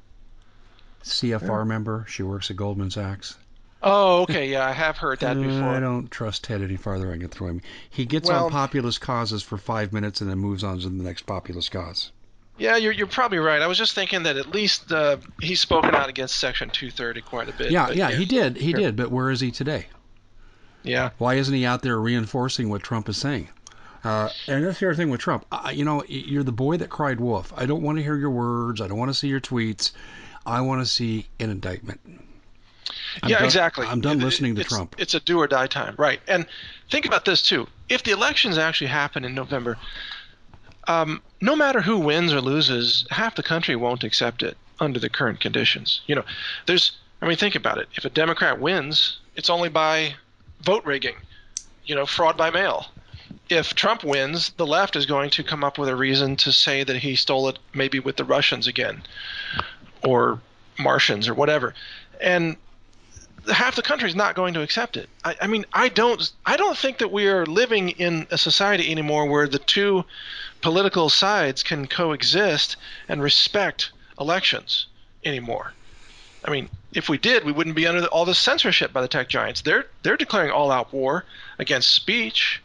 CFR 1.05 1.67
member. 1.67 2.05
She 2.09 2.23
works 2.23 2.51
at 2.51 2.57
Goldman 2.57 2.91
Sachs. 2.91 3.37
Oh, 3.83 4.23
okay. 4.23 4.51
Yeah, 4.51 4.67
I 4.67 4.73
have 4.73 4.97
heard 4.97 5.21
that 5.21 5.37
Uh, 5.37 5.43
before. 5.43 5.69
I 5.69 5.79
don't 5.81 6.11
trust 6.11 6.45
Ted 6.45 6.63
any 6.63 6.77
farther. 6.77 7.13
I 7.13 7.19
can 7.19 7.29
throw 7.29 7.49
him. 7.49 7.61
He 7.91 8.07
gets 8.07 8.29
Well- 8.31 8.47
on 8.47 8.51
populist 8.51 9.01
causes 9.03 9.43
for 9.43 9.59
five 9.59 9.93
minutes 9.93 10.21
and 10.23 10.31
then 10.31 10.39
moves 10.39 10.65
on 10.65 10.79
to 10.81 10.89
the 10.89 11.03
next 11.05 11.27
populist 11.27 11.71
cause. 11.71 12.11
Yeah, 12.57 12.77
you're, 12.77 12.93
you're 12.93 13.07
probably 13.09 13.39
right. 13.39 13.61
I 13.61 13.67
was 13.67 13.77
just 13.77 13.95
thinking 13.95 14.23
that 14.23 14.37
at 14.37 14.49
least 14.55 14.91
uh, 14.93 15.17
he's 15.41 15.61
spoken 15.61 15.95
out 15.95 16.09
against 16.09 16.37
Section 16.37 16.71
230 16.71 17.21
quite 17.23 17.49
a 17.49 17.53
bit. 17.53 17.73
Yeah, 17.73 17.89
but 17.89 17.97
yeah, 17.97 18.11
he 18.13 18.25
did. 18.25 18.57
He 18.57 18.71
Sure. 18.71 18.81
did. 18.81 18.97
But 18.97 19.11
where 19.11 19.31
is 19.31 19.41
he 19.41 19.51
today? 19.51 19.87
Yeah, 20.85 21.11
Why 21.19 21.35
isn't 21.35 21.55
he 21.55 21.65
out 21.65 21.83
there 21.83 21.99
reinforcing 21.99 22.69
what 22.69 22.83
Trump 22.83 23.09
is 23.09 23.17
saying? 23.17 23.49
Uh, 24.05 24.29
and 24.47 24.65
that's 24.65 24.79
the 24.81 24.87
other 24.87 24.95
thing 24.95 25.09
with 25.09 25.21
Trump. 25.21 25.47
I, 25.51 25.71
you 25.73 25.85
know, 25.85 26.05
you're 26.07 26.43
the 26.45 26.53
boy 26.53 26.77
that 26.77 26.91
cried 26.91 27.21
wolf. 27.21 27.53
I 27.57 27.65
don't 27.67 27.83
want 27.83 27.97
to 27.99 28.05
hear 28.05 28.17
your 28.17 28.31
words. 28.31 28.83
I 28.83 28.87
don't 28.87 28.99
want 28.99 29.09
to 29.11 29.15
see 29.15 29.29
your 29.29 29.41
tweets. 29.41 29.93
I 30.47 30.61
want 30.61 30.81
to 30.83 30.87
see 30.87 31.27
an 31.41 31.51
indictment. 31.51 32.01
I'm 33.23 33.31
yeah, 33.31 33.37
done- 33.37 33.45
exactly. 33.45 33.87
I'm 33.87 34.01
done 34.01 34.19
listening 34.21 34.55
to 34.57 34.61
it's- 34.61 34.75
Trump. 34.75 34.95
It's 34.99 35.15
a 35.15 35.21
do 35.21 35.39
or 35.41 35.47
die 35.47 35.67
time, 35.67 35.95
right? 35.99 36.21
And 36.29 36.47
think 36.91 37.07
about 37.07 37.25
this 37.25 37.43
too. 37.43 37.67
If 37.89 38.03
the 38.03 38.11
elections 38.11 38.59
actually 38.59 38.89
happen 38.89 39.25
in 39.25 39.35
November, 39.35 39.79
um, 40.89 41.23
no 41.41 41.55
matter 41.57 41.81
who 41.81 41.99
wins 41.99 42.33
or 42.33 42.41
loses, 42.41 43.07
half 43.11 43.37
the 43.37 43.43
country 43.43 43.77
won't 43.77 44.05
accept 44.05 44.43
it 44.43 44.57
under 44.81 44.99
the 44.99 45.09
current 45.09 45.41
conditions. 45.41 46.01
You 46.07 46.17
know, 46.17 46.25
there's. 46.67 46.93
I 47.23 47.29
mean, 47.29 47.37
think 47.39 47.55
about 47.55 47.79
it. 47.79 47.89
If 47.95 48.05
a 48.05 48.11
Democrat 48.11 48.61
wins, 48.61 49.19
it's 49.37 49.49
only 49.49 49.71
by 49.71 50.17
vote 50.61 50.85
rigging. 50.85 51.17
You 51.87 51.95
know, 51.95 52.05
fraud 52.07 52.37
by 52.37 52.51
mail. 52.51 52.87
If 53.49 53.75
Trump 53.75 54.05
wins, 54.05 54.51
the 54.57 54.67
left 54.67 54.97
is 54.97 55.07
going 55.07 55.31
to 55.31 55.45
come 55.45 55.63
up 55.65 55.79
with 55.79 55.89
a 55.89 55.97
reason 55.97 56.37
to 56.37 56.53
say 56.53 56.83
that 56.83 56.97
he 56.97 57.15
stole 57.15 57.49
it, 57.49 57.59
maybe 57.75 57.99
with 58.01 58.17
the 58.17 58.25
Russians 58.25 58.67
again, 58.67 59.03
or 60.05 60.41
Martians 60.79 61.29
or 61.29 61.35
whatever. 61.35 61.75
And 62.21 62.57
half 63.53 63.77
the 63.77 63.83
country 63.83 64.09
is 64.09 64.15
not 64.15 64.35
going 64.35 64.55
to 64.55 64.63
accept 64.63 64.97
it. 64.97 65.09
I, 65.25 65.37
I 65.43 65.47
mean, 65.47 65.65
I 65.73 65.89
don't, 65.89 66.31
I 66.47 66.57
don't 66.57 66.77
think 66.77 66.99
that 66.99 67.13
we 67.13 67.29
are 67.29 67.47
living 67.47 67.91
in 67.91 68.27
a 68.31 68.39
society 68.39 68.91
anymore 68.91 69.27
where 69.27 69.49
the 69.49 69.59
two 69.59 70.05
political 70.61 71.11
sides 71.11 71.63
can 71.63 71.87
coexist 71.87 72.77
and 73.09 73.23
respect 73.23 73.93
elections 74.19 74.87
anymore. 75.25 75.73
I 76.45 76.51
mean, 76.51 76.69
if 76.93 77.09
we 77.09 77.19
did, 77.19 77.45
we 77.45 77.53
wouldn't 77.53 77.77
be 77.77 77.87
under 77.87 78.07
all 78.07 78.25
this 78.25 78.39
censorship 78.39 78.93
by 78.93 79.01
the 79.01 79.09
tech 79.09 79.29
giants. 79.29 79.63
They're 79.63 79.87
they're 80.03 80.17
declaring 80.17 80.51
all-out 80.51 80.93
war 80.93 81.25
against 81.59 81.93
speech. 81.93 82.63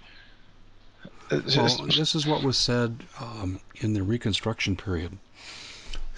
Well, 1.31 1.41
this 1.41 2.15
is 2.15 2.25
what 2.25 2.43
was 2.43 2.57
said 2.57 3.03
um, 3.19 3.59
in 3.75 3.93
the 3.93 4.03
Reconstruction 4.03 4.75
period. 4.75 5.17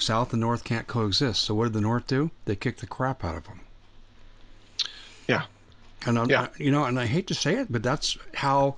South 0.02 0.34
and 0.34 0.42
North 0.42 0.64
can't 0.64 0.88
coexist. 0.88 1.44
So 1.44 1.54
what 1.54 1.66
did 1.66 1.74
the 1.74 1.82
North 1.82 2.08
do? 2.08 2.32
They 2.46 2.56
kicked 2.56 2.80
the 2.82 2.88
crap 2.88 3.24
out 3.24 3.38
of 3.38 3.46
them. 3.46 3.60
Yeah. 5.28 5.44
And 6.06 6.18
I'm, 6.18 6.30
Yeah. 6.30 6.48
you 6.58 6.72
know, 6.72 6.86
and 6.86 7.00
I 7.00 7.06
hate 7.06 7.28
to 7.28 7.34
say 7.36 7.56
it, 7.56 7.72
but 7.72 7.84
that's 7.84 8.18
how. 8.34 8.76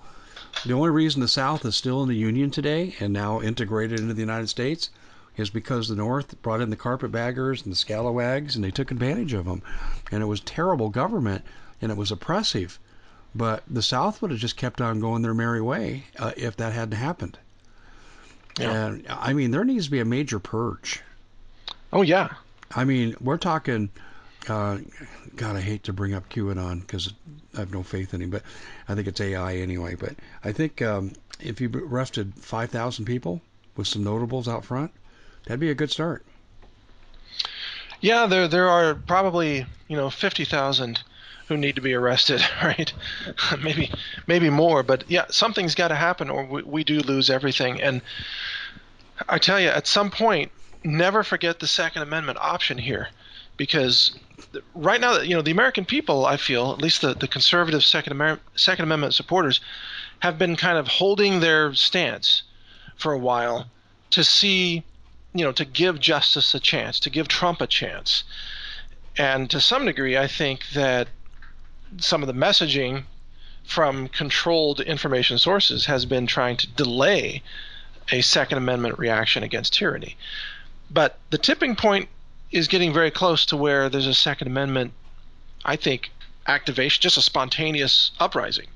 The 0.66 0.74
only 0.74 0.92
reason 0.92 1.20
the 1.22 1.28
South 1.28 1.66
is 1.66 1.76
still 1.76 2.04
in 2.04 2.10
the 2.10 2.16
Union 2.16 2.52
today 2.52 2.96
and 3.00 3.12
now 3.12 3.42
integrated 3.42 4.00
into 4.00 4.14
the 4.14 4.20
United 4.22 4.50
States 4.50 4.92
is 5.36 5.50
because 5.50 5.88
the 5.88 5.96
North 5.96 6.40
brought 6.44 6.62
in 6.62 6.70
the 6.70 6.76
carpetbaggers 6.76 7.64
and 7.64 7.72
the 7.72 7.76
scalawags 7.76 8.56
and 8.56 8.64
they 8.64 8.70
took 8.70 8.92
advantage 8.92 9.34
of 9.34 9.46
them. 9.46 9.64
And 10.12 10.22
it 10.22 10.28
was 10.28 10.42
terrible 10.42 10.90
government 10.90 11.44
and 11.82 11.92
it 11.92 11.98
was 11.98 12.12
oppressive. 12.12 12.78
But 13.34 13.64
the 13.68 13.82
South 13.82 14.22
would 14.22 14.30
have 14.30 14.40
just 14.40 14.58
kept 14.58 14.80
on 14.80 15.00
going 15.00 15.24
their 15.24 15.34
merry 15.34 15.62
way 15.62 16.04
uh, 16.20 16.34
if 16.38 16.56
that 16.58 16.74
hadn't 16.74 16.98
happened. 17.00 17.40
Yeah. 18.60 18.88
And 18.88 19.06
I 19.10 19.34
mean, 19.34 19.50
there 19.50 19.64
needs 19.66 19.86
to 19.86 19.92
be 19.92 20.00
a 20.00 20.06
major 20.06 20.38
purge. 20.40 21.02
Oh 21.94 22.02
yeah, 22.02 22.30
I 22.76 22.84
mean, 22.84 23.16
we're 23.22 23.38
talking. 23.38 23.90
Uh, 24.50 24.80
God, 25.38 25.56
I 25.56 25.62
hate 25.62 25.84
to 25.84 25.94
bring 25.94 26.14
up 26.14 26.28
QAnon 26.28 26.82
because 26.82 27.14
I 27.56 27.60
have 27.60 27.72
no 27.72 27.82
faith 27.82 28.14
in 28.14 28.22
him, 28.22 28.30
but 28.30 28.44
I 28.90 28.96
think 28.96 29.08
it's 29.08 29.22
AI 29.22 29.56
anyway. 29.56 29.96
But 29.96 30.16
I 30.44 30.52
think 30.52 30.82
um, 30.82 31.14
if 31.40 31.62
you 31.62 31.72
arrested 31.74 32.34
5,000 32.36 33.06
people 33.06 33.40
with 33.78 33.88
some 33.88 34.04
notables 34.04 34.50
out 34.50 34.66
front, 34.66 34.92
that'd 35.46 35.62
be 35.62 35.70
a 35.70 35.76
good 35.76 35.92
start. 35.92 36.26
Yeah, 38.02 38.26
there 38.26 38.50
there 38.50 38.68
are 38.68 38.96
probably 38.96 39.66
you 39.88 39.96
know 39.96 40.10
fifty 40.10 40.44
thousand 40.44 41.02
who 41.48 41.56
need 41.56 41.76
to 41.76 41.82
be 41.82 41.94
arrested, 41.94 42.42
right? 42.64 42.94
maybe 43.64 43.92
maybe 44.28 44.50
more, 44.50 44.84
but 44.84 45.06
yeah, 45.10 45.26
something's 45.30 45.74
got 45.74 45.88
to 45.88 45.96
happen, 45.96 46.30
or 46.30 46.46
we, 46.46 46.64
we 46.64 46.84
do 46.84 47.00
lose 47.00 47.30
everything. 47.30 47.82
And 47.82 48.02
I 49.30 49.38
tell 49.38 49.58
you, 49.58 49.70
at 49.70 49.88
some 49.88 50.12
point, 50.12 50.52
never 50.84 51.24
forget 51.24 51.60
the 51.60 51.68
Second 51.68 52.02
Amendment 52.02 52.38
option 52.40 52.78
here, 52.78 53.10
because 53.58 54.18
right 54.76 55.00
now, 55.00 55.20
you 55.20 55.36
know, 55.36 55.42
the 55.42 55.52
American 55.52 55.86
people, 55.86 56.26
I 56.26 56.38
feel, 56.38 56.72
at 56.72 56.82
least 56.82 57.02
the, 57.02 57.14
the 57.14 57.28
conservative 57.28 57.84
Second, 57.84 58.14
Amer- 58.14 58.40
Second 58.56 58.84
Amendment 58.84 59.14
supporters, 59.14 59.62
have 60.20 60.38
been 60.38 60.56
kind 60.56 60.78
of 60.78 60.88
holding 60.88 61.40
their 61.40 61.74
stance 61.74 62.44
for 62.96 63.14
a 63.14 63.18
while 63.18 63.68
to 64.12 64.24
see 64.24 64.84
you 65.34 65.44
know, 65.44 65.52
to 65.52 65.66
give 65.66 66.00
justice 66.00 66.54
a 66.54 66.60
chance, 66.60 67.00
to 67.00 67.10
give 67.10 67.28
Trump 67.28 67.60
a 67.62 67.68
chance. 67.68 68.24
And 69.18 69.50
to 69.50 69.60
some 69.60 69.86
degree, 69.86 70.18
I 70.18 70.28
think 70.28 70.70
that 70.74 71.08
some 71.98 72.22
of 72.22 72.28
the 72.28 72.34
messaging 72.34 73.04
from 73.64 74.08
controlled 74.08 74.80
information 74.82 75.38
sources 75.38 75.86
has 75.86 76.06
been 76.06 76.28
trying 76.28 76.58
to 76.58 76.68
delay 76.68 77.42
a 78.12 78.22
Second 78.22 78.58
Amendment 78.58 79.00
reaction 79.00 79.44
against 79.44 79.74
tyranny. 79.74 80.18
But 80.94 81.18
the 81.32 81.40
tipping 81.40 81.76
point 81.76 82.08
is 82.52 82.68
getting 82.68 82.94
very 82.94 83.10
close 83.10 83.46
to 83.48 83.58
where 83.58 83.90
there's 83.90 84.06
a 84.06 84.14
Second 84.14 84.48
Amendment, 84.48 84.94
I 85.66 85.76
think, 85.76 86.12
activation, 86.46 87.02
just 87.02 87.18
a 87.18 87.22
spontaneous 87.22 88.12
uprising 88.20 88.68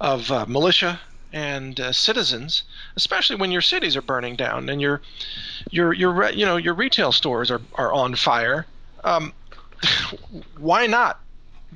of 0.00 0.30
uh, 0.30 0.46
militia 0.46 1.00
and 1.32 1.80
uh, 1.80 1.92
citizens, 1.92 2.62
especially 2.96 3.36
when 3.36 3.50
your 3.50 3.62
cities 3.62 3.96
are 3.96 4.02
burning 4.02 4.36
down 4.36 4.68
and 4.68 4.80
your 4.80 5.00
your 5.70 5.92
your 5.92 6.30
you 6.30 6.44
know 6.44 6.56
your 6.56 6.74
retail 6.74 7.10
stores 7.10 7.50
are 7.50 7.62
are 7.74 7.92
on 7.92 8.14
fire. 8.14 8.66
Um, 9.02 9.32
why 10.58 10.86
not 10.86 11.20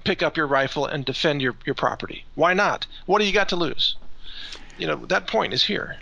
pick 0.04 0.22
up 0.22 0.36
your 0.36 0.46
rifle 0.46 0.86
and 0.86 1.04
defend 1.04 1.42
your 1.42 1.56
your 1.64 1.74
property? 1.74 2.24
Why 2.34 2.54
not? 2.54 2.86
What 3.06 3.18
do 3.18 3.24
you 3.24 3.32
got 3.32 3.48
to 3.48 3.56
lose? 3.56 3.96
You 4.78 4.86
know 4.86 4.96
that 5.06 5.26
point 5.26 5.54
is 5.54 5.64
here. 5.64 5.96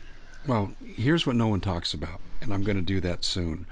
Well, 0.47 0.72
here's 0.84 1.26
what 1.26 1.36
no 1.36 1.49
one 1.49 1.61
talks 1.61 1.95
about, 1.95 2.20
and 2.40 2.53
I'm 2.53 2.62
going 2.62 2.76
to 2.76 2.82
do 2.82 3.01
that 3.01 3.24
soon. 3.24 3.66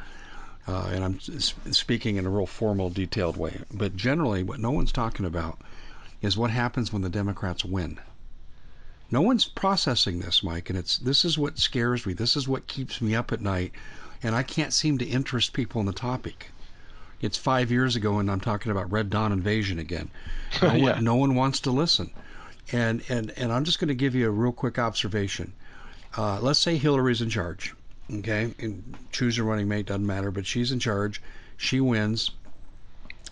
Uh, 0.66 0.90
and 0.92 1.04
I'm 1.04 1.20
speaking 1.20 2.16
in 2.16 2.24
a 2.24 2.30
real 2.30 2.46
formal, 2.46 2.88
detailed 2.88 3.36
way. 3.36 3.60
But 3.72 3.96
generally, 3.96 4.42
what 4.42 4.60
no 4.60 4.70
one's 4.70 4.92
talking 4.92 5.26
about 5.26 5.60
is 6.22 6.36
what 6.36 6.50
happens 6.50 6.92
when 6.92 7.02
the 7.02 7.10
Democrats 7.10 7.64
win. 7.64 7.98
No 9.10 9.20
one's 9.20 9.44
processing 9.44 10.20
this, 10.20 10.42
Mike, 10.42 10.70
and 10.70 10.78
it's 10.78 10.96
this 10.98 11.24
is 11.24 11.36
what 11.36 11.58
scares 11.58 12.06
me. 12.06 12.14
This 12.14 12.36
is 12.36 12.48
what 12.48 12.66
keeps 12.66 13.02
me 13.02 13.14
up 13.14 13.32
at 13.32 13.42
night, 13.42 13.72
and 14.22 14.34
I 14.34 14.42
can't 14.42 14.72
seem 14.72 14.96
to 14.98 15.04
interest 15.04 15.52
people 15.52 15.80
in 15.80 15.86
the 15.86 15.92
topic. 15.92 16.50
It's 17.20 17.36
five 17.36 17.70
years 17.70 17.94
ago, 17.94 18.18
and 18.18 18.30
I'm 18.30 18.40
talking 18.40 18.72
about 18.72 18.90
Red 18.90 19.10
Dawn 19.10 19.32
invasion 19.32 19.78
again. 19.78 20.10
No, 20.62 20.72
yeah. 20.72 20.82
one, 20.94 21.04
no 21.04 21.14
one 21.16 21.34
wants 21.34 21.60
to 21.60 21.70
listen, 21.70 22.10
and 22.72 23.02
and 23.08 23.32
and 23.36 23.52
I'm 23.52 23.64
just 23.64 23.80
going 23.80 23.88
to 23.88 23.94
give 23.94 24.14
you 24.14 24.28
a 24.28 24.30
real 24.30 24.52
quick 24.52 24.78
observation. 24.78 25.52
Uh, 26.16 26.38
let's 26.40 26.58
say 26.58 26.76
Hillary's 26.76 27.22
in 27.22 27.30
charge, 27.30 27.74
okay, 28.12 28.52
and 28.58 28.96
choose 29.12 29.38
a 29.38 29.42
running 29.42 29.68
mate 29.68 29.86
doesn't 29.86 30.06
matter, 30.06 30.30
but 30.30 30.46
she's 30.46 30.72
in 30.72 30.78
charge. 30.78 31.22
She 31.56 31.80
wins. 31.80 32.30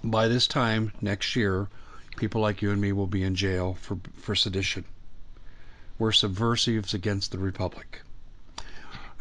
By 0.03 0.29
this 0.29 0.47
time 0.47 0.93
next 1.01 1.37
year, 1.37 1.69
people 2.17 2.41
like 2.41 2.63
you 2.63 2.71
and 2.71 2.81
me 2.81 2.93
will 2.93 3.07
be 3.07 3.23
in 3.23 3.35
jail 3.35 3.77
for 3.81 3.99
for 4.15 4.35
sedition 4.35 4.85
we're 6.01 6.11
subversives 6.11 6.95
against 6.95 7.31
the 7.31 7.39
republic. 7.39 8.01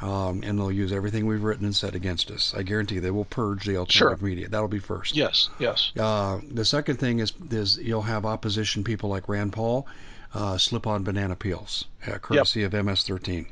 Um, 0.02 0.44
and 0.46 0.58
they'll 0.58 0.72
use 0.72 0.94
everything 0.94 1.26
we've 1.26 1.44
written 1.44 1.66
and 1.66 1.76
said 1.76 1.94
against 1.94 2.32
us. 2.32 2.54
I 2.56 2.64
guarantee 2.64 3.00
they 3.00 3.12
will 3.12 3.26
purge 3.26 3.66
the 3.66 3.76
alternative 3.76 4.20
sure. 4.20 4.28
media. 4.28 4.48
That'll 4.48 4.70
be 4.70 4.80
first. 4.80 5.14
Yes, 5.14 5.50
yes. 5.60 5.92
Uh, 6.00 6.40
the 6.50 6.64
second 6.64 6.98
thing 6.98 7.20
is 7.20 7.34
is 7.52 7.78
you'll 7.78 8.04
have 8.04 8.26
opposition 8.26 8.86
people 8.86 9.10
like 9.10 9.28
Rand 9.28 9.52
Paul 9.52 9.86
uh, 10.34 10.58
slip 10.58 10.86
on 10.88 11.04
banana 11.04 11.36
peels, 11.36 11.86
uh, 12.08 12.18
courtesy 12.20 12.62
yep. 12.62 12.74
of 12.74 12.86
MS-13. 12.86 13.48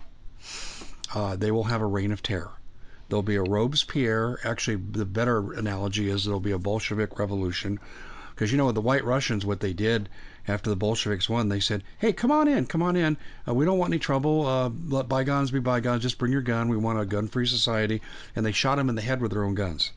Uh, 1.13 1.36
they 1.36 1.51
will 1.51 1.63
have 1.65 1.82
a 1.82 1.86
reign 1.86 2.11
of 2.11 2.21
terror. 2.21 2.51
There'll 3.09 3.23
be 3.23 3.38
a 3.38 3.43
Robespierre. 3.43 4.39
Actually, 4.43 4.78
the 4.91 5.05
better 5.05 5.53
analogy 5.53 6.09
is 6.09 6.25
there'll 6.25 6.39
be 6.39 6.51
a 6.51 6.59
Bolshevik 6.59 7.17
revolution, 7.17 7.80
because 8.36 8.51
you 8.51 8.57
know 8.57 8.71
the 8.71 8.82
White 8.82 9.05
Russians, 9.05 9.45
what 9.45 9.61
they 9.61 9.73
did 9.73 10.09
after 10.47 10.69
the 10.69 10.75
Bolsheviks 10.75 11.30
won, 11.30 11.49
they 11.49 11.59
said, 11.59 11.84
"Hey, 11.97 12.13
come 12.13 12.32
on 12.32 12.47
in, 12.47 12.65
come 12.65 12.82
on 12.82 12.95
in. 12.95 13.17
Uh, 13.47 13.53
we 13.53 13.65
don't 13.65 13.78
want 13.78 13.91
any 13.91 13.99
trouble. 13.99 14.45
Uh, 14.45 14.69
let 14.88 15.07
bygones 15.07 15.51
be 15.51 15.59
bygones. 15.59 16.03
Just 16.03 16.17
bring 16.17 16.32
your 16.32 16.41
gun. 16.41 16.67
We 16.67 16.78
want 16.78 16.99
a 16.99 17.05
gun-free 17.05 17.47
society." 17.47 18.01
And 18.36 18.45
they 18.45 18.51
shot 18.51 18.78
him 18.78 18.89
in 18.89 18.95
the 18.95 19.01
head 19.01 19.21
with 19.21 19.32
their 19.32 19.43
own 19.43 19.55
guns. 19.55 19.91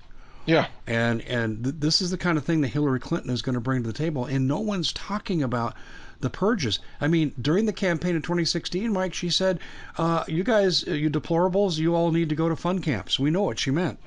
Yeah. 0.47 0.69
And 0.87 1.21
and 1.23 1.65
th- 1.65 1.77
this 1.79 2.01
is 2.01 2.11
the 2.11 2.19
kind 2.19 2.39
of 2.39 2.45
thing 2.45 2.61
that 2.63 2.69
Hillary 2.69 3.01
Clinton 3.01 3.31
is 3.31 3.43
going 3.43 3.55
to 3.55 3.61
bring 3.61 3.83
to 3.83 3.87
the 3.87 3.93
table, 3.93 4.25
and 4.25 4.49
no 4.49 4.61
one's 4.61 4.93
talking 4.93 5.43
about 5.43 5.75
the 6.21 6.31
purges. 6.31 6.79
I 7.01 7.09
mean, 7.09 7.33
during 7.41 7.67
the 7.67 7.73
campaign 7.73 8.17
in 8.17 8.23
2016, 8.23 8.93
Mike, 8.93 9.15
she 9.15 9.31
said, 9.31 9.59
uh, 9.99 10.25
"You 10.29 10.45
guys, 10.45 10.87
uh, 10.87 10.93
you 10.93 11.11
deplorables, 11.11 11.79
you 11.79 11.95
all 11.95 12.11
need 12.13 12.29
to 12.29 12.35
go 12.35 12.49
to 12.49 12.57
fun 12.57 12.81
camps." 12.81 13.19
We 13.19 13.31
know 13.31 13.43
what 13.43 13.59
she 13.59 13.71
meant. 13.71 13.99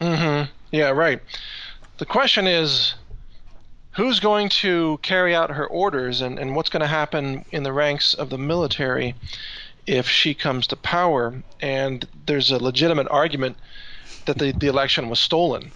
Mm-hmm. 0.00 0.50
Yeah. 0.72 0.90
Right. 0.90 1.20
The 1.98 2.06
question 2.06 2.46
is, 2.46 2.94
who's 3.96 4.20
going 4.20 4.50
to 4.50 4.98
carry 5.02 5.34
out 5.34 5.50
her 5.50 5.66
orders 5.66 6.20
and, 6.20 6.38
and 6.38 6.54
what's 6.54 6.68
going 6.68 6.82
to 6.82 6.86
happen 6.86 7.44
in 7.50 7.62
the 7.62 7.72
ranks 7.72 8.12
of 8.12 8.28
the 8.28 8.38
military 8.38 9.14
if 9.86 10.08
she 10.08 10.34
comes 10.34 10.66
to 10.66 10.76
power. 10.76 11.42
And 11.60 12.06
there's 12.26 12.50
a 12.50 12.62
legitimate 12.62 13.08
argument 13.10 13.56
that 14.26 14.38
the, 14.38 14.52
the 14.52 14.66
election 14.66 15.08
was 15.08 15.18
stolen. 15.18 15.72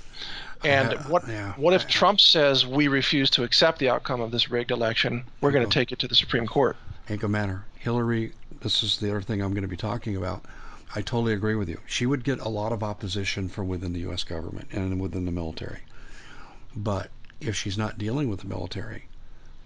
And 0.62 0.92
what 1.06 1.26
yeah. 1.26 1.52
what 1.54 1.74
if 1.74 1.86
Trump 1.86 2.20
says 2.20 2.66
we 2.66 2.88
refuse 2.88 3.30
to 3.30 3.44
accept 3.44 3.78
the 3.78 3.88
outcome 3.88 4.20
of 4.20 4.30
this 4.30 4.50
rigged 4.50 4.70
election? 4.70 5.24
We're 5.40 5.52
going 5.52 5.66
to 5.66 5.72
take 5.72 5.92
it 5.92 5.98
to 6.00 6.08
the 6.08 6.14
Supreme 6.14 6.46
Court. 6.46 6.76
Ain't 7.08 7.20
gonna 7.20 7.32
matter. 7.32 7.64
Hillary. 7.78 8.32
This 8.60 8.82
is 8.82 8.98
the 8.98 9.10
other 9.10 9.22
thing 9.22 9.40
I'm 9.40 9.52
going 9.52 9.62
to 9.62 9.68
be 9.68 9.76
talking 9.76 10.16
about. 10.16 10.44
I 10.94 11.00
totally 11.00 11.32
agree 11.32 11.54
with 11.54 11.68
you. 11.68 11.80
She 11.86 12.04
would 12.04 12.24
get 12.24 12.40
a 12.40 12.48
lot 12.48 12.72
of 12.72 12.82
opposition 12.82 13.48
from 13.48 13.68
within 13.68 13.92
the 13.92 14.00
U.S. 14.00 14.24
government 14.24 14.68
and 14.72 15.00
within 15.00 15.24
the 15.24 15.30
military. 15.30 15.80
But 16.76 17.10
if 17.40 17.56
she's 17.56 17.78
not 17.78 17.96
dealing 17.96 18.28
with 18.28 18.40
the 18.40 18.48
military, 18.48 19.04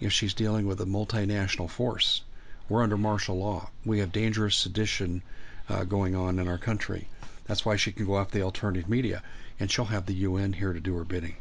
if 0.01 0.13
she's 0.13 0.35
dealing 0.35 0.67
with 0.67 0.81
a 0.81 0.85
multinational 0.85 1.69
force. 1.69 2.23
We're 2.69 2.83
under 2.83 2.97
martial 2.97 3.39
law. 3.39 3.71
We 3.85 4.01
have 4.01 4.13
dangerous 4.13 4.57
sedition 4.57 5.23
uh, 5.69 5.85
going 5.85 6.15
on 6.15 6.39
in 6.39 6.49
our 6.49 6.59
country. 6.59 7.09
That's 7.47 7.65
why 7.65 7.77
she 7.77 7.93
can 7.93 8.07
go 8.07 8.19
after 8.19 8.39
the 8.39 8.45
alternative 8.45 8.89
media, 8.89 9.23
and 9.61 9.71
she'll 9.71 9.87
have 9.87 10.07
the 10.07 10.15
UN 10.15 10.55
here 10.55 10.73
to 10.73 10.81
do 10.81 10.97
her 10.97 11.05
bidding. 11.05 11.37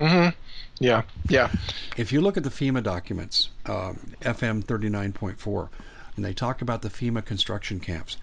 Mm-hmm. 0.00 0.36
Yeah. 0.80 1.02
Yeah. 1.28 1.50
If 1.96 2.12
you 2.12 2.20
look 2.20 2.36
at 2.36 2.42
the 2.42 2.50
FEMA 2.50 2.82
documents, 2.82 3.50
um, 3.66 3.98
FM 4.22 4.64
39.4, 4.64 5.68
and 6.16 6.24
they 6.24 6.34
talk 6.34 6.62
about 6.62 6.82
the 6.82 6.90
FEMA 6.90 7.24
construction 7.24 7.78
camps, 7.80 8.16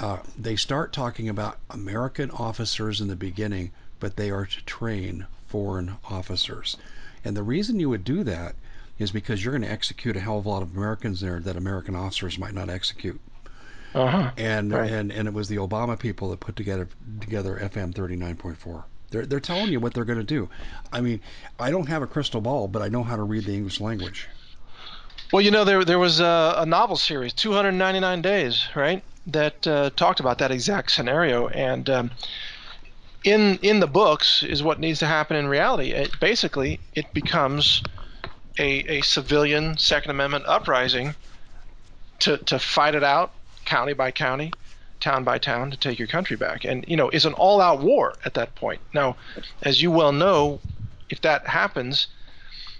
uh, 0.00 0.18
they 0.38 0.56
start 0.56 0.92
talking 0.92 1.28
about 1.28 1.58
American 1.68 2.30
officers 2.30 3.00
in 3.00 3.08
the 3.08 3.16
beginning, 3.16 3.72
but 4.00 4.16
they 4.16 4.30
are 4.30 4.46
to 4.46 4.64
train 4.64 5.26
foreign 5.46 5.96
officers. 6.08 6.78
And 7.24 7.36
the 7.36 7.42
reason 7.42 7.78
you 7.78 7.90
would 7.90 8.04
do 8.04 8.24
that 8.24 8.54
is 8.98 9.12
because 9.12 9.44
you're 9.44 9.52
going 9.52 9.62
to 9.62 9.70
execute 9.70 10.16
a 10.16 10.20
hell 10.20 10.38
of 10.38 10.46
a 10.46 10.48
lot 10.48 10.62
of 10.62 10.74
Americans 10.74 11.20
there 11.20 11.40
that 11.40 11.56
American 11.56 11.94
officers 11.94 12.38
might 12.38 12.54
not 12.54 12.70
execute. 12.70 13.20
Uh-huh. 13.94 14.30
And 14.36 14.72
right. 14.72 14.90
and 14.90 15.12
and 15.12 15.28
it 15.28 15.34
was 15.34 15.48
the 15.48 15.56
Obama 15.56 15.98
people 15.98 16.30
that 16.30 16.40
put 16.40 16.56
together 16.56 16.88
together 17.20 17.58
FM 17.62 17.92
39.4. 17.92 18.84
They're 19.10 19.26
they're 19.26 19.40
telling 19.40 19.70
you 19.70 19.80
what 19.80 19.94
they're 19.94 20.04
going 20.04 20.18
to 20.18 20.24
do. 20.24 20.48
I 20.92 21.00
mean, 21.00 21.20
I 21.58 21.70
don't 21.70 21.88
have 21.88 22.02
a 22.02 22.06
crystal 22.06 22.40
ball, 22.40 22.68
but 22.68 22.82
I 22.82 22.88
know 22.88 23.02
how 23.02 23.16
to 23.16 23.22
read 23.22 23.44
the 23.44 23.54
English 23.54 23.80
language. 23.80 24.28
Well, 25.32 25.42
you 25.42 25.50
know, 25.50 25.64
there 25.64 25.84
there 25.84 25.98
was 25.98 26.20
a, 26.20 26.54
a 26.58 26.66
novel 26.66 26.96
series, 26.96 27.32
299 27.32 28.22
Days, 28.22 28.68
right, 28.74 29.02
that 29.28 29.66
uh, 29.66 29.90
talked 29.96 30.20
about 30.20 30.38
that 30.38 30.50
exact 30.50 30.90
scenario, 30.90 31.48
and 31.48 31.88
um, 31.88 32.10
in 33.24 33.58
in 33.62 33.80
the 33.80 33.86
books 33.86 34.42
is 34.42 34.62
what 34.62 34.80
needs 34.80 34.98
to 34.98 35.06
happen 35.06 35.36
in 35.36 35.46
reality. 35.46 35.92
It, 35.92 36.18
basically, 36.20 36.80
it 36.94 37.12
becomes 37.14 37.82
a, 38.58 38.98
a 38.98 39.00
civilian 39.02 39.78
Second 39.78 40.10
Amendment 40.10 40.44
uprising 40.46 41.14
to 42.20 42.36
to 42.38 42.58
fight 42.58 42.94
it 42.94 43.04
out, 43.04 43.32
county 43.64 43.92
by 43.92 44.10
county, 44.10 44.52
town 45.00 45.24
by 45.24 45.38
town, 45.38 45.70
to 45.70 45.76
take 45.76 45.98
your 45.98 46.08
country 46.08 46.36
back. 46.36 46.64
And 46.64 46.84
you 46.88 46.96
know, 46.96 47.08
it's 47.08 47.24
an 47.24 47.34
all-out 47.34 47.80
war 47.80 48.14
at 48.24 48.34
that 48.34 48.54
point. 48.54 48.80
Now, 48.92 49.16
as 49.62 49.82
you 49.82 49.90
well 49.90 50.12
know, 50.12 50.60
if 51.10 51.20
that 51.22 51.46
happens, 51.46 52.06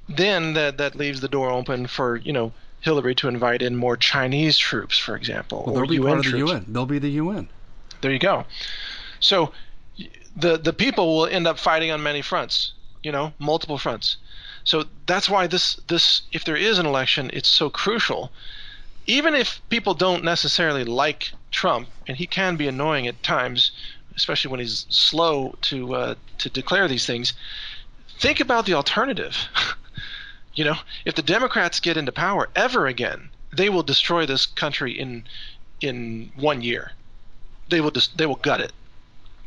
then 0.08 0.54
that 0.54 0.78
that 0.78 0.94
leaves 0.94 1.20
the 1.20 1.28
door 1.28 1.50
open 1.50 1.86
for 1.86 2.16
you 2.16 2.32
know 2.32 2.52
Hillary 2.80 3.14
to 3.16 3.28
invite 3.28 3.62
in 3.62 3.76
more 3.76 3.96
Chinese 3.96 4.58
troops, 4.58 4.98
for 4.98 5.16
example, 5.16 5.62
well, 5.66 5.76
they'll 5.76 5.86
be 5.86 5.96
UN 5.96 6.06
part 6.06 6.18
of 6.18 6.24
the 6.24 6.30
troops. 6.30 6.52
UN. 6.52 6.64
They'll 6.68 6.86
be 6.86 6.98
the 6.98 7.10
UN. 7.10 7.48
There 8.00 8.10
you 8.10 8.18
go. 8.18 8.44
So 9.20 9.52
the 10.36 10.58
the 10.58 10.72
people 10.72 11.16
will 11.16 11.26
end 11.26 11.46
up 11.46 11.58
fighting 11.58 11.90
on 11.92 12.02
many 12.02 12.22
fronts, 12.22 12.72
you 13.02 13.12
know, 13.12 13.32
multiple 13.38 13.78
fronts. 13.78 14.16
So 14.64 14.84
that's 15.06 15.30
why 15.30 15.46
this 15.46 15.76
this 15.86 16.22
if 16.32 16.44
there 16.44 16.56
is 16.56 16.78
an 16.78 16.86
election, 16.86 17.30
it's 17.32 17.48
so 17.48 17.70
crucial 17.70 18.32
even 19.06 19.34
if 19.34 19.60
people 19.68 19.94
don't 19.94 20.24
necessarily 20.24 20.84
like 20.84 21.32
Trump, 21.50 21.88
and 22.06 22.16
he 22.16 22.26
can 22.26 22.56
be 22.56 22.68
annoying 22.68 23.06
at 23.06 23.22
times, 23.22 23.72
especially 24.16 24.50
when 24.50 24.60
he's 24.60 24.86
slow 24.88 25.54
to 25.62 25.94
uh, 25.94 26.14
to 26.38 26.50
declare 26.50 26.88
these 26.88 27.06
things, 27.06 27.32
think 28.18 28.40
about 28.40 28.66
the 28.66 28.74
alternative. 28.74 29.36
you 30.54 30.64
know, 30.64 30.76
if 31.04 31.14
the 31.14 31.22
Democrats 31.22 31.80
get 31.80 31.96
into 31.96 32.12
power 32.12 32.48
ever 32.54 32.86
again, 32.86 33.30
they 33.52 33.68
will 33.68 33.82
destroy 33.82 34.26
this 34.26 34.46
country 34.46 34.92
in 34.98 35.24
in 35.80 36.32
one 36.36 36.62
year. 36.62 36.92
They 37.68 37.80
will 37.80 37.90
just 37.90 38.16
they 38.16 38.26
will 38.26 38.36
gut 38.36 38.60
it. 38.60 38.72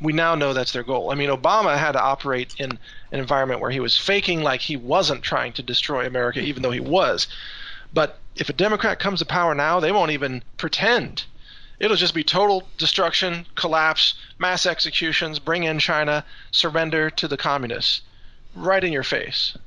We 0.02 0.12
now 0.12 0.36
know 0.36 0.52
that's 0.52 0.74
their 0.74 0.84
goal. 0.84 1.12
I 1.12 1.16
mean, 1.16 1.30
Obama 1.30 1.78
had 1.78 1.94
to 1.94 2.02
operate 2.02 2.54
in 2.58 2.78
an 3.12 3.20
environment 3.20 3.62
where 3.62 3.72
he 3.72 3.80
was 3.80 3.98
faking 3.98 4.42
like 4.44 4.60
he 4.60 4.76
wasn't 4.76 5.24
trying 5.24 5.54
to 5.54 5.64
destroy 5.64 6.06
America, 6.06 6.42
even 6.42 6.64
though 6.64 6.72
he 6.72 6.82
was. 6.82 7.28
But 7.94 8.20
if 8.36 8.50
a 8.50 8.54
Democrat 8.54 9.00
comes 9.00 9.20
to 9.20 9.26
power 9.26 9.56
now, 9.56 9.80
they 9.80 9.92
won't 9.92 10.12
even 10.12 10.44
pretend. 10.58 11.24
It'll 11.80 11.98
just 11.98 12.14
be 12.14 12.24
total 12.24 12.68
destruction, 12.78 13.46
collapse, 13.56 14.14
mass 14.40 14.66
executions, 14.66 15.40
bring 15.40 15.64
in 15.64 15.80
China, 15.80 16.24
surrender 16.52 17.10
to 17.12 17.28
the 17.28 17.38
communists. 17.38 18.02
Right 18.56 18.84
in 18.84 18.94
your 18.94 19.04
face. 19.04 19.58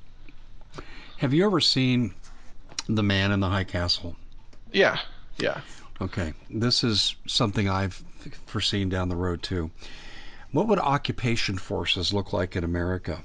Have 1.19 1.35
you 1.35 1.45
ever 1.45 1.61
seen 1.61 2.15
The 2.89 3.03
Man 3.03 3.33
in 3.33 3.41
the 3.41 3.49
High 3.49 3.65
Castle? 3.65 4.17
Yeah, 4.73 4.99
yeah. 5.37 5.61
Okay, 6.01 6.33
this 6.49 6.85
is 6.85 7.17
something 7.27 7.69
I've 7.69 8.03
foreseen 8.47 8.89
down 8.89 9.09
the 9.09 9.17
road 9.17 9.43
too. 9.43 9.71
What 10.53 10.69
would 10.69 10.79
occupation 10.79 11.59
forces 11.59 12.15
look 12.15 12.33
like 12.33 12.57
in 12.57 12.65
America? 12.65 13.23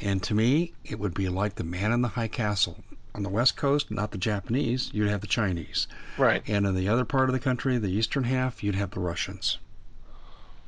And 0.00 0.22
to 0.22 0.34
me, 0.34 0.72
it 0.84 0.98
would 0.98 1.14
be 1.14 1.28
like 1.28 1.56
the 1.56 1.64
man 1.64 1.92
in 1.92 2.00
the 2.00 2.08
high 2.08 2.28
castle. 2.28 2.82
On 3.16 3.22
the 3.22 3.30
west 3.30 3.56
coast, 3.56 3.90
not 3.90 4.10
the 4.10 4.18
Japanese, 4.18 4.90
you'd 4.92 5.08
have 5.08 5.22
the 5.22 5.26
Chinese. 5.26 5.86
Right. 6.18 6.42
And 6.46 6.66
in 6.66 6.74
the 6.74 6.90
other 6.90 7.06
part 7.06 7.30
of 7.30 7.32
the 7.32 7.40
country, 7.40 7.78
the 7.78 7.88
eastern 7.88 8.24
half, 8.24 8.62
you'd 8.62 8.74
have 8.74 8.90
the 8.90 9.00
Russians. 9.00 9.56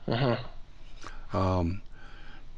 Uh-huh. 0.06 0.38
Um, 1.34 1.82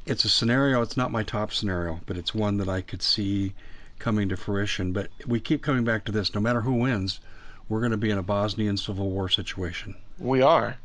it's 0.05 0.23
a 0.23 0.29
scenario, 0.29 0.81
it's 0.81 0.95
not 0.95 1.11
my 1.11 1.23
top 1.23 1.51
scenario, 1.51 1.99
but 2.05 2.15
it's 2.15 2.33
one 2.33 2.55
that 2.57 2.69
I 2.69 2.79
could 2.79 3.01
see 3.01 3.53
coming 3.99 4.29
to 4.29 4.37
fruition. 4.37 4.93
But 4.93 5.09
we 5.27 5.41
keep 5.41 5.61
coming 5.61 5.83
back 5.83 6.05
to 6.05 6.13
this 6.13 6.33
no 6.33 6.39
matter 6.39 6.61
who 6.61 6.75
wins, 6.75 7.19
we're 7.67 7.81
going 7.81 7.91
to 7.91 7.97
be 7.97 8.11
in 8.11 8.17
a 8.17 8.23
Bosnian 8.23 8.77
civil 8.77 9.09
war 9.09 9.27
situation. 9.27 9.95
We 10.17 10.41
are. 10.41 10.77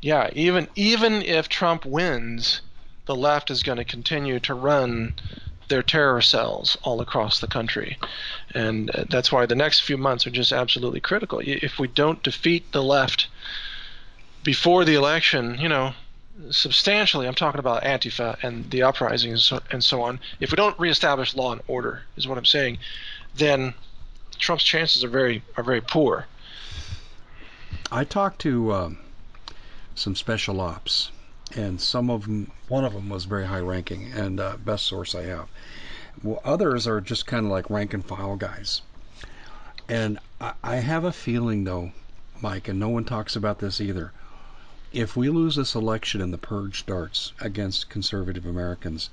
Yeah, 0.00 0.30
even 0.34 0.68
even 0.76 1.22
if 1.22 1.48
Trump 1.48 1.84
wins, 1.84 2.60
the 3.06 3.16
left 3.16 3.50
is 3.50 3.64
going 3.64 3.78
to 3.78 3.84
continue 3.84 4.38
to 4.38 4.54
run 4.54 5.14
their 5.68 5.82
terror 5.82 6.22
cells 6.22 6.76
all 6.82 7.00
across 7.00 7.40
the 7.40 7.46
country. 7.46 7.98
And 8.54 8.90
uh, 8.90 9.04
that's 9.08 9.32
why 9.32 9.46
the 9.46 9.54
next 9.54 9.80
few 9.80 9.96
months 9.96 10.26
are 10.26 10.30
just 10.30 10.52
absolutely 10.52 11.00
critical. 11.00 11.40
If 11.44 11.78
we 11.78 11.88
don't 11.88 12.22
defeat 12.22 12.72
the 12.72 12.82
left 12.82 13.28
before 14.44 14.84
the 14.84 14.94
election, 14.94 15.58
you 15.58 15.68
know, 15.68 15.92
substantially, 16.50 17.26
I'm 17.26 17.34
talking 17.34 17.58
about 17.58 17.82
Antifa 17.82 18.36
and 18.42 18.70
the 18.70 18.82
uprising 18.82 19.32
and 19.32 19.40
so, 19.40 19.60
and 19.70 19.82
so 19.82 20.02
on. 20.02 20.20
If 20.40 20.50
we 20.50 20.56
don't 20.56 20.78
reestablish 20.78 21.34
law 21.34 21.52
and 21.52 21.62
order, 21.66 22.02
is 22.16 22.28
what 22.28 22.38
I'm 22.38 22.44
saying, 22.44 22.78
then 23.34 23.74
Trump's 24.38 24.64
chances 24.64 25.02
are 25.02 25.08
very 25.08 25.42
are 25.56 25.64
very 25.64 25.80
poor. 25.80 26.26
I 27.90 28.04
talked 28.04 28.40
to 28.40 28.72
um, 28.72 28.98
some 29.94 30.14
special 30.14 30.60
ops, 30.60 31.10
and 31.54 31.80
some 31.80 32.10
of 32.10 32.22
them, 32.22 32.50
one 32.68 32.84
of 32.84 32.92
them 32.92 33.08
was 33.08 33.24
very 33.24 33.46
high 33.46 33.60
ranking 33.60 34.12
and 34.12 34.40
uh, 34.40 34.56
best 34.64 34.86
source 34.86 35.14
I 35.14 35.24
have. 35.24 35.48
Well, 36.22 36.40
others 36.44 36.86
are 36.86 37.00
just 37.00 37.26
kind 37.26 37.44
of 37.46 37.52
like 37.52 37.70
rank 37.70 37.94
and 37.94 38.04
file 38.04 38.36
guys. 38.36 38.82
And 39.88 40.18
I, 40.40 40.54
I 40.62 40.76
have 40.76 41.04
a 41.04 41.12
feeling, 41.12 41.64
though, 41.64 41.92
Mike, 42.40 42.68
and 42.68 42.80
no 42.80 42.88
one 42.88 43.04
talks 43.04 43.36
about 43.36 43.58
this 43.58 43.80
either. 43.80 44.12
If 44.92 45.16
we 45.16 45.28
lose 45.28 45.56
this 45.56 45.74
election 45.74 46.20
and 46.20 46.32
the 46.32 46.38
purge 46.38 46.80
starts 46.80 47.32
against 47.40 47.90
conservative 47.90 48.46
Americans, 48.46 49.10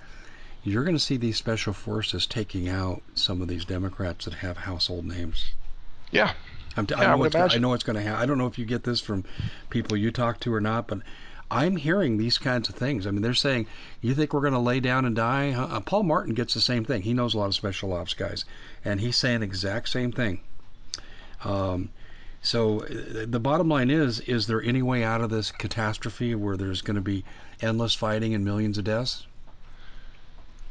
you're 0.63 0.83
going 0.83 0.95
to 0.95 1.03
see 1.03 1.17
these 1.17 1.37
special 1.37 1.73
forces 1.73 2.25
taking 2.25 2.69
out 2.69 3.01
some 3.15 3.41
of 3.41 3.47
these 3.47 3.65
Democrats 3.65 4.25
that 4.25 4.35
have 4.35 4.57
household 4.57 5.05
names. 5.05 5.51
Yeah. 6.11 6.33
I'm 6.77 6.87
t- 6.87 6.95
yeah, 6.97 7.13
I, 7.13 7.17
know 7.17 7.29
gonna, 7.29 7.53
I 7.53 7.57
know 7.57 7.73
it's 7.73 7.83
going 7.83 7.97
to 7.97 8.01
happen. 8.01 8.21
I 8.21 8.25
don't 8.25 8.37
know 8.37 8.47
if 8.47 8.57
you 8.57 8.65
get 8.65 8.83
this 8.83 9.01
from 9.01 9.25
people 9.69 9.97
you 9.97 10.09
talk 10.11 10.39
to 10.41 10.53
or 10.53 10.61
not, 10.61 10.87
but 10.87 10.99
I'm 11.53 11.75
hearing 11.75 12.17
these 12.17 12.39
kinds 12.39 12.67
of 12.67 12.75
things. 12.75 13.05
I 13.05 13.11
mean, 13.11 13.21
they're 13.21 13.35
saying, 13.35 13.67
"You 14.01 14.15
think 14.15 14.33
we're 14.33 14.41
going 14.41 14.53
to 14.53 14.59
lay 14.59 14.79
down 14.79 15.05
and 15.05 15.15
die?" 15.15 15.51
Uh, 15.51 15.79
Paul 15.81 16.03
Martin 16.03 16.33
gets 16.33 16.55
the 16.55 16.61
same 16.61 16.83
thing. 16.83 17.03
He 17.03 17.13
knows 17.13 17.35
a 17.35 17.37
lot 17.37 17.45
of 17.45 17.55
special 17.55 17.93
ops 17.93 18.15
guys, 18.15 18.43
and 18.83 18.99
he's 18.99 19.15
saying 19.17 19.41
the 19.41 19.45
exact 19.45 19.89
same 19.89 20.11
thing. 20.11 20.41
Um, 21.43 21.89
so 22.41 22.81
uh, 22.81 23.25
the 23.27 23.39
bottom 23.39 23.69
line 23.69 23.91
is: 23.91 24.19
is 24.21 24.47
there 24.47 24.63
any 24.63 24.81
way 24.81 25.03
out 25.03 25.21
of 25.21 25.29
this 25.29 25.51
catastrophe 25.51 26.33
where 26.33 26.57
there's 26.57 26.81
going 26.81 26.95
to 26.95 27.01
be 27.01 27.23
endless 27.61 27.93
fighting 27.93 28.33
and 28.33 28.43
millions 28.43 28.79
of 28.79 28.85
deaths? 28.85 29.27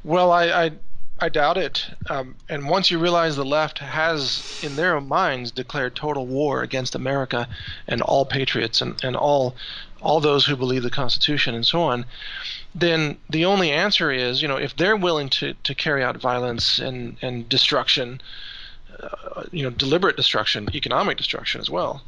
Well, 0.02 0.32
I, 0.32 0.46
I 0.46 0.72
I 1.20 1.28
doubt 1.28 1.56
it. 1.56 1.86
Um, 2.10 2.34
and 2.48 2.68
once 2.68 2.90
you 2.90 2.98
realize 2.98 3.36
the 3.36 3.44
left 3.44 3.78
has, 3.78 4.60
in 4.64 4.74
their 4.74 5.00
minds, 5.00 5.52
declared 5.52 5.94
total 5.94 6.26
war 6.26 6.62
against 6.62 6.96
America 6.96 7.48
and 7.86 8.02
all 8.02 8.24
patriots 8.24 8.82
and, 8.82 9.02
and 9.04 9.14
all 9.14 9.54
all 10.02 10.20
those 10.20 10.44
who 10.44 10.56
believe 10.56 10.82
the 10.82 10.90
Constitution 10.90 11.54
and 11.54 11.66
so 11.66 11.82
on, 11.82 12.04
then 12.74 13.18
the 13.30 13.44
only 13.44 13.70
answer 13.70 14.10
is, 14.10 14.42
you 14.42 14.48
know, 14.48 14.56
if 14.56 14.76
they're 14.76 14.96
willing 14.96 15.28
to, 15.28 15.54
to 15.64 15.74
carry 15.74 16.02
out 16.02 16.16
violence 16.16 16.78
and, 16.78 17.16
and 17.22 17.48
destruction, 17.48 18.20
uh, 19.00 19.44
you 19.52 19.62
know, 19.62 19.70
deliberate 19.70 20.16
destruction, 20.16 20.68
economic 20.74 21.16
destruction 21.16 21.60
as 21.60 21.70
well, 21.70 22.02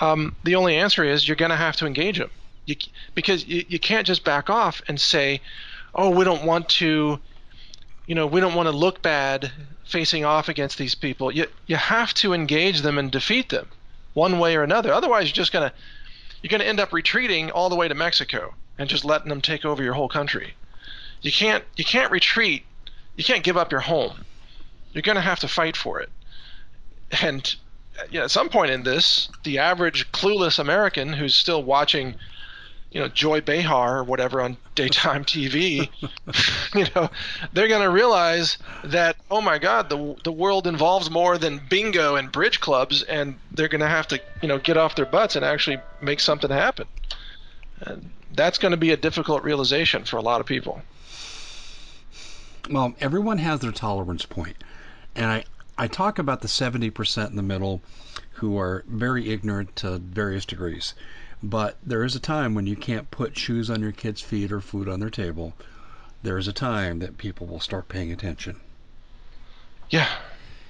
um, 0.00 0.34
the 0.44 0.54
only 0.54 0.76
answer 0.76 1.04
is 1.04 1.26
you're 1.26 1.36
going 1.36 1.50
to 1.50 1.56
have 1.56 1.76
to 1.76 1.86
engage 1.86 2.18
them. 2.18 2.30
You, 2.66 2.76
because 3.14 3.46
you, 3.46 3.64
you 3.68 3.78
can't 3.78 4.06
just 4.06 4.24
back 4.24 4.48
off 4.48 4.80
and 4.86 5.00
say, 5.00 5.40
oh, 5.94 6.10
we 6.10 6.24
don't 6.24 6.44
want 6.44 6.68
to 6.68 7.18
you 8.10 8.16
know, 8.16 8.26
we 8.26 8.40
don't 8.40 8.56
want 8.56 8.66
to 8.66 8.76
look 8.76 9.02
bad 9.02 9.52
facing 9.84 10.24
off 10.24 10.48
against 10.48 10.78
these 10.78 10.96
people. 10.96 11.30
You 11.30 11.46
you 11.68 11.76
have 11.76 12.12
to 12.14 12.32
engage 12.32 12.80
them 12.80 12.98
and 12.98 13.08
defeat 13.08 13.50
them 13.50 13.68
one 14.14 14.40
way 14.40 14.56
or 14.56 14.64
another. 14.64 14.92
Otherwise, 14.92 15.28
you're 15.28 15.34
just 15.34 15.52
gonna 15.52 15.72
you're 16.42 16.50
gonna 16.50 16.64
end 16.64 16.80
up 16.80 16.92
retreating 16.92 17.50
all 17.50 17.68
the 17.68 17.76
way 17.76 17.88
to 17.88 17.94
Mexico 17.94 18.54
and 18.78 18.88
just 18.88 19.04
letting 19.04 19.28
them 19.28 19.40
take 19.40 19.64
over 19.64 19.82
your 19.82 19.94
whole 19.94 20.08
country. 20.08 20.54
You 21.22 21.32
can't 21.32 21.64
you 21.76 21.84
can't 21.84 22.10
retreat. 22.10 22.64
You 23.16 23.24
can't 23.24 23.44
give 23.44 23.56
up 23.56 23.70
your 23.70 23.80
home. 23.82 24.24
You're 24.92 25.02
gonna 25.02 25.20
have 25.20 25.40
to 25.40 25.48
fight 25.48 25.76
for 25.76 26.00
it. 26.00 26.10
And 27.22 27.54
you 28.10 28.18
know, 28.18 28.24
at 28.24 28.30
some 28.30 28.48
point 28.48 28.70
in 28.70 28.82
this, 28.82 29.28
the 29.44 29.58
average 29.58 30.10
clueless 30.12 30.58
American 30.58 31.12
who's 31.12 31.34
still 31.34 31.62
watching 31.62 32.14
you 32.90 33.00
know 33.00 33.08
Joy 33.08 33.40
Behar 33.40 33.98
or 33.98 34.04
whatever 34.04 34.40
on 34.40 34.56
daytime 34.74 35.24
TV, 35.24 35.88
you 36.74 36.86
know, 36.94 37.10
they're 37.52 37.68
going 37.68 37.82
to 37.82 37.90
realize 37.90 38.58
that 38.84 39.16
oh 39.30 39.40
my 39.40 39.58
God, 39.58 39.88
the 39.88 40.16
the 40.24 40.32
world 40.32 40.66
involves 40.66 41.10
more 41.10 41.38
than 41.38 41.60
bingo 41.68 42.16
and 42.16 42.30
bridge 42.32 42.60
clubs, 42.60 43.02
and 43.02 43.38
they're 43.52 43.68
going 43.68 43.80
to 43.80 43.88
have 43.88 44.08
to 44.08 44.20
you 44.42 44.48
know 44.48 44.58
get 44.58 44.76
off 44.76 44.96
their 44.96 45.06
butts 45.06 45.36
and 45.36 45.44
actually 45.44 45.78
make 46.00 46.20
something 46.20 46.50
happen. 46.50 46.86
And 47.80 48.10
that's 48.32 48.58
going 48.58 48.72
to 48.72 48.78
be 48.78 48.90
a 48.90 48.96
difficult 48.96 49.42
realization 49.42 50.04
for 50.04 50.16
a 50.16 50.22
lot 50.22 50.40
of 50.40 50.46
people. 50.46 50.82
Well, 52.70 52.94
everyone 53.00 53.38
has 53.38 53.60
their 53.60 53.72
tolerance 53.72 54.26
point, 54.26 54.62
and 55.14 55.26
I 55.26 55.44
I 55.78 55.86
talk 55.86 56.18
about 56.18 56.40
the 56.40 56.48
seventy 56.48 56.90
percent 56.90 57.30
in 57.30 57.36
the 57.36 57.42
middle 57.42 57.82
who 58.34 58.58
are 58.58 58.84
very 58.88 59.30
ignorant 59.30 59.76
to 59.76 59.98
various 59.98 60.44
degrees 60.46 60.94
but 61.42 61.76
there 61.84 62.04
is 62.04 62.14
a 62.14 62.20
time 62.20 62.54
when 62.54 62.66
you 62.66 62.76
can't 62.76 63.10
put 63.10 63.36
shoes 63.36 63.70
on 63.70 63.80
your 63.80 63.92
kids' 63.92 64.20
feet 64.20 64.52
or 64.52 64.60
food 64.60 64.88
on 64.88 65.00
their 65.00 65.10
table. 65.10 65.54
There 66.22 66.38
is 66.38 66.48
a 66.48 66.52
time 66.52 66.98
that 66.98 67.18
people 67.18 67.46
will 67.46 67.60
start 67.60 67.88
paying 67.88 68.12
attention. 68.12 68.60
Yeah. 69.88 70.08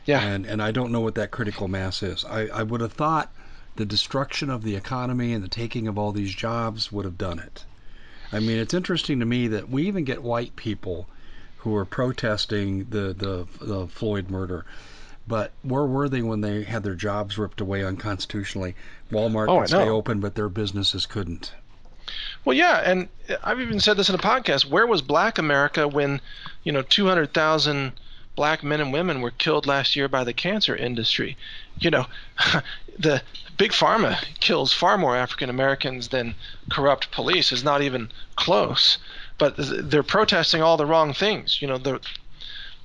Yeah. 0.05 0.23
And 0.23 0.47
and 0.47 0.63
I 0.63 0.71
don't 0.71 0.93
know 0.93 1.01
what 1.01 1.17
that 1.17 1.31
critical 1.31 1.69
mass 1.69 2.03
is. 2.03 2.25
I, 2.25 2.47
I 2.47 2.63
would 2.63 2.81
have 2.81 2.93
thought 2.93 3.33
the 3.77 3.85
destruction 3.85 4.51
of 4.51 4.63
the 4.63 4.77
economy 4.77 5.33
and 5.33 5.43
the 5.43 5.49
taking 5.49 5.89
of 5.89 5.99
all 5.99 6.13
these 6.13 6.35
jobs 6.35 6.93
would 6.93 7.05
have 7.05 7.19
done 7.19 7.39
it. 7.39 7.65
I 8.33 8.39
mean, 8.39 8.59
it's 8.59 8.75
interesting 8.75 9.21
to 9.21 9.27
me 9.27 9.49
that 9.49 9.69
we 9.69 9.89
even 9.89 10.05
get 10.05 10.23
white 10.23 10.55
people 10.55 11.09
who 11.59 11.75
are 11.77 11.85
protesting 11.85 12.87
the, 12.91 13.13
the, 13.13 13.47
the 13.61 13.87
Floyd 13.89 14.31
murder. 14.31 14.65
But 15.31 15.53
where 15.63 15.87
were 15.87 16.09
they 16.09 16.23
when 16.23 16.41
they 16.41 16.65
had 16.65 16.83
their 16.83 16.97
jobs 16.97 17.39
ripped 17.39 17.61
away 17.61 17.85
unconstitutionally? 17.85 18.75
Walmart 19.13 19.47
oh, 19.47 19.61
could 19.61 19.69
stay 19.69 19.89
open, 19.89 20.19
but 20.19 20.35
their 20.35 20.49
businesses 20.49 21.07
couldn't. 21.07 21.55
Well, 22.45 22.57
yeah, 22.57 22.79
and 22.79 23.09
I've 23.45 23.61
even 23.61 23.79
said 23.79 23.97
this 23.97 24.09
in 24.09 24.17
a 24.17 24.19
podcast. 24.19 24.65
Where 24.65 24.89
was 24.89 25.03
Black 25.03 25.39
America 25.39 25.87
when, 25.87 26.21
you 26.65 26.73
know, 26.73 26.83
200,000 26.83 27.93
black 28.35 28.65
men 28.65 28.81
and 28.81 28.93
women 28.93 29.21
were 29.21 29.31
killed 29.31 29.67
last 29.69 29.95
year 29.95 30.09
by 30.09 30.25
the 30.25 30.33
cancer 30.33 30.75
industry? 30.75 31.37
You 31.79 31.93
know, 31.93 32.07
the 32.99 33.23
big 33.57 33.71
pharma 33.71 34.21
kills 34.41 34.73
far 34.73 34.99
more 34.99 35.17
African 35.17 35.49
Americans 35.49 36.09
than 36.09 36.35
corrupt 36.73 37.13
police. 37.13 37.53
Is 37.53 37.63
not 37.63 37.83
even 37.83 38.11
close. 38.35 38.99
But 39.39 39.55
they're 39.57 40.03
protesting 40.03 40.61
all 40.61 40.77
the 40.77 40.87
wrong 40.87 41.13
things. 41.13 41.63
You 41.63 41.69
know, 41.69 41.79
the 41.79 42.01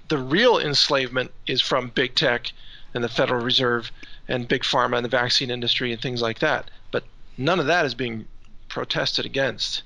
the 0.08 0.18
real 0.18 0.58
enslavement 0.60 1.32
is 1.47 1.62
from 1.62 1.89
big 1.89 2.16
tech 2.16 2.51
and 2.93 3.03
the 3.03 3.10
Federal 3.10 3.43
Reserve 3.43 3.91
and 4.28 4.47
big 4.47 4.64
pharma 4.64 4.97
and 4.97 5.06
the 5.06 5.10
vaccine 5.10 5.51
industry 5.51 5.91
and 5.91 6.01
things 6.01 6.22
like 6.22 6.39
that. 6.39 6.70
But 6.91 7.03
none 7.38 7.60
of 7.60 7.68
that 7.68 7.86
is 7.86 7.95
being 7.95 8.26
protested 8.70 9.26
against. 9.26 9.84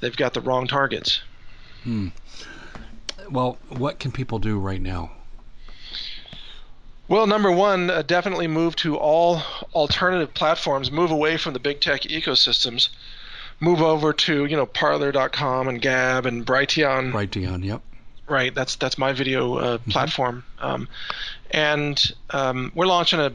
They've 0.00 0.16
got 0.16 0.34
the 0.34 0.40
wrong 0.40 0.66
targets. 0.66 1.20
Hmm. 1.84 2.08
Well, 3.30 3.58
what 3.68 3.98
can 3.98 4.12
people 4.12 4.38
do 4.38 4.58
right 4.58 4.80
now? 4.80 5.12
Well, 7.06 7.26
number 7.26 7.50
one, 7.50 7.90
uh, 7.90 8.02
definitely 8.02 8.46
move 8.46 8.76
to 8.76 8.96
all 8.96 9.42
alternative 9.74 10.32
platforms. 10.32 10.92
Move 10.92 11.10
away 11.10 11.36
from 11.36 11.54
the 11.54 11.58
big 11.58 11.80
tech 11.80 12.02
ecosystems. 12.02 12.88
Move 13.58 13.82
over 13.82 14.12
to 14.12 14.46
you 14.46 14.56
know 14.56 14.64
Parler.com 14.64 15.68
and 15.68 15.82
Gab 15.82 16.24
and 16.24 16.46
Brighteon. 16.46 17.12
Brighteon, 17.12 17.64
yep. 17.64 17.82
Right, 18.30 18.54
that's 18.54 18.76
that's 18.76 18.96
my 18.96 19.12
video 19.12 19.56
uh, 19.56 19.78
mm-hmm. 19.78 19.90
platform, 19.90 20.44
um, 20.60 20.88
and 21.50 22.00
um, 22.30 22.70
we're 22.76 22.86
launching 22.86 23.18
a, 23.18 23.32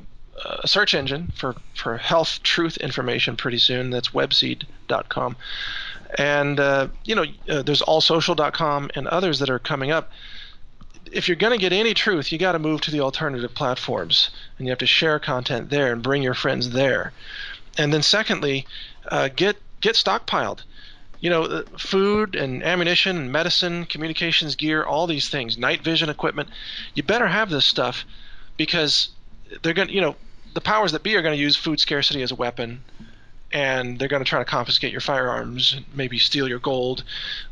a, 0.64 0.68
search 0.70 0.94
engine 0.94 1.34
for 1.36 1.54
for 1.74 1.98
health 1.98 2.40
truth 2.44 2.78
information 2.78 3.36
pretty 3.36 3.58
soon. 3.58 3.90
That's 3.90 4.12
webseed.com, 4.12 5.36
and 6.18 6.60
uh, 6.62 6.88
you 7.04 7.14
know 7.14 7.26
uh, 7.50 7.62
there's 7.64 7.82
allsocial.com 7.82 8.92
and 8.96 9.08
others 9.10 9.40
that 9.40 9.50
are 9.50 9.60
coming 9.60 9.92
up 9.92 10.12
if 11.12 11.28
you're 11.28 11.36
going 11.38 11.54
to 11.54 11.60
get 11.60 11.74
any 11.74 11.94
truth, 11.94 12.32
you 12.32 12.38
got 12.38 12.54
to 12.54 12.60
move 12.60 12.82
to 12.82 12.92
the 12.92 13.02
alternative 13.02 13.54
platforms, 13.54 14.32
and 14.58 14.68
you 14.68 14.72
have 14.72 14.80
to 14.80 14.88
share 14.88 15.20
content 15.20 15.70
there 15.70 15.92
and 15.92 16.02
bring 16.02 16.24
your 16.24 16.34
friends 16.34 16.72
there. 16.72 17.14
And 17.78 17.94
then 17.94 18.02
secondly, 18.02 18.66
uh, 19.10 19.30
get 19.36 19.58
get 19.82 19.96
stockpiled. 19.96 20.64
You 21.26 21.32
know, 21.32 21.64
food 21.76 22.36
and 22.36 22.64
ammunition 22.64 23.18
and 23.18 23.32
medicine, 23.32 23.88
communications 23.88 24.56
gear, 24.56 24.84
all 24.84 25.08
these 25.08 25.28
things, 25.28 25.58
night 25.58 25.82
vision 25.82 26.08
equipment. 26.08 26.50
You 26.94 27.02
better 27.02 27.26
have 27.26 27.50
this 27.50 27.66
stuff 27.66 28.06
because 28.58 29.10
they're 29.64 29.74
going 29.74 29.88
to, 29.88 29.94
you 29.96 30.02
know, 30.02 30.16
the 30.54 30.62
powers 30.62 30.92
that 30.92 31.02
be 31.02 31.16
are 31.16 31.24
going 31.24 31.36
to 31.36 31.42
use 31.42 31.56
food 31.56 31.80
scarcity 31.80 32.22
as 32.22 32.30
a 32.30 32.36
weapon 32.36 32.84
and 33.52 33.98
they're 33.98 34.08
going 34.08 34.24
to 34.24 34.30
try 34.30 34.38
to 34.38 34.46
confiscate 34.46 34.92
your 34.92 35.02
firearms, 35.02 35.80
maybe 35.96 36.20
steal 36.20 36.48
your 36.48 36.60
gold. 36.60 37.04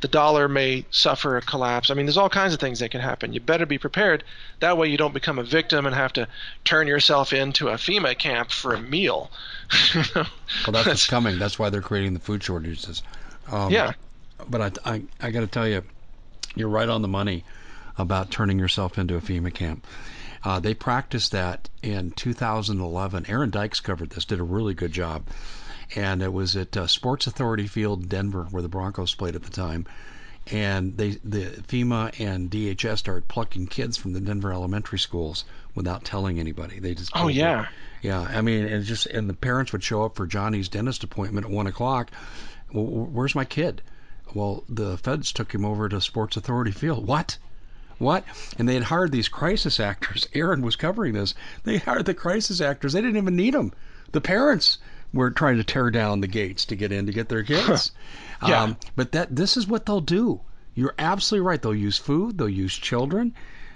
The 0.01 0.07
dollar 0.07 0.47
may 0.47 0.85
suffer 0.91 1.37
a 1.37 1.41
collapse. 1.41 1.89
I 1.89 1.95
mean, 1.95 2.05
there's 2.05 2.17
all 2.17 2.29
kinds 2.29 2.53
of 2.53 2.59
things 2.59 2.77
that 2.77 2.91
can 2.91 3.01
happen. 3.01 3.33
You 3.33 3.39
better 3.39 3.65
be 3.65 3.79
prepared. 3.79 4.23
That 4.59 4.77
way, 4.77 4.87
you 4.87 4.97
don't 4.97 5.15
become 5.15 5.39
a 5.39 5.43
victim 5.43 5.87
and 5.87 5.95
have 5.95 6.13
to 6.13 6.27
turn 6.63 6.85
yourself 6.85 7.33
into 7.33 7.69
a 7.69 7.73
FEMA 7.73 8.15
camp 8.17 8.51
for 8.51 8.75
a 8.75 8.79
meal. 8.79 9.31
well, 10.05 10.27
that's 10.67 10.85
what's 10.85 11.07
coming. 11.07 11.39
That's 11.39 11.57
why 11.57 11.71
they're 11.71 11.81
creating 11.81 12.13
the 12.13 12.19
food 12.19 12.43
shortages. 12.43 13.01
Um, 13.51 13.71
yeah. 13.71 13.93
But 14.49 14.79
I, 14.85 14.93
I, 14.93 15.03
I 15.21 15.31
got 15.31 15.41
to 15.41 15.47
tell 15.47 15.67
you, 15.67 15.83
you're 16.55 16.69
right 16.69 16.89
on 16.89 17.01
the 17.01 17.07
money 17.07 17.43
about 17.97 18.31
turning 18.31 18.59
yourself 18.59 18.97
into 18.97 19.15
a 19.15 19.21
FEMA 19.21 19.53
camp. 19.53 19.85
Uh, 20.43 20.59
they 20.59 20.73
practiced 20.73 21.31
that 21.31 21.69
in 21.81 22.11
2011. 22.11 23.25
Aaron 23.29 23.49
Dykes 23.49 23.79
covered 23.79 24.09
this, 24.09 24.25
did 24.25 24.39
a 24.39 24.43
really 24.43 24.73
good 24.73 24.91
job 24.91 25.23
and 25.95 26.21
it 26.21 26.31
was 26.31 26.55
at 26.55 26.75
uh, 26.75 26.87
Sports 26.87 27.27
Authority 27.27 27.67
Field, 27.67 28.09
Denver, 28.09 28.47
where 28.51 28.61
the 28.61 28.69
Broncos 28.69 29.13
played 29.13 29.35
at 29.35 29.43
the 29.43 29.51
time. 29.51 29.85
And 30.51 30.97
they, 30.97 31.11
the 31.23 31.45
FEMA 31.67 32.19
and 32.19 32.51
DHS 32.51 32.97
started 32.97 33.27
plucking 33.29 33.67
kids 33.67 33.95
from 33.95 34.11
the 34.11 34.19
Denver 34.19 34.51
elementary 34.51 34.99
schools 34.99 35.45
without 35.73 36.03
telling 36.03 36.37
anybody. 36.37 36.79
They 36.79 36.95
just 36.95 37.11
oh 37.15 37.29
yeah, 37.29 37.63
them. 37.63 37.67
yeah. 38.01 38.21
I 38.21 38.41
mean, 38.41 38.65
and 38.65 38.83
just 38.83 39.05
and 39.05 39.29
the 39.29 39.33
parents 39.33 39.71
would 39.71 39.83
show 39.83 40.03
up 40.03 40.17
for 40.17 40.27
Johnny's 40.27 40.67
dentist 40.67 41.05
appointment 41.05 41.45
at 41.45 41.51
one 41.51 41.67
o'clock. 41.67 42.11
Well, 42.73 42.85
where's 42.85 43.35
my 43.35 43.45
kid? 43.45 43.81
Well, 44.33 44.63
the 44.67 44.97
feds 44.97 45.31
took 45.31 45.53
him 45.53 45.63
over 45.63 45.87
to 45.87 46.01
Sports 46.01 46.37
Authority 46.37 46.71
Field. 46.71 47.05
What? 47.07 47.37
What? 47.99 48.25
And 48.57 48.67
they 48.67 48.73
had 48.73 48.83
hired 48.83 49.11
these 49.11 49.29
crisis 49.29 49.79
actors. 49.79 50.27
Aaron 50.33 50.61
was 50.61 50.75
covering 50.75 51.13
this. 51.13 51.35
They 51.63 51.77
hired 51.77 52.05
the 52.05 52.13
crisis 52.13 52.59
actors. 52.59 52.93
They 52.93 53.01
didn't 53.01 53.17
even 53.17 53.35
need 53.35 53.53
them. 53.53 53.71
The 54.11 54.21
parents 54.21 54.79
were 55.13 55.31
trying 55.31 55.57
to 55.57 55.63
tear 55.63 55.91
down 55.91 56.21
the 56.21 56.27
gates 56.27 56.65
to 56.65 56.75
get 56.75 56.91
in 56.91 57.05
to 57.05 57.13
get 57.13 57.29
their 57.29 57.43
kids. 57.43 57.91
yeah. 58.45 58.63
Um, 58.63 58.77
but 58.95 59.11
that 59.11 59.35
this 59.35 59.55
is 59.57 59.67
what 59.67 59.85
they'll 59.85 60.01
do. 60.01 60.41
You're 60.73 60.95
absolutely 60.97 61.45
right. 61.47 61.61
They'll 61.61 61.75
use 61.75 61.97
food. 61.99 62.37
They'll 62.37 62.49
use 62.49 62.75
children. 62.75 63.35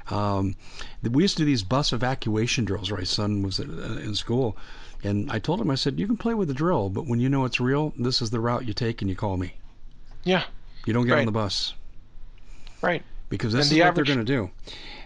Um, 0.10 0.56
we 1.04 1.24
used 1.24 1.38
to 1.38 1.44
do 1.44 1.46
these 1.46 1.64
bus 1.64 1.94
evacuation 1.94 2.66
drills. 2.66 2.90
Right, 2.90 3.02
My 3.02 3.06
son 3.06 3.44
was 3.44 3.60
in 3.60 4.16
school, 4.16 4.58
and 5.04 5.32
I 5.32 5.40
told 5.40 5.62
him, 5.62 5.70
I 5.70 5.76
said, 5.76 6.00
you 6.00 6.08
can 6.08 6.18
play 6.18 6.34
with 6.34 6.48
the 6.48 6.54
drill, 6.54 6.90
but 6.90 7.06
when 7.06 7.20
you 7.20 7.30
know 7.30 7.46
it's 7.46 7.60
real, 7.60 7.94
this 7.98 8.22
is 8.22 8.30
the 8.30 8.40
route 8.40 8.68
you 8.68 8.74
take, 8.74 9.02
and 9.02 9.10
you 9.10 9.16
call 9.16 9.38
me. 9.38 9.54
Yeah. 10.24 10.44
You 10.86 10.94
don't 10.94 11.06
get 11.06 11.14
right. 11.14 11.20
on 11.20 11.26
the 11.26 11.32
bus. 11.32 11.74
Right. 12.82 13.04
Because 13.30 13.54
this 13.54 13.66
and 13.66 13.72
is 13.72 13.76
the 13.76 13.80
what 13.82 13.88
average... 13.88 14.08
they're 14.08 14.16
going 14.16 14.26
to 14.26 14.34
do. 14.34 14.52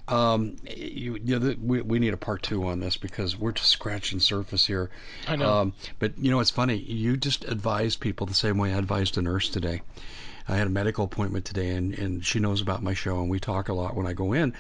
Um, 0.08 0.58
you, 0.76 1.18
you 1.24 1.40
know, 1.40 1.56
we, 1.62 1.82
we 1.82 2.00
need 2.00 2.14
a 2.14 2.18
part 2.18 2.44
two 2.44 2.66
on 2.68 2.80
this 2.80 2.98
because 2.98 3.38
we're 3.38 3.52
just 3.52 3.70
scratching 3.70 4.20
surface 4.20 4.66
here. 4.66 4.90
I 5.28 5.36
know. 5.36 5.50
Um, 5.50 5.74
but 6.00 6.18
you 6.18 6.32
know, 6.32 6.40
it's 6.40 6.50
funny. 6.50 6.76
You 6.76 7.18
just 7.18 7.46
advised 7.46 8.00
people 8.00 8.28
the 8.28 8.34
same 8.34 8.58
way 8.58 8.74
I 8.74 8.78
advised 8.78 9.18
a 9.18 9.22
nurse 9.22 9.50
today. 9.50 9.82
I 10.52 10.58
had 10.58 10.68
a 10.68 10.72
medical 10.72 11.06
appointment 11.06 11.46
today, 11.46 11.70
and, 11.70 11.98
and 11.98 12.26
she 12.26 12.40
knows 12.40 12.62
about 12.62 12.84
my 12.84 12.94
show, 12.94 13.22
and 13.22 13.30
we 13.30 13.40
talk 13.40 13.70
a 13.70 13.74
lot 13.74 13.96
when 13.96 14.06
I 14.06 14.14
go 14.14 14.34
in. 14.34 14.54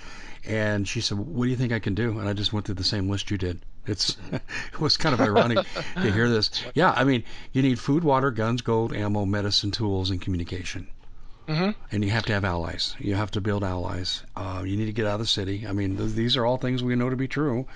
And 0.45 0.87
she 0.87 1.01
said, 1.01 1.17
"What 1.17 1.43
do 1.43 1.49
you 1.51 1.57
think 1.57 1.73
I 1.73 1.79
can 1.79 1.93
do?" 1.93 2.17
And 2.17 2.27
I 2.27 2.33
just 2.33 2.53
went 2.53 2.65
through 2.65 2.75
the 2.75 2.83
same 2.83 3.09
list 3.09 3.29
you 3.29 3.37
did. 3.37 3.59
It's 3.85 4.17
it 4.31 4.79
was 4.79 4.97
kind 4.97 5.13
of 5.13 5.21
ironic 5.21 5.67
to 5.95 6.11
hear 6.11 6.29
this. 6.29 6.63
Yeah, 6.73 6.91
I 6.95 7.03
mean, 7.03 7.23
you 7.51 7.61
need 7.61 7.77
food, 7.77 8.03
water, 8.03 8.31
guns, 8.31 8.61
gold, 8.61 8.93
ammo, 8.93 9.25
medicine, 9.25 9.71
tools, 9.71 10.09
and 10.09 10.21
communication. 10.21 10.87
Mm-hmm. 11.47 11.71
And 11.91 12.03
you 12.03 12.11
have 12.11 12.25
to 12.27 12.33
have 12.33 12.45
allies. 12.45 12.95
You 12.99 13.15
have 13.15 13.31
to 13.31 13.41
build 13.41 13.63
allies. 13.63 14.23
Uh, 14.35 14.63
you 14.65 14.77
need 14.77 14.85
to 14.85 14.93
get 14.93 15.05
out 15.05 15.15
of 15.15 15.19
the 15.19 15.25
city. 15.25 15.67
I 15.67 15.73
mean, 15.73 15.97
th- 15.97 16.11
these 16.11 16.37
are 16.37 16.45
all 16.45 16.57
things 16.57 16.81
we 16.81 16.95
know 16.95 17.09
to 17.09 17.15
be 17.17 17.27
true. 17.27 17.67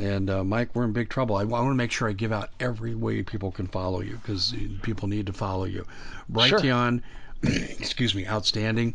And 0.00 0.28
uh, 0.30 0.42
Mike, 0.42 0.74
we're 0.74 0.84
in 0.84 0.92
big 0.92 1.08
trouble. 1.08 1.36
I, 1.36 1.42
I 1.42 1.44
want 1.44 1.70
to 1.70 1.74
make 1.74 1.92
sure 1.92 2.08
I 2.08 2.12
give 2.12 2.32
out 2.32 2.50
every 2.58 2.94
way 2.94 3.22
people 3.22 3.52
can 3.52 3.66
follow 3.66 4.00
you 4.00 4.16
because 4.16 4.54
people 4.82 5.08
need 5.08 5.26
to 5.26 5.32
follow 5.32 5.64
you. 5.64 5.86
Brighteon, 6.32 7.00
sure. 7.00 7.10
excuse 7.78 8.14
me, 8.14 8.26
outstanding. 8.26 8.94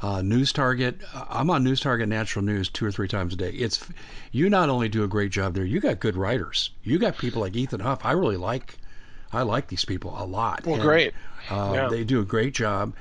Uh, 0.00 0.20
News 0.20 0.52
Target. 0.52 1.00
I'm 1.14 1.48
on 1.48 1.62
News 1.62 1.80
Target 1.80 2.08
Natural 2.08 2.44
News 2.44 2.68
two 2.68 2.84
or 2.84 2.90
three 2.90 3.06
times 3.06 3.34
a 3.34 3.36
day. 3.36 3.50
It's 3.50 3.86
you 4.32 4.50
not 4.50 4.68
only 4.68 4.88
do 4.88 5.04
a 5.04 5.08
great 5.08 5.30
job 5.30 5.54
there, 5.54 5.64
you 5.64 5.78
got 5.78 6.00
good 6.00 6.16
writers. 6.16 6.70
You 6.82 6.98
got 6.98 7.18
people 7.18 7.40
like 7.40 7.54
Ethan 7.54 7.80
Huff. 7.80 8.00
I 8.04 8.12
really 8.12 8.36
like. 8.36 8.78
I 9.32 9.42
like 9.42 9.68
these 9.68 9.84
people 9.84 10.14
a 10.18 10.26
lot. 10.26 10.66
Well, 10.66 10.74
and, 10.74 10.82
great. 10.82 11.14
Uh, 11.48 11.72
yeah. 11.74 11.88
They 11.88 12.02
do 12.02 12.20
a 12.20 12.24
great 12.24 12.52
job. 12.52 12.94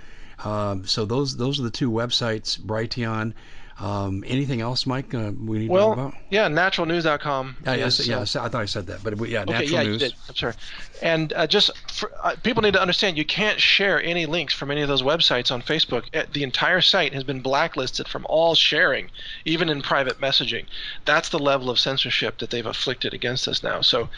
Um, 0.43 0.85
so 0.85 1.05
those 1.05 1.35
those 1.37 1.59
are 1.59 1.63
the 1.63 1.71
two 1.71 1.89
websites, 1.89 2.59
Brighteon. 2.59 3.33
Um, 3.81 4.23
anything 4.27 4.61
else, 4.61 4.85
Mike? 4.85 5.11
Uh, 5.11 5.31
we 5.43 5.57
need 5.57 5.69
well, 5.71 5.89
to 5.89 5.95
know 5.95 6.07
about? 6.07 6.21
Yeah, 6.29 6.49
naturalnews.com. 6.49 7.57
Yeah, 7.65 7.73
is, 7.73 8.07
yeah, 8.07 8.19
uh, 8.19 8.21
I 8.21 8.25
thought 8.25 8.55
I 8.55 8.65
said 8.65 8.85
that, 8.87 9.03
but 9.03 9.17
yeah, 9.27 9.41
okay, 9.41 9.51
natural 9.53 9.71
yeah, 9.71 9.83
news. 9.83 10.01
Did. 10.01 10.13
I'm 10.29 10.35
sorry. 10.35 10.53
And 11.01 11.33
uh, 11.33 11.47
just 11.47 11.71
for, 11.91 12.11
uh, 12.21 12.35
people 12.43 12.61
need 12.61 12.73
to 12.73 12.81
understand, 12.81 13.17
you 13.17 13.25
can't 13.25 13.59
share 13.59 13.99
any 14.03 14.27
links 14.27 14.53
from 14.53 14.69
any 14.69 14.81
of 14.81 14.87
those 14.87 15.01
websites 15.01 15.51
on 15.51 15.63
Facebook. 15.63 16.03
Uh, 16.15 16.27
the 16.31 16.43
entire 16.43 16.81
site 16.81 17.11
has 17.15 17.23
been 17.23 17.41
blacklisted 17.41 18.07
from 18.07 18.23
all 18.29 18.53
sharing, 18.53 19.09
even 19.45 19.67
in 19.67 19.81
private 19.81 20.21
messaging. 20.21 20.65
That's 21.05 21.29
the 21.29 21.39
level 21.39 21.71
of 21.71 21.79
censorship 21.79 22.37
that 22.37 22.51
they've 22.51 22.63
afflicted 22.63 23.15
against 23.15 23.47
us 23.47 23.63
now. 23.63 23.81
So, 23.81 24.09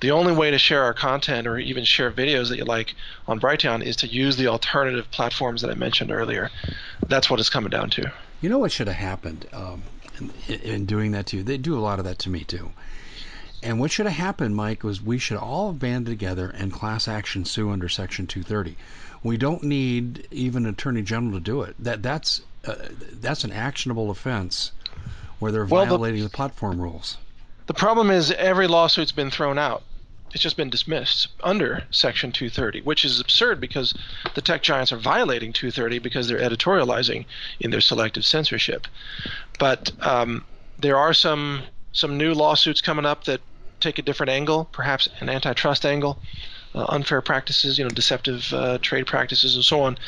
the 0.00 0.10
only 0.10 0.32
way 0.32 0.50
to 0.50 0.58
share 0.58 0.82
our 0.82 0.94
content 0.94 1.46
or 1.46 1.58
even 1.58 1.84
share 1.84 2.10
videos 2.10 2.48
that 2.48 2.58
you 2.58 2.64
like 2.64 2.96
on 3.28 3.38
Brighteon 3.38 3.84
is 3.84 3.94
to 3.96 4.08
use 4.08 4.36
the 4.36 4.48
alternative 4.48 5.08
platforms 5.12 5.62
that 5.62 5.70
I 5.70 5.74
mentioned 5.74 6.10
earlier. 6.10 6.50
That's 7.06 7.30
what 7.30 7.38
it's 7.38 7.50
coming 7.50 7.70
down 7.70 7.88
to. 7.90 8.12
You 8.42 8.48
know 8.48 8.58
what 8.58 8.72
should 8.72 8.88
have 8.88 8.96
happened 8.96 9.46
um, 9.52 9.84
in, 10.48 10.60
in, 10.60 10.84
doing 10.84 11.12
that 11.12 11.26
to 11.26 11.38
you? 11.38 11.42
They 11.44 11.56
do 11.56 11.78
a 11.78 11.80
lot 11.80 12.00
of 12.00 12.04
that 12.04 12.18
to 12.20 12.30
me 12.30 12.42
too. 12.42 12.72
And 13.62 13.78
what 13.78 13.92
should 13.92 14.06
have 14.06 14.16
happened, 14.16 14.56
Mike, 14.56 14.82
was 14.82 15.00
we 15.00 15.18
should 15.18 15.36
all 15.36 15.68
have 15.70 15.78
banded 15.78 16.10
together 16.10 16.50
and 16.50 16.72
class 16.72 17.06
action 17.06 17.44
sue 17.44 17.70
under 17.70 17.88
Section 17.88 18.26
230. 18.26 18.76
We 19.22 19.36
don't 19.36 19.62
need 19.62 20.26
even 20.32 20.64
an 20.64 20.70
attorney 20.70 21.02
general 21.02 21.34
to 21.34 21.40
do 21.40 21.62
it. 21.62 21.76
That 21.78 22.02
that's 22.02 22.40
uh, 22.64 22.74
that's 23.12 23.44
an 23.44 23.52
actionable 23.52 24.10
offense 24.10 24.72
where 25.38 25.52
they're 25.52 25.64
well, 25.64 25.86
violating 25.86 26.22
the, 26.22 26.26
the 26.26 26.30
platform 26.30 26.80
rules. 26.80 27.18
The 27.66 27.74
problem 27.74 28.10
is 28.10 28.32
every 28.32 28.66
lawsuit's 28.66 29.12
been 29.12 29.30
thrown 29.30 29.56
out 29.56 29.84
it's 30.32 30.42
just 30.42 30.56
been 30.56 30.70
dismissed 30.70 31.28
under 31.42 31.84
Section 31.90 32.32
230, 32.32 32.80
which 32.82 33.04
is 33.04 33.20
absurd 33.20 33.60
because 33.60 33.94
the 34.34 34.40
tech 34.40 34.62
giants 34.62 34.92
are 34.92 34.96
violating 34.96 35.52
230 35.52 35.98
because 35.98 36.28
they're 36.28 36.38
editorializing 36.38 37.26
in 37.60 37.70
their 37.70 37.80
selective 37.80 38.24
censorship. 38.24 38.86
But 39.58 39.92
um, 40.00 40.44
there 40.78 40.96
are 40.96 41.14
some 41.14 41.62
some 41.92 42.16
new 42.16 42.32
lawsuits 42.32 42.80
coming 42.80 43.04
up 43.04 43.24
that 43.24 43.42
take 43.80 43.98
a 43.98 44.02
different 44.02 44.30
angle, 44.30 44.64
perhaps 44.72 45.08
an 45.20 45.28
antitrust 45.28 45.84
angle, 45.84 46.18
uh, 46.74 46.86
unfair 46.88 47.20
practices, 47.20 47.76
you 47.76 47.84
know, 47.84 47.90
deceptive 47.90 48.52
uh, 48.54 48.78
trade 48.78 49.06
practices, 49.06 49.54
and 49.54 49.64
so 49.64 49.82
on, 49.82 49.98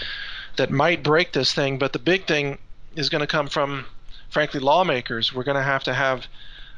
that 0.56 0.70
might 0.70 1.02
break 1.02 1.32
this 1.32 1.52
thing. 1.52 1.78
But 1.78 1.92
the 1.92 1.98
big 1.98 2.26
thing 2.26 2.58
is 2.96 3.10
going 3.10 3.20
to 3.20 3.26
come 3.26 3.48
from, 3.48 3.84
frankly, 4.30 4.60
lawmakers. 4.60 5.34
We're 5.34 5.44
going 5.44 5.56
to 5.56 5.62
have 5.62 5.84
to 5.84 5.92
have 5.92 6.26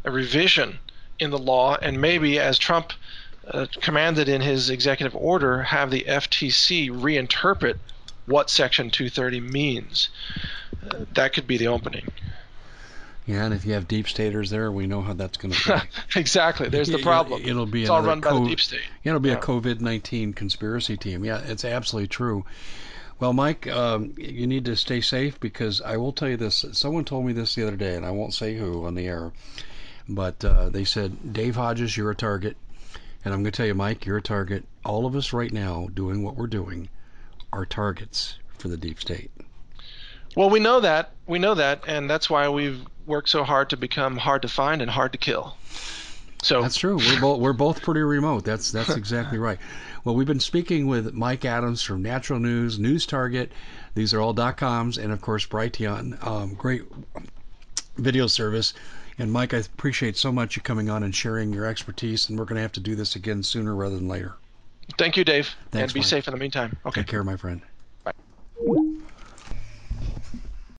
a 0.05 0.11
revision 0.11 0.81
in 1.21 1.31
the 1.31 1.39
law, 1.39 1.77
and 1.81 2.01
maybe 2.01 2.41
as 2.41 2.59
Trump 2.59 2.93
uh, 3.51 3.67
commanded 3.81 4.29
in 4.29 4.41
his 4.41 4.71
executive 4.71 5.15
order 5.15 5.63
have 5.63 5.91
the 5.91 6.05
FTC 6.09 6.91
reinterpret 6.91 7.79
what 8.27 8.51
Section 8.51 8.91
230 8.91 9.41
means. 9.41 10.09
Uh, 10.91 11.05
that 11.15 11.33
could 11.33 11.47
be 11.47 11.57
the 11.57 11.69
opening. 11.69 12.07
Yeah, 13.27 13.45
and 13.45 13.55
if 13.55 13.65
you 13.65 13.73
have 13.73 13.89
deep 13.89 14.09
staters 14.09 14.51
there, 14.51 14.71
we 14.71 14.87
know 14.87 15.01
how 15.03 15.13
that's 15.13 15.37
going 15.37 15.53
to 15.53 15.61
play. 15.61 15.81
exactly. 16.17 16.69
There's 16.69 16.89
the 16.89 16.99
problem. 16.99 17.43
It, 17.43 17.55
will 17.55 17.67
be 17.67 17.83
it's 17.83 17.91
all 17.91 18.03
run 18.03 18.21
by 18.21 18.39
deep 18.47 18.61
state. 18.61 18.81
It'll 19.03 19.19
be 19.19 19.31
Yeah. 19.31 19.37
a 19.37 19.41
COVID 19.41 19.81
nineteen 19.81 20.33
conspiracy 20.33 20.97
team. 20.97 21.25
Yeah, 21.25 21.41
it's 21.45 21.65
absolutely 21.65 22.09
true. 22.09 22.45
Well, 23.19 23.33
Mike, 23.33 23.67
um, 23.67 24.13
you 24.17 24.47
need 24.47 24.67
to 24.67 24.77
stay 24.77 25.01
safe 25.01 25.41
because 25.41 25.81
I 25.81 25.97
will 25.97 26.13
tell 26.13 26.29
you 26.29 26.37
this. 26.37 26.65
Someone 26.73 27.05
told 27.05 27.25
me 27.25 27.33
this 27.33 27.55
the 27.55 27.67
other 27.67 27.77
day, 27.77 27.97
and 27.97 28.05
I 28.05 28.11
won't 28.11 28.35
say 28.35 28.57
who 28.57 28.85
on 28.85 28.95
the 28.95 29.07
air, 29.07 29.33
but 30.09 30.45
uh, 30.45 30.69
they 30.69 30.85
said, 30.85 31.33
Dave 31.33 31.57
Hodges, 31.57 31.97
you're 31.97 32.11
a 32.11 32.15
target. 32.15 32.57
And 33.27 33.35
I'm 33.35 33.43
going 33.43 33.51
to 33.51 33.57
tell 33.57 33.67
you, 33.67 33.75
Mike, 33.75 34.07
you're 34.07 34.19
a 34.19 34.23
target. 34.23 34.65
All 34.85 35.05
of 35.05 35.17
us 35.17 35.33
right 35.33 35.53
now 35.53 35.89
doing 35.93 36.23
what 36.23 36.37
we're 36.37 36.47
doing 36.47 36.89
are 37.53 37.67
targets 37.67 38.39
for 38.57 38.69
the 38.69 38.77
deep 38.77 39.01
state. 39.01 39.33
Well, 40.37 40.49
we 40.49 40.61
know 40.61 40.79
that. 40.79 41.11
We 41.27 41.41
know 41.41 41.57
that, 41.57 41.83
and 41.89 42.09
that's 42.09 42.31
why 42.31 42.49
we've 42.49 42.87
worked 43.05 43.29
so 43.29 43.43
hard 43.43 43.71
to 43.71 43.77
become 43.77 44.17
hard 44.17 44.43
to 44.43 44.49
find 44.49 44.81
and 44.81 44.89
hard 44.89 45.11
to 45.11 45.19
kill. 45.19 45.57
So 46.45 46.63
That's 46.63 46.77
true. 46.77 46.99
We're 46.99 47.21
both 47.21 47.41
we're 47.41 47.53
both 47.53 47.83
pretty 47.83 48.03
remote. 48.03 48.45
That's 48.45 48.71
that's 48.71 48.95
exactly 48.95 49.39
right. 49.39 49.59
Well, 50.05 50.15
we've 50.15 50.25
been 50.29 50.39
speaking 50.39 50.87
with 50.87 51.13
Mike 51.13 51.45
Adams 51.45 51.83
from 51.83 52.03
Natural 52.03 52.39
News, 52.39 52.79
News 52.79 53.07
Target. 53.07 53.51
These 53.97 54.15
are 54.15 54.21
all 54.21 54.35
dot 54.35 54.57
coms, 54.57 54.99
and 54.99 55.11
of 55.11 55.21
course 55.21 55.45
Brighteon, 55.45 56.25
um, 56.25 56.55
great 56.55 56.85
video 57.97 58.29
service. 58.29 58.73
And 59.19 59.33
Mike, 59.33 59.55
I 59.55 59.59
appreciate 59.59 60.17
so 60.17 60.31
much 60.31 60.57
you 60.57 60.63
coming 60.63 60.91
on 60.91 61.03
and 61.03 61.15
sharing 61.15 61.53
your 61.53 61.65
expertise. 61.65 62.29
And 62.29 62.39
we're 62.39 62.45
going 62.45 62.57
to 62.57 62.63
have 62.63 62.73
to 62.73 62.81
do 62.81 62.95
this 62.95 63.17
again 63.17 63.43
sooner 63.43 63.75
rather 63.75 63.97
than 63.97 64.09
later. 64.09 64.35
Thank 64.99 65.17
you, 65.17 65.25
Dave. 65.25 65.55
Thanks, 65.71 65.93
and 65.93 65.95
be 65.95 66.01
Mike. 66.01 66.07
safe 66.07 66.29
in 66.29 66.35
the 66.35 66.39
meantime. 66.39 66.77
Okay. 66.85 67.01
Take 67.01 67.09
care, 67.09 67.25
my 67.25 67.37
friend. 67.37 67.63
Bye. 68.05 68.13